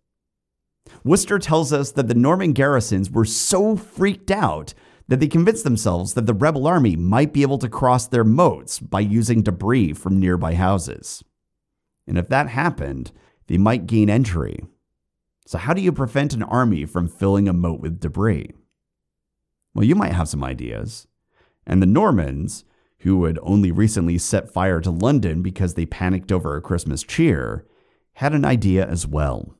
Worcester 1.03 1.39
tells 1.39 1.71
us 1.71 1.91
that 1.91 2.07
the 2.07 2.15
Norman 2.15 2.53
garrisons 2.53 3.09
were 3.09 3.25
so 3.25 3.75
freaked 3.75 4.29
out 4.29 4.73
that 5.07 5.19
they 5.19 5.27
convinced 5.27 5.63
themselves 5.63 6.13
that 6.13 6.27
the 6.27 6.33
rebel 6.33 6.67
army 6.67 6.95
might 6.95 7.33
be 7.33 7.41
able 7.41 7.57
to 7.57 7.69
cross 7.69 8.05
their 8.07 8.23
moats 8.23 8.79
by 8.79 8.99
using 8.99 9.41
debris 9.41 9.93
from 9.93 10.19
nearby 10.19 10.53
houses. 10.53 11.23
And 12.09 12.17
if 12.17 12.27
that 12.29 12.49
happened, 12.49 13.11
they 13.47 13.59
might 13.59 13.87
gain 13.87 14.09
entry. 14.09 14.65
So, 15.45 15.59
how 15.59 15.73
do 15.73 15.81
you 15.81 15.91
prevent 15.91 16.33
an 16.33 16.43
army 16.43 16.85
from 16.85 17.07
filling 17.07 17.47
a 17.47 17.53
moat 17.53 17.79
with 17.79 17.99
debris? 17.99 18.51
Well, 19.73 19.85
you 19.85 19.95
might 19.95 20.13
have 20.13 20.27
some 20.27 20.43
ideas. 20.43 21.07
And 21.67 21.81
the 21.81 21.87
Normans, 21.87 22.65
who 22.99 23.25
had 23.25 23.37
only 23.43 23.71
recently 23.71 24.17
set 24.17 24.51
fire 24.51 24.81
to 24.81 24.89
London 24.89 25.43
because 25.43 25.75
they 25.75 25.85
panicked 25.85 26.31
over 26.31 26.55
a 26.55 26.61
Christmas 26.61 27.03
cheer, 27.03 27.65
had 28.13 28.33
an 28.33 28.43
idea 28.43 28.85
as 28.87 29.05
well. 29.05 29.55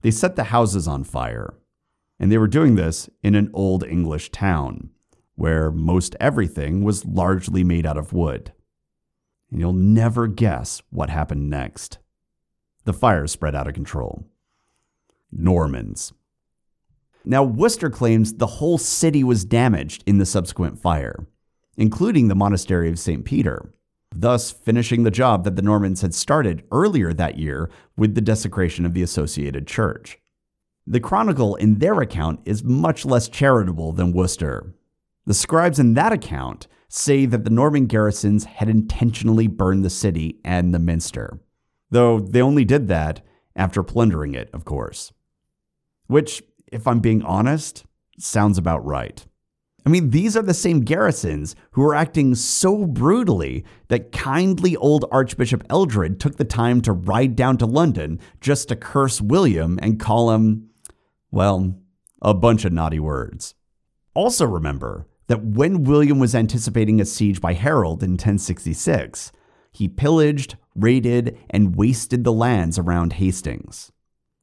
They 0.00 0.10
set 0.10 0.34
the 0.34 0.44
houses 0.44 0.88
on 0.88 1.04
fire, 1.04 1.54
and 2.18 2.32
they 2.32 2.38
were 2.38 2.48
doing 2.48 2.74
this 2.74 3.10
in 3.22 3.34
an 3.34 3.50
old 3.52 3.84
English 3.84 4.30
town 4.30 4.90
where 5.34 5.70
most 5.70 6.16
everything 6.20 6.82
was 6.82 7.04
largely 7.04 7.62
made 7.62 7.86
out 7.86 7.98
of 7.98 8.12
wood. 8.12 8.52
And 9.52 9.60
you'll 9.60 9.74
never 9.74 10.26
guess 10.26 10.80
what 10.90 11.10
happened 11.10 11.50
next. 11.50 11.98
The 12.84 12.94
fire 12.94 13.26
spread 13.26 13.54
out 13.54 13.68
of 13.68 13.74
control. 13.74 14.24
Normans. 15.30 16.14
Now, 17.24 17.44
Worcester 17.44 17.90
claims 17.90 18.34
the 18.34 18.46
whole 18.46 18.78
city 18.78 19.22
was 19.22 19.44
damaged 19.44 20.02
in 20.06 20.16
the 20.18 20.26
subsequent 20.26 20.80
fire, 20.80 21.26
including 21.76 22.28
the 22.28 22.34
monastery 22.34 22.88
of 22.88 22.98
St. 22.98 23.24
Peter, 23.24 23.72
thus 24.10 24.50
finishing 24.50 25.02
the 25.02 25.10
job 25.10 25.44
that 25.44 25.54
the 25.54 25.62
Normans 25.62 26.00
had 26.00 26.14
started 26.14 26.64
earlier 26.72 27.12
that 27.12 27.38
year 27.38 27.70
with 27.96 28.14
the 28.14 28.20
desecration 28.20 28.86
of 28.86 28.94
the 28.94 29.02
associated 29.02 29.66
church. 29.66 30.18
The 30.86 30.98
Chronicle 30.98 31.54
in 31.56 31.78
their 31.78 32.00
account 32.00 32.40
is 32.44 32.64
much 32.64 33.04
less 33.04 33.28
charitable 33.28 33.92
than 33.92 34.12
Worcester. 34.12 34.74
The 35.26 35.34
scribes 35.34 35.78
in 35.78 35.94
that 35.94 36.12
account 36.12 36.66
say 36.94 37.24
that 37.24 37.44
the 37.44 37.50
Norman 37.50 37.86
garrisons 37.86 38.44
had 38.44 38.68
intentionally 38.68 39.46
burned 39.46 39.82
the 39.82 39.90
city 39.90 40.38
and 40.44 40.74
the 40.74 40.78
minster, 40.78 41.40
though 41.90 42.20
they 42.20 42.42
only 42.42 42.66
did 42.66 42.86
that 42.88 43.22
after 43.56 43.82
plundering 43.82 44.34
it, 44.34 44.50
of 44.52 44.66
course. 44.66 45.10
Which 46.06 46.42
if 46.70 46.86
I'm 46.86 47.00
being 47.00 47.22
honest, 47.22 47.86
sounds 48.18 48.58
about 48.58 48.84
right. 48.84 49.24
I 49.86 49.88
mean, 49.88 50.10
these 50.10 50.36
are 50.36 50.42
the 50.42 50.52
same 50.52 50.80
garrisons 50.80 51.56
who 51.70 51.80
were 51.80 51.94
acting 51.94 52.34
so 52.34 52.86
brutally 52.86 53.64
that 53.88 54.12
kindly 54.12 54.76
old 54.76 55.06
Archbishop 55.10 55.64
Eldred 55.70 56.20
took 56.20 56.36
the 56.36 56.44
time 56.44 56.82
to 56.82 56.92
ride 56.92 57.34
down 57.34 57.56
to 57.56 57.66
London 57.66 58.20
just 58.42 58.68
to 58.68 58.76
curse 58.76 59.20
William 59.20 59.78
and 59.82 59.98
call 59.98 60.32
him, 60.32 60.68
well, 61.30 61.74
a 62.20 62.34
bunch 62.34 62.66
of 62.66 62.72
naughty 62.72 63.00
words. 63.00 63.54
Also, 64.14 64.44
remember 64.44 65.06
that 65.28 65.44
when 65.44 65.84
William 65.84 66.18
was 66.18 66.34
anticipating 66.34 67.00
a 67.00 67.04
siege 67.04 67.40
by 67.40 67.52
Harold 67.54 68.02
in 68.02 68.12
1066, 68.12 69.32
he 69.72 69.88
pillaged, 69.88 70.56
raided, 70.74 71.38
and 71.48 71.76
wasted 71.76 72.24
the 72.24 72.32
lands 72.32 72.78
around 72.78 73.14
Hastings. 73.14 73.92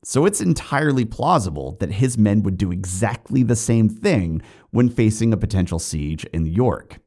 So 0.03 0.25
it's 0.25 0.41
entirely 0.41 1.03
plausible 1.03 1.75
that 1.79 1.93
his 1.93 2.17
men 2.17 2.41
would 2.43 2.57
do 2.57 2.71
exactly 2.71 3.43
the 3.43 3.55
same 3.55 3.89
thing 3.89 4.41
when 4.71 4.89
facing 4.89 5.33
a 5.33 5.37
potential 5.37 5.77
siege 5.77 6.23
in 6.25 6.45
York. 6.45 6.99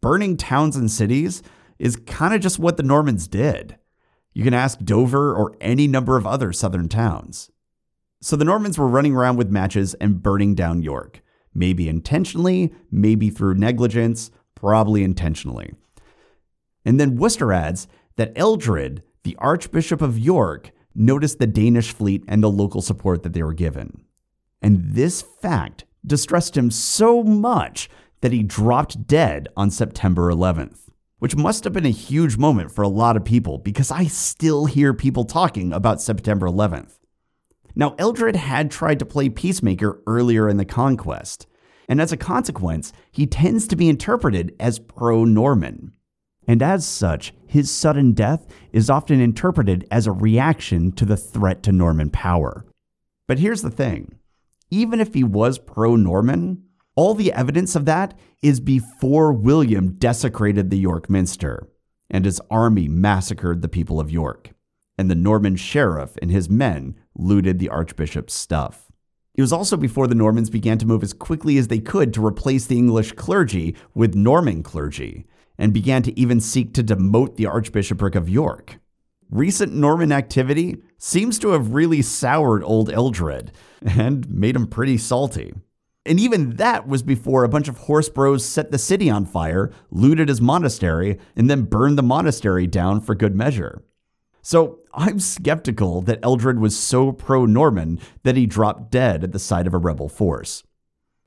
Burning 0.00 0.36
towns 0.36 0.76
and 0.76 0.90
cities 0.90 1.42
is 1.78 1.96
kind 1.96 2.32
of 2.32 2.40
just 2.40 2.58
what 2.58 2.76
the 2.76 2.82
Normans 2.84 3.26
did. 3.26 3.76
You 4.32 4.44
can 4.44 4.54
ask 4.54 4.78
Dover 4.78 5.34
or 5.34 5.56
any 5.60 5.88
number 5.88 6.16
of 6.16 6.26
other 6.26 6.52
southern 6.52 6.88
towns. 6.88 7.50
So 8.20 8.36
the 8.36 8.44
Normans 8.44 8.78
were 8.78 8.86
running 8.86 9.16
around 9.16 9.36
with 9.36 9.50
matches 9.50 9.94
and 9.94 10.22
burning 10.22 10.54
down 10.54 10.82
York. 10.82 11.21
Maybe 11.54 11.88
intentionally, 11.88 12.72
maybe 12.90 13.30
through 13.30 13.54
negligence, 13.54 14.30
probably 14.54 15.04
intentionally. 15.04 15.74
And 16.84 16.98
then 16.98 17.16
Worcester 17.16 17.52
adds 17.52 17.86
that 18.16 18.32
Eldred, 18.36 19.02
the 19.22 19.36
Archbishop 19.38 20.00
of 20.02 20.18
York, 20.18 20.70
noticed 20.94 21.38
the 21.38 21.46
Danish 21.46 21.92
fleet 21.92 22.24
and 22.28 22.42
the 22.42 22.50
local 22.50 22.82
support 22.82 23.22
that 23.22 23.32
they 23.32 23.42
were 23.42 23.54
given. 23.54 24.04
And 24.60 24.94
this 24.94 25.22
fact 25.22 25.84
distressed 26.06 26.56
him 26.56 26.70
so 26.70 27.22
much 27.22 27.88
that 28.20 28.32
he 28.32 28.42
dropped 28.42 29.06
dead 29.06 29.48
on 29.56 29.70
September 29.70 30.30
11th, 30.30 30.88
which 31.18 31.36
must 31.36 31.64
have 31.64 31.72
been 31.72 31.86
a 31.86 31.90
huge 31.90 32.36
moment 32.36 32.70
for 32.70 32.82
a 32.82 32.88
lot 32.88 33.16
of 33.16 33.24
people 33.24 33.58
because 33.58 33.90
I 33.90 34.04
still 34.04 34.66
hear 34.66 34.94
people 34.94 35.24
talking 35.24 35.72
about 35.72 36.00
September 36.00 36.46
11th. 36.46 36.98
Now, 37.74 37.94
Eldred 37.98 38.36
had 38.36 38.70
tried 38.70 38.98
to 38.98 39.06
play 39.06 39.28
peacemaker 39.28 40.02
earlier 40.06 40.48
in 40.48 40.56
the 40.56 40.64
conquest, 40.64 41.46
and 41.88 42.00
as 42.00 42.12
a 42.12 42.16
consequence, 42.16 42.92
he 43.10 43.26
tends 43.26 43.66
to 43.68 43.76
be 43.76 43.88
interpreted 43.88 44.54
as 44.60 44.78
pro 44.78 45.24
Norman. 45.24 45.92
And 46.46 46.62
as 46.62 46.86
such, 46.86 47.32
his 47.46 47.70
sudden 47.70 48.12
death 48.12 48.46
is 48.72 48.90
often 48.90 49.20
interpreted 49.20 49.86
as 49.90 50.06
a 50.06 50.12
reaction 50.12 50.92
to 50.92 51.04
the 51.04 51.16
threat 51.16 51.62
to 51.64 51.72
Norman 51.72 52.10
power. 52.10 52.66
But 53.28 53.38
here's 53.38 53.62
the 53.62 53.70
thing 53.70 54.18
even 54.70 55.00
if 55.00 55.14
he 55.14 55.22
was 55.22 55.58
pro 55.58 55.96
Norman, 55.96 56.64
all 56.94 57.14
the 57.14 57.32
evidence 57.32 57.76
of 57.76 57.84
that 57.86 58.18
is 58.42 58.60
before 58.60 59.32
William 59.32 59.92
desecrated 59.92 60.70
the 60.70 60.78
York 60.78 61.08
Minster 61.08 61.68
and 62.10 62.24
his 62.24 62.40
army 62.50 62.88
massacred 62.88 63.62
the 63.62 63.68
people 63.68 63.98
of 63.98 64.10
York, 64.10 64.51
and 64.98 65.10
the 65.10 65.14
Norman 65.14 65.56
sheriff 65.56 66.16
and 66.20 66.30
his 66.30 66.48
men 66.48 66.94
looted 67.14 67.58
the 67.58 67.68
archbishop's 67.68 68.34
stuff. 68.34 68.90
It 69.34 69.40
was 69.40 69.52
also 69.52 69.76
before 69.76 70.06
the 70.06 70.14
Normans 70.14 70.50
began 70.50 70.78
to 70.78 70.86
move 70.86 71.02
as 71.02 71.14
quickly 71.14 71.56
as 71.56 71.68
they 71.68 71.78
could 71.78 72.12
to 72.14 72.24
replace 72.24 72.66
the 72.66 72.76
English 72.76 73.12
clergy 73.12 73.74
with 73.94 74.14
Norman 74.14 74.62
clergy, 74.62 75.26
and 75.58 75.72
began 75.72 76.02
to 76.02 76.18
even 76.18 76.40
seek 76.40 76.74
to 76.74 76.82
demote 76.82 77.36
the 77.36 77.46
Archbishopric 77.46 78.14
of 78.14 78.28
York. 78.28 78.78
Recent 79.30 79.72
Norman 79.72 80.12
activity 80.12 80.82
seems 80.98 81.38
to 81.38 81.50
have 81.50 81.72
really 81.72 82.02
soured 82.02 82.62
old 82.64 82.90
Eldred 82.90 83.52
and 83.80 84.28
made 84.28 84.56
him 84.56 84.66
pretty 84.66 84.98
salty. 84.98 85.54
And 86.04 86.18
even 86.20 86.56
that 86.56 86.86
was 86.86 87.02
before 87.02 87.44
a 87.44 87.48
bunch 87.48 87.68
of 87.68 87.78
horse 87.78 88.08
bros 88.08 88.44
set 88.44 88.70
the 88.70 88.78
city 88.78 89.08
on 89.08 89.24
fire, 89.24 89.72
looted 89.90 90.28
his 90.28 90.40
monastery, 90.40 91.18
and 91.36 91.48
then 91.48 91.62
burned 91.62 91.96
the 91.96 92.02
monastery 92.02 92.66
down 92.66 93.00
for 93.00 93.14
good 93.14 93.34
measure. 93.34 93.82
So 94.42 94.80
I'm 94.94 95.20
skeptical 95.20 96.02
that 96.02 96.20
Eldred 96.22 96.58
was 96.58 96.78
so 96.78 97.12
pro 97.12 97.46
Norman 97.46 97.98
that 98.24 98.36
he 98.36 98.46
dropped 98.46 98.90
dead 98.90 99.24
at 99.24 99.32
the 99.32 99.38
sight 99.38 99.66
of 99.66 99.74
a 99.74 99.78
rebel 99.78 100.08
force. 100.08 100.62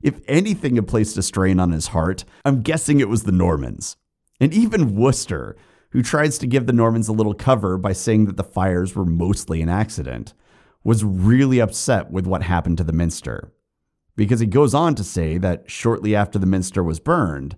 If 0.02 0.20
anything 0.28 0.76
had 0.76 0.86
placed 0.86 1.16
a 1.16 1.22
strain 1.22 1.58
on 1.58 1.72
his 1.72 1.88
heart, 1.88 2.24
I'm 2.44 2.62
guessing 2.62 3.00
it 3.00 3.08
was 3.08 3.24
the 3.24 3.32
Normans. 3.32 3.96
And 4.40 4.52
even 4.52 4.94
Worcester, 4.94 5.56
who 5.90 6.02
tries 6.02 6.38
to 6.38 6.46
give 6.46 6.66
the 6.66 6.72
Normans 6.72 7.08
a 7.08 7.12
little 7.12 7.34
cover 7.34 7.78
by 7.78 7.92
saying 7.92 8.26
that 8.26 8.36
the 8.36 8.44
fires 8.44 8.94
were 8.94 9.06
mostly 9.06 9.62
an 9.62 9.68
accident, 9.68 10.34
was 10.84 11.02
really 11.02 11.58
upset 11.58 12.10
with 12.10 12.26
what 12.26 12.42
happened 12.42 12.78
to 12.78 12.84
the 12.84 12.92
Minster. 12.92 13.52
Because 14.14 14.40
he 14.40 14.46
goes 14.46 14.74
on 14.74 14.94
to 14.94 15.04
say 15.04 15.38
that 15.38 15.68
shortly 15.70 16.14
after 16.14 16.38
the 16.38 16.46
Minster 16.46 16.82
was 16.82 17.00
burned, 17.00 17.56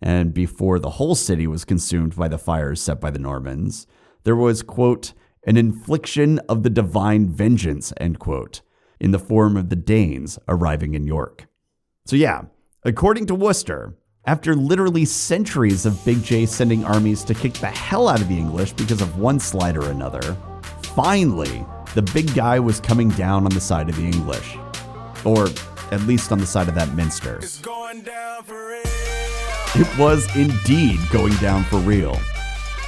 and 0.00 0.32
before 0.32 0.78
the 0.78 0.90
whole 0.90 1.14
city 1.14 1.46
was 1.46 1.64
consumed 1.64 2.14
by 2.14 2.28
the 2.28 2.38
fires 2.38 2.80
set 2.80 3.00
by 3.00 3.10
the 3.10 3.18
Normans, 3.18 3.86
there 4.22 4.36
was, 4.36 4.62
quote, 4.62 5.12
an 5.46 5.56
infliction 5.56 6.38
of 6.48 6.62
the 6.62 6.70
divine 6.70 7.28
vengeance, 7.28 7.92
end 7.98 8.18
quote, 8.18 8.60
in 9.00 9.10
the 9.10 9.18
form 9.18 9.56
of 9.56 9.68
the 9.68 9.76
Danes 9.76 10.38
arriving 10.48 10.94
in 10.94 11.06
York. 11.06 11.46
So, 12.06 12.16
yeah, 12.16 12.42
according 12.84 13.26
to 13.26 13.34
Worcester, 13.34 13.94
after 14.24 14.54
literally 14.54 15.04
centuries 15.04 15.86
of 15.86 16.04
Big 16.04 16.22
J 16.22 16.44
sending 16.46 16.84
armies 16.84 17.24
to 17.24 17.34
kick 17.34 17.54
the 17.54 17.68
hell 17.68 18.08
out 18.08 18.20
of 18.20 18.28
the 18.28 18.36
English 18.36 18.72
because 18.72 19.00
of 19.00 19.18
one 19.18 19.40
slight 19.40 19.76
or 19.76 19.90
another, 19.90 20.36
finally, 20.82 21.64
the 21.94 22.02
big 22.02 22.34
guy 22.34 22.58
was 22.58 22.80
coming 22.80 23.08
down 23.10 23.44
on 23.44 23.50
the 23.50 23.60
side 23.60 23.88
of 23.88 23.96
the 23.96 24.04
English. 24.04 24.56
Or 25.24 25.48
at 25.90 26.02
least 26.02 26.32
on 26.32 26.38
the 26.38 26.46
side 26.46 26.68
of 26.68 26.74
that 26.74 26.94
minster. 26.94 27.40
It 29.74 29.98
was 29.98 30.36
indeed 30.36 30.98
going 31.10 31.34
down 31.36 31.64
for 31.64 31.78
real. 31.78 32.18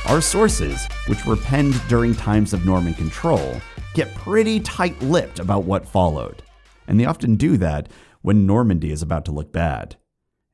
Our 0.07 0.21
sources, 0.21 0.89
which 1.07 1.25
were 1.25 1.37
penned 1.37 1.81
during 1.89 2.15
times 2.15 2.53
of 2.53 2.65
Norman 2.65 2.95
control, 2.95 3.61
get 3.95 4.15
pretty 4.15 4.59
tight 4.61 5.01
lipped 5.03 5.39
about 5.39 5.65
what 5.65 5.87
followed. 5.87 6.43
And 6.89 6.99
they 6.99 7.05
often 7.05 7.37
do 7.37 7.57
that 7.59 7.89
when 8.23 8.47
Normandy 8.47 8.91
is 8.91 9.03
about 9.03 9.25
to 9.27 9.33
look 9.33 9.53
bad 9.53 9.97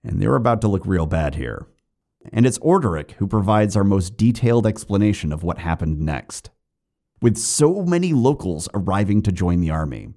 and 0.04 0.20
they're 0.20 0.36
about 0.36 0.60
to 0.60 0.68
look 0.68 0.86
real 0.86 1.06
bad 1.06 1.34
here. 1.34 1.66
And 2.32 2.46
it's 2.46 2.58
Orderic 2.58 3.12
who 3.12 3.26
provides 3.26 3.76
our 3.76 3.84
most 3.84 4.16
detailed 4.16 4.66
explanation 4.66 5.32
of 5.32 5.42
what 5.42 5.58
happened 5.58 6.00
next. 6.00 6.50
With 7.22 7.36
so 7.36 7.82
many 7.82 8.12
locals 8.12 8.68
arriving 8.74 9.22
to 9.22 9.32
join 9.32 9.60
the 9.60 9.70
army, 9.70 10.10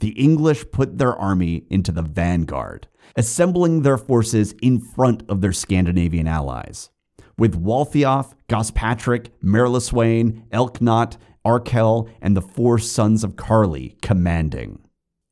the 0.00 0.10
English 0.10 0.70
put 0.72 0.98
their 0.98 1.14
army 1.14 1.66
into 1.70 1.92
the 1.92 2.02
vanguard, 2.02 2.88
assembling 3.16 3.82
their 3.82 3.98
forces 3.98 4.52
in 4.60 4.80
front 4.80 5.22
of 5.28 5.40
their 5.40 5.52
Scandinavian 5.52 6.26
allies. 6.26 6.90
With 7.38 7.62
Waltheof, 7.62 8.34
Gospatric, 8.48 9.28
Merleswain, 9.42 10.44
Elknot, 10.52 11.16
Arkil, 11.44 12.08
and 12.20 12.36
the 12.36 12.42
four 12.42 12.78
sons 12.78 13.24
of 13.24 13.36
Carly 13.36 13.96
commanding. 14.02 14.80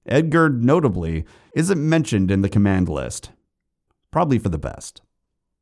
Edgar, 0.07 0.48
notably, 0.48 1.24
isn't 1.55 1.88
mentioned 1.88 2.30
in 2.30 2.42
the 2.42 2.48
command 2.48 2.88
list, 2.88 3.30
probably 4.11 4.38
for 4.38 4.48
the 4.48 4.59
best. 4.59 5.03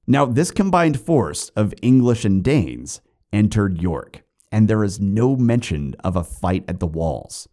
Now, 0.07 0.25
this 0.25 0.51
combined 0.51 0.99
force 0.99 1.51
of 1.51 1.75
English 1.83 2.25
and 2.25 2.43
Danes 2.43 3.03
entered 3.33 3.83
York, 3.83 4.23
and 4.51 4.67
there 4.67 4.85
is 4.85 5.01
no 5.01 5.37
mention 5.37 5.95
of 6.03 6.17
a 6.17 6.25
fight 6.25 6.65
at 6.67 6.81
the 6.81 6.87
walls. 6.87 7.47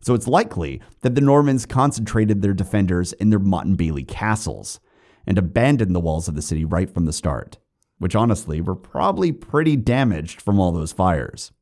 So 0.00 0.14
it's 0.14 0.26
likely 0.26 0.80
that 1.02 1.14
the 1.14 1.20
Normans 1.20 1.66
concentrated 1.66 2.42
their 2.42 2.54
defenders 2.54 3.12
in 3.12 3.30
their 3.30 3.38
Motte 3.38 3.76
Bailey 3.76 4.02
castles 4.02 4.80
and 5.26 5.38
abandoned 5.38 5.94
the 5.94 6.00
walls 6.00 6.26
of 6.26 6.34
the 6.34 6.42
city 6.42 6.64
right 6.64 6.92
from 6.92 7.04
the 7.04 7.12
start, 7.12 7.58
which 8.00 8.16
honestly 8.16 8.62
were 8.62 8.74
probably 8.74 9.30
pretty 9.30 9.76
damaged 9.76 10.40
from 10.40 10.58
all 10.58 10.72
those 10.72 10.90
fires. 10.90 11.52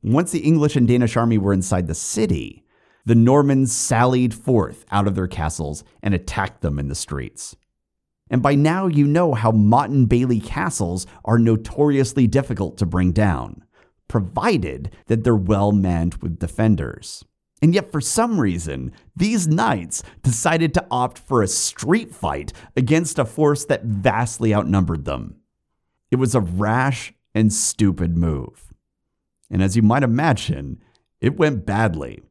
Once 0.00 0.30
the 0.30 0.38
English 0.38 0.76
and 0.76 0.86
Danish 0.86 1.16
army 1.16 1.36
were 1.36 1.52
inside 1.52 1.88
the 1.88 1.94
city, 1.94 2.64
the 3.04 3.16
Normans 3.16 3.72
sallied 3.72 4.32
forth 4.32 4.84
out 4.92 5.08
of 5.08 5.16
their 5.16 5.26
castles 5.26 5.82
and 6.00 6.14
attacked 6.14 6.60
them 6.60 6.78
in 6.78 6.86
the 6.86 6.94
streets. 6.94 7.56
And 8.30 8.40
by 8.40 8.54
now, 8.54 8.86
you 8.86 9.06
know 9.08 9.34
how 9.34 9.50
Motte 9.50 10.08
Bailey 10.08 10.38
castles 10.38 11.04
are 11.24 11.38
notoriously 11.38 12.28
difficult 12.28 12.78
to 12.78 12.86
bring 12.86 13.10
down, 13.10 13.64
provided 14.06 14.94
that 15.06 15.24
they're 15.24 15.34
well 15.34 15.72
manned 15.72 16.14
with 16.16 16.38
defenders. 16.38 17.24
And 17.60 17.74
yet, 17.74 17.90
for 17.90 18.00
some 18.00 18.40
reason, 18.40 18.92
these 19.16 19.48
knights 19.48 20.04
decided 20.22 20.74
to 20.74 20.86
opt 20.92 21.18
for 21.18 21.42
a 21.42 21.48
street 21.48 22.14
fight 22.14 22.52
against 22.76 23.18
a 23.18 23.24
force 23.24 23.64
that 23.64 23.82
vastly 23.82 24.54
outnumbered 24.54 25.06
them. 25.06 25.37
It 26.10 26.16
was 26.16 26.34
a 26.34 26.40
rash 26.40 27.12
and 27.34 27.52
stupid 27.52 28.16
move. 28.16 28.72
And 29.50 29.62
as 29.62 29.76
you 29.76 29.82
might 29.82 30.02
imagine, 30.02 30.82
it 31.20 31.38
went 31.38 31.66
badly. 31.66 32.22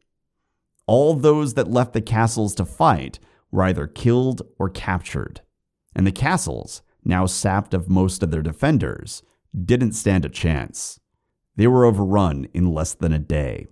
All 0.86 1.14
those 1.14 1.56
that 1.56 1.72
left 1.72 1.94
the 1.94 2.02
castles 2.02 2.56
to 2.56 2.66
fight 2.66 3.20
were 3.52 3.64
either 3.64 3.88
killed 3.88 4.42
or 4.58 4.70
captured 4.70 5.42
and 5.98 6.06
the 6.06 6.12
castles, 6.12 6.84
now 7.04 7.26
sapped 7.26 7.74
of 7.74 7.90
most 7.90 8.22
of 8.22 8.30
their 8.30 8.44
defenders, 8.44 9.24
didn't 9.66 9.94
stand 9.94 10.24
a 10.24 10.30
chance. 10.30 11.00
They 11.56 11.66
were 11.66 11.86
overrun 11.86 12.48
in 12.54 12.72
less 12.72 12.94
than 12.94 13.12
a 13.12 13.20
day. 13.20 13.66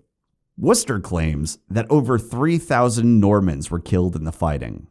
Worcester 0.58 1.00
claims 1.00 1.60
that 1.70 1.86
over 1.90 2.18
3,000 2.18 3.20
Normans 3.20 3.70
were 3.70 3.80
killed 3.80 4.16
in 4.16 4.24
the 4.24 4.32
fighting. 4.32 4.88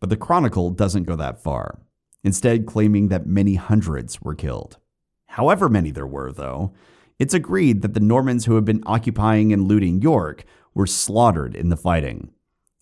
But 0.00 0.10
the 0.10 0.16
Chronicle 0.16 0.70
doesn't 0.70 1.04
go 1.04 1.14
that 1.14 1.40
far, 1.40 1.78
instead, 2.26 2.66
claiming 2.66 3.06
that 3.06 3.24
many 3.24 3.54
hundreds 3.54 4.20
were 4.20 4.34
killed. 4.34 4.78
However 5.26 5.68
many 5.68 5.92
there 5.92 6.06
were, 6.06 6.32
though, 6.32 6.74
it's 7.20 7.32
agreed 7.32 7.82
that 7.82 7.94
the 7.94 8.00
Normans 8.00 8.44
who 8.44 8.56
had 8.56 8.64
been 8.64 8.82
occupying 8.84 9.52
and 9.52 9.68
looting 9.68 10.02
York 10.02 10.44
were 10.74 10.88
slaughtered 10.88 11.54
in 11.54 11.68
the 11.68 11.76
fighting, 11.76 12.32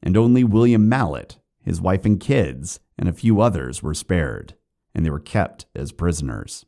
and 0.02 0.16
only 0.16 0.44
William 0.44 0.88
Mallet, 0.88 1.38
his 1.62 1.78
wife 1.78 2.06
and 2.06 2.18
kids, 2.18 2.80
and 2.98 3.06
a 3.06 3.12
few 3.12 3.42
others 3.42 3.82
were 3.82 3.92
spared, 3.92 4.54
and 4.94 5.04
they 5.04 5.10
were 5.10 5.20
kept 5.20 5.66
as 5.74 5.92
prisoners. 5.92 6.64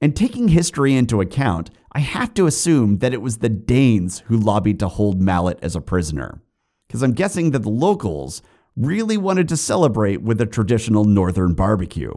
And 0.00 0.16
taking 0.16 0.48
history 0.48 0.94
into 0.94 1.20
account, 1.20 1.70
I 1.92 2.00
have 2.00 2.32
to 2.34 2.46
assume 2.46 2.98
that 2.98 3.12
it 3.12 3.20
was 3.20 3.38
the 3.38 3.48
Danes 3.50 4.20
who 4.20 4.38
lobbied 4.38 4.78
to 4.80 4.88
hold 4.88 5.20
Mallet 5.20 5.58
as 5.60 5.76
a 5.76 5.82
prisoner, 5.82 6.40
because 6.86 7.02
I'm 7.02 7.12
guessing 7.12 7.50
that 7.50 7.62
the 7.62 7.68
locals 7.68 8.40
really 8.78 9.16
wanted 9.16 9.48
to 9.48 9.56
celebrate 9.56 10.22
with 10.22 10.40
a 10.40 10.46
traditional 10.46 11.04
northern 11.04 11.54
barbecue. 11.54 12.14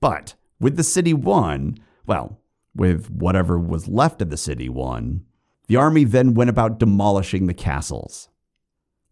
But 0.00 0.34
With 0.60 0.76
the 0.76 0.84
city 0.84 1.14
won, 1.14 1.78
well, 2.06 2.38
with 2.76 3.10
whatever 3.10 3.58
was 3.58 3.88
left 3.88 4.20
of 4.20 4.28
the 4.28 4.36
city 4.36 4.68
won, 4.68 5.24
the 5.68 5.76
army 5.76 6.04
then 6.04 6.34
went 6.34 6.50
about 6.50 6.78
demolishing 6.78 7.46
the 7.46 7.54
castles. 7.54 8.28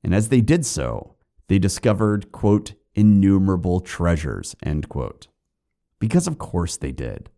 And 0.04 0.14
as 0.14 0.28
they 0.28 0.42
did 0.42 0.66
so, 0.66 1.16
they 1.48 1.58
discovered, 1.58 2.30
quote, 2.30 2.74
innumerable 2.94 3.80
treasures, 3.80 4.54
end 4.62 4.88
quote. 4.90 5.28
Because 5.98 6.26
of 6.26 6.38
course 6.38 6.76
they 6.76 6.92
did. 6.92 7.30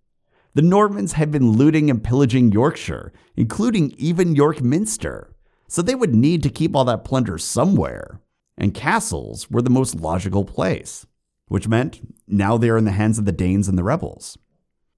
The 0.54 0.62
Normans 0.62 1.12
had 1.12 1.30
been 1.30 1.52
looting 1.52 1.88
and 1.88 2.02
pillaging 2.02 2.50
Yorkshire, 2.50 3.12
including 3.36 3.94
even 3.96 4.34
York 4.34 4.60
Minster, 4.60 5.36
so 5.68 5.80
they 5.80 5.94
would 5.94 6.14
need 6.14 6.42
to 6.42 6.50
keep 6.50 6.74
all 6.74 6.84
that 6.86 7.04
plunder 7.04 7.38
somewhere, 7.38 8.20
and 8.60 8.74
castles 8.74 9.50
were 9.50 9.62
the 9.62 9.70
most 9.70 9.96
logical 9.96 10.44
place, 10.44 11.06
which 11.48 11.66
meant 11.66 12.00
now 12.28 12.58
they 12.58 12.68
are 12.68 12.76
in 12.76 12.84
the 12.84 12.92
hands 12.92 13.18
of 13.18 13.24
the 13.24 13.32
Danes 13.32 13.66
and 13.66 13.78
the 13.78 13.82
rebels. 13.82 14.36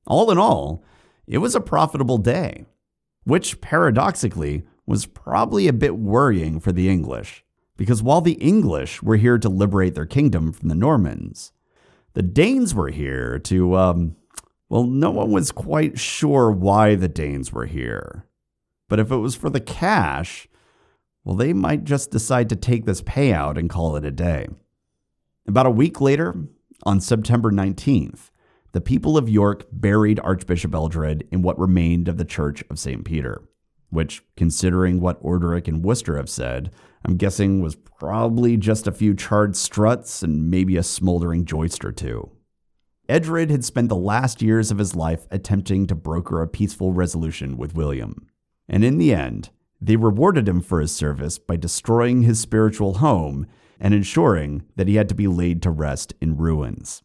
All 0.04 0.30
in 0.32 0.36
all, 0.36 0.82
it 1.28 1.38
was 1.38 1.54
a 1.54 1.60
profitable 1.60 2.18
day, 2.18 2.66
which 3.22 3.60
paradoxically 3.60 4.64
was 4.84 5.06
probably 5.06 5.68
a 5.68 5.72
bit 5.72 5.96
worrying 5.96 6.58
for 6.58 6.72
the 6.72 6.88
English, 6.88 7.44
because 7.76 8.02
while 8.02 8.20
the 8.20 8.32
English 8.32 9.00
were 9.00 9.16
here 9.16 9.38
to 9.38 9.48
liberate 9.48 9.94
their 9.94 10.06
kingdom 10.06 10.52
from 10.52 10.68
the 10.68 10.74
Normans, 10.74 11.52
the 12.14 12.22
Danes 12.22 12.74
were 12.74 12.90
here 12.90 13.38
to, 13.38 13.76
um, 13.76 14.16
well, 14.68 14.84
no 14.84 15.12
one 15.12 15.30
was 15.30 15.52
quite 15.52 16.00
sure 16.00 16.50
why 16.50 16.96
the 16.96 17.08
Danes 17.08 17.52
were 17.52 17.66
here. 17.66 18.26
But 18.88 18.98
if 18.98 19.12
it 19.12 19.16
was 19.18 19.36
for 19.36 19.48
the 19.48 19.60
cash, 19.60 20.48
well, 21.24 21.36
they 21.36 21.52
might 21.52 21.84
just 21.84 22.10
decide 22.10 22.48
to 22.48 22.56
take 22.56 22.84
this 22.84 23.02
payout 23.02 23.56
and 23.58 23.70
call 23.70 23.96
it 23.96 24.04
a 24.04 24.10
day. 24.10 24.48
About 25.46 25.66
a 25.66 25.70
week 25.70 26.00
later, 26.00 26.34
on 26.84 27.00
September 27.00 27.50
19th, 27.50 28.30
the 28.72 28.80
people 28.80 29.16
of 29.16 29.28
York 29.28 29.66
buried 29.70 30.18
Archbishop 30.20 30.74
Eldred 30.74 31.26
in 31.30 31.42
what 31.42 31.58
remained 31.58 32.08
of 32.08 32.16
the 32.16 32.24
Church 32.24 32.64
of 32.70 32.78
St. 32.78 33.04
Peter, 33.04 33.42
which, 33.90 34.22
considering 34.36 35.00
what 35.00 35.22
Orderic 35.22 35.68
and 35.68 35.84
Worcester 35.84 36.16
have 36.16 36.30
said, 36.30 36.72
I'm 37.04 37.16
guessing 37.16 37.60
was 37.60 37.74
probably 37.74 38.56
just 38.56 38.86
a 38.86 38.92
few 38.92 39.14
charred 39.14 39.56
struts 39.56 40.22
and 40.22 40.50
maybe 40.50 40.76
a 40.76 40.82
smoldering 40.82 41.44
joist 41.44 41.84
or 41.84 41.92
two. 41.92 42.30
Eldred 43.08 43.50
had 43.50 43.64
spent 43.64 43.88
the 43.88 43.96
last 43.96 44.40
years 44.40 44.70
of 44.70 44.78
his 44.78 44.94
life 44.94 45.26
attempting 45.30 45.86
to 45.86 45.94
broker 45.94 46.40
a 46.40 46.48
peaceful 46.48 46.92
resolution 46.92 47.56
with 47.56 47.74
William. 47.74 48.28
And 48.68 48.84
in 48.84 48.98
the 48.98 49.12
end, 49.12 49.50
they 49.84 49.96
rewarded 49.96 50.48
him 50.48 50.60
for 50.60 50.80
his 50.80 50.94
service 50.94 51.38
by 51.38 51.56
destroying 51.56 52.22
his 52.22 52.38
spiritual 52.38 52.94
home 52.94 53.46
and 53.80 53.92
ensuring 53.92 54.62
that 54.76 54.86
he 54.86 54.94
had 54.94 55.08
to 55.08 55.14
be 55.14 55.26
laid 55.26 55.60
to 55.60 55.70
rest 55.70 56.14
in 56.20 56.36
ruins. 56.36 57.02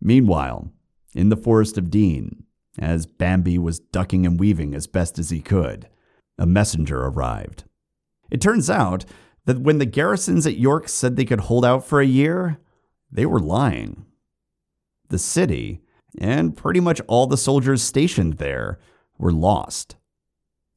Meanwhile, 0.00 0.70
in 1.14 1.28
the 1.28 1.36
forest 1.36 1.76
of 1.76 1.90
Dean, 1.90 2.44
as 2.78 3.04
Bambi 3.04 3.58
was 3.58 3.80
ducking 3.80 4.24
and 4.24 4.40
weaving 4.40 4.74
as 4.74 4.86
best 4.86 5.18
as 5.18 5.28
he 5.28 5.40
could, 5.40 5.88
a 6.38 6.46
messenger 6.46 7.02
arrived. 7.02 7.64
It 8.30 8.40
turns 8.40 8.70
out 8.70 9.04
that 9.44 9.60
when 9.60 9.76
the 9.76 9.84
garrisons 9.84 10.46
at 10.46 10.56
York 10.56 10.88
said 10.88 11.16
they 11.16 11.26
could 11.26 11.40
hold 11.40 11.66
out 11.66 11.86
for 11.86 12.00
a 12.00 12.06
year, 12.06 12.58
they 13.12 13.26
were 13.26 13.38
lying. 13.38 14.06
The 15.10 15.18
city, 15.18 15.82
and 16.18 16.56
pretty 16.56 16.80
much 16.80 17.02
all 17.06 17.26
the 17.26 17.36
soldiers 17.36 17.82
stationed 17.82 18.38
there, 18.38 18.78
were 19.18 19.32
lost. 19.32 19.96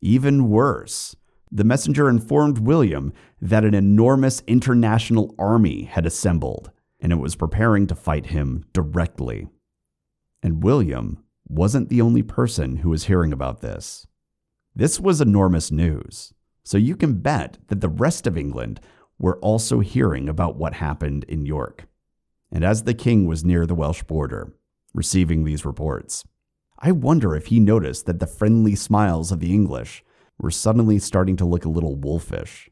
Even 0.01 0.49
worse, 0.49 1.15
the 1.51 1.63
messenger 1.63 2.09
informed 2.09 2.59
William 2.59 3.13
that 3.41 3.65
an 3.65 3.73
enormous 3.73 4.41
international 4.47 5.33
army 5.39 5.83
had 5.83 6.05
assembled 6.05 6.71
and 6.99 7.11
it 7.11 7.17
was 7.17 7.35
preparing 7.35 7.87
to 7.87 7.95
fight 7.95 8.27
him 8.27 8.65
directly. 8.73 9.47
And 10.41 10.63
William 10.63 11.23
wasn't 11.47 11.89
the 11.89 12.01
only 12.01 12.23
person 12.23 12.77
who 12.77 12.89
was 12.89 13.05
hearing 13.05 13.31
about 13.31 13.61
this. 13.61 14.07
This 14.75 14.99
was 14.99 15.21
enormous 15.21 15.71
news, 15.71 16.33
so 16.63 16.77
you 16.77 16.95
can 16.95 17.19
bet 17.19 17.57
that 17.67 17.81
the 17.81 17.89
rest 17.89 18.27
of 18.27 18.37
England 18.37 18.79
were 19.19 19.39
also 19.39 19.79
hearing 19.79 20.29
about 20.29 20.57
what 20.57 20.75
happened 20.75 21.23
in 21.25 21.45
York. 21.45 21.85
And 22.51 22.63
as 22.63 22.83
the 22.83 22.93
king 22.93 23.25
was 23.25 23.43
near 23.43 23.65
the 23.65 23.75
Welsh 23.75 24.03
border, 24.03 24.53
receiving 24.93 25.43
these 25.43 25.65
reports, 25.65 26.25
I 26.79 26.91
wonder 26.91 27.35
if 27.35 27.47
he 27.47 27.59
noticed 27.59 28.05
that 28.05 28.19
the 28.19 28.27
friendly 28.27 28.75
smiles 28.75 29.31
of 29.31 29.39
the 29.39 29.53
English 29.53 30.03
were 30.39 30.51
suddenly 30.51 30.99
starting 30.99 31.35
to 31.37 31.45
look 31.45 31.65
a 31.65 31.69
little 31.69 31.95
wolfish, 31.95 32.69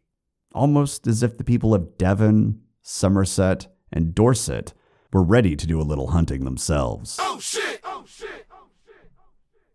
almost 0.54 1.08
as 1.08 1.24
if 1.24 1.38
the 1.38 1.44
people 1.44 1.74
of 1.74 1.98
Devon, 1.98 2.62
Somerset, 2.82 3.68
and 3.92 4.14
Dorset 4.14 4.74
were 5.12 5.24
ready 5.24 5.56
to 5.56 5.66
do 5.66 5.82
a 5.82 5.84
little 5.84 6.08
hunting 6.08 6.46
themselves. 6.46 7.18
Oh 7.20 7.40
shit! 7.40 7.80
Oh 7.84 8.04
shit! 8.08 8.46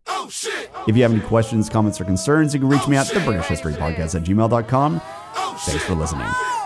Oh 0.07 0.29
shit! 0.29 0.69
Oh, 0.73 0.75
oh, 0.77 0.85
if 0.87 0.95
you 0.95 1.03
have 1.03 1.11
any 1.11 1.21
questions, 1.21 1.69
comments, 1.69 1.99
or 1.99 2.05
concerns, 2.05 2.53
you 2.53 2.59
can 2.59 2.69
reach 2.69 2.87
me 2.87 2.97
oh, 2.97 3.01
at 3.01 3.07
the 3.07 3.19
British 3.21 3.47
History 3.47 3.73
Podcast 3.73 4.15
at 4.15 4.23
gmail.com. 4.23 5.01
Thanks 5.57 5.83
for 5.83 5.95
listening. 5.95 6.60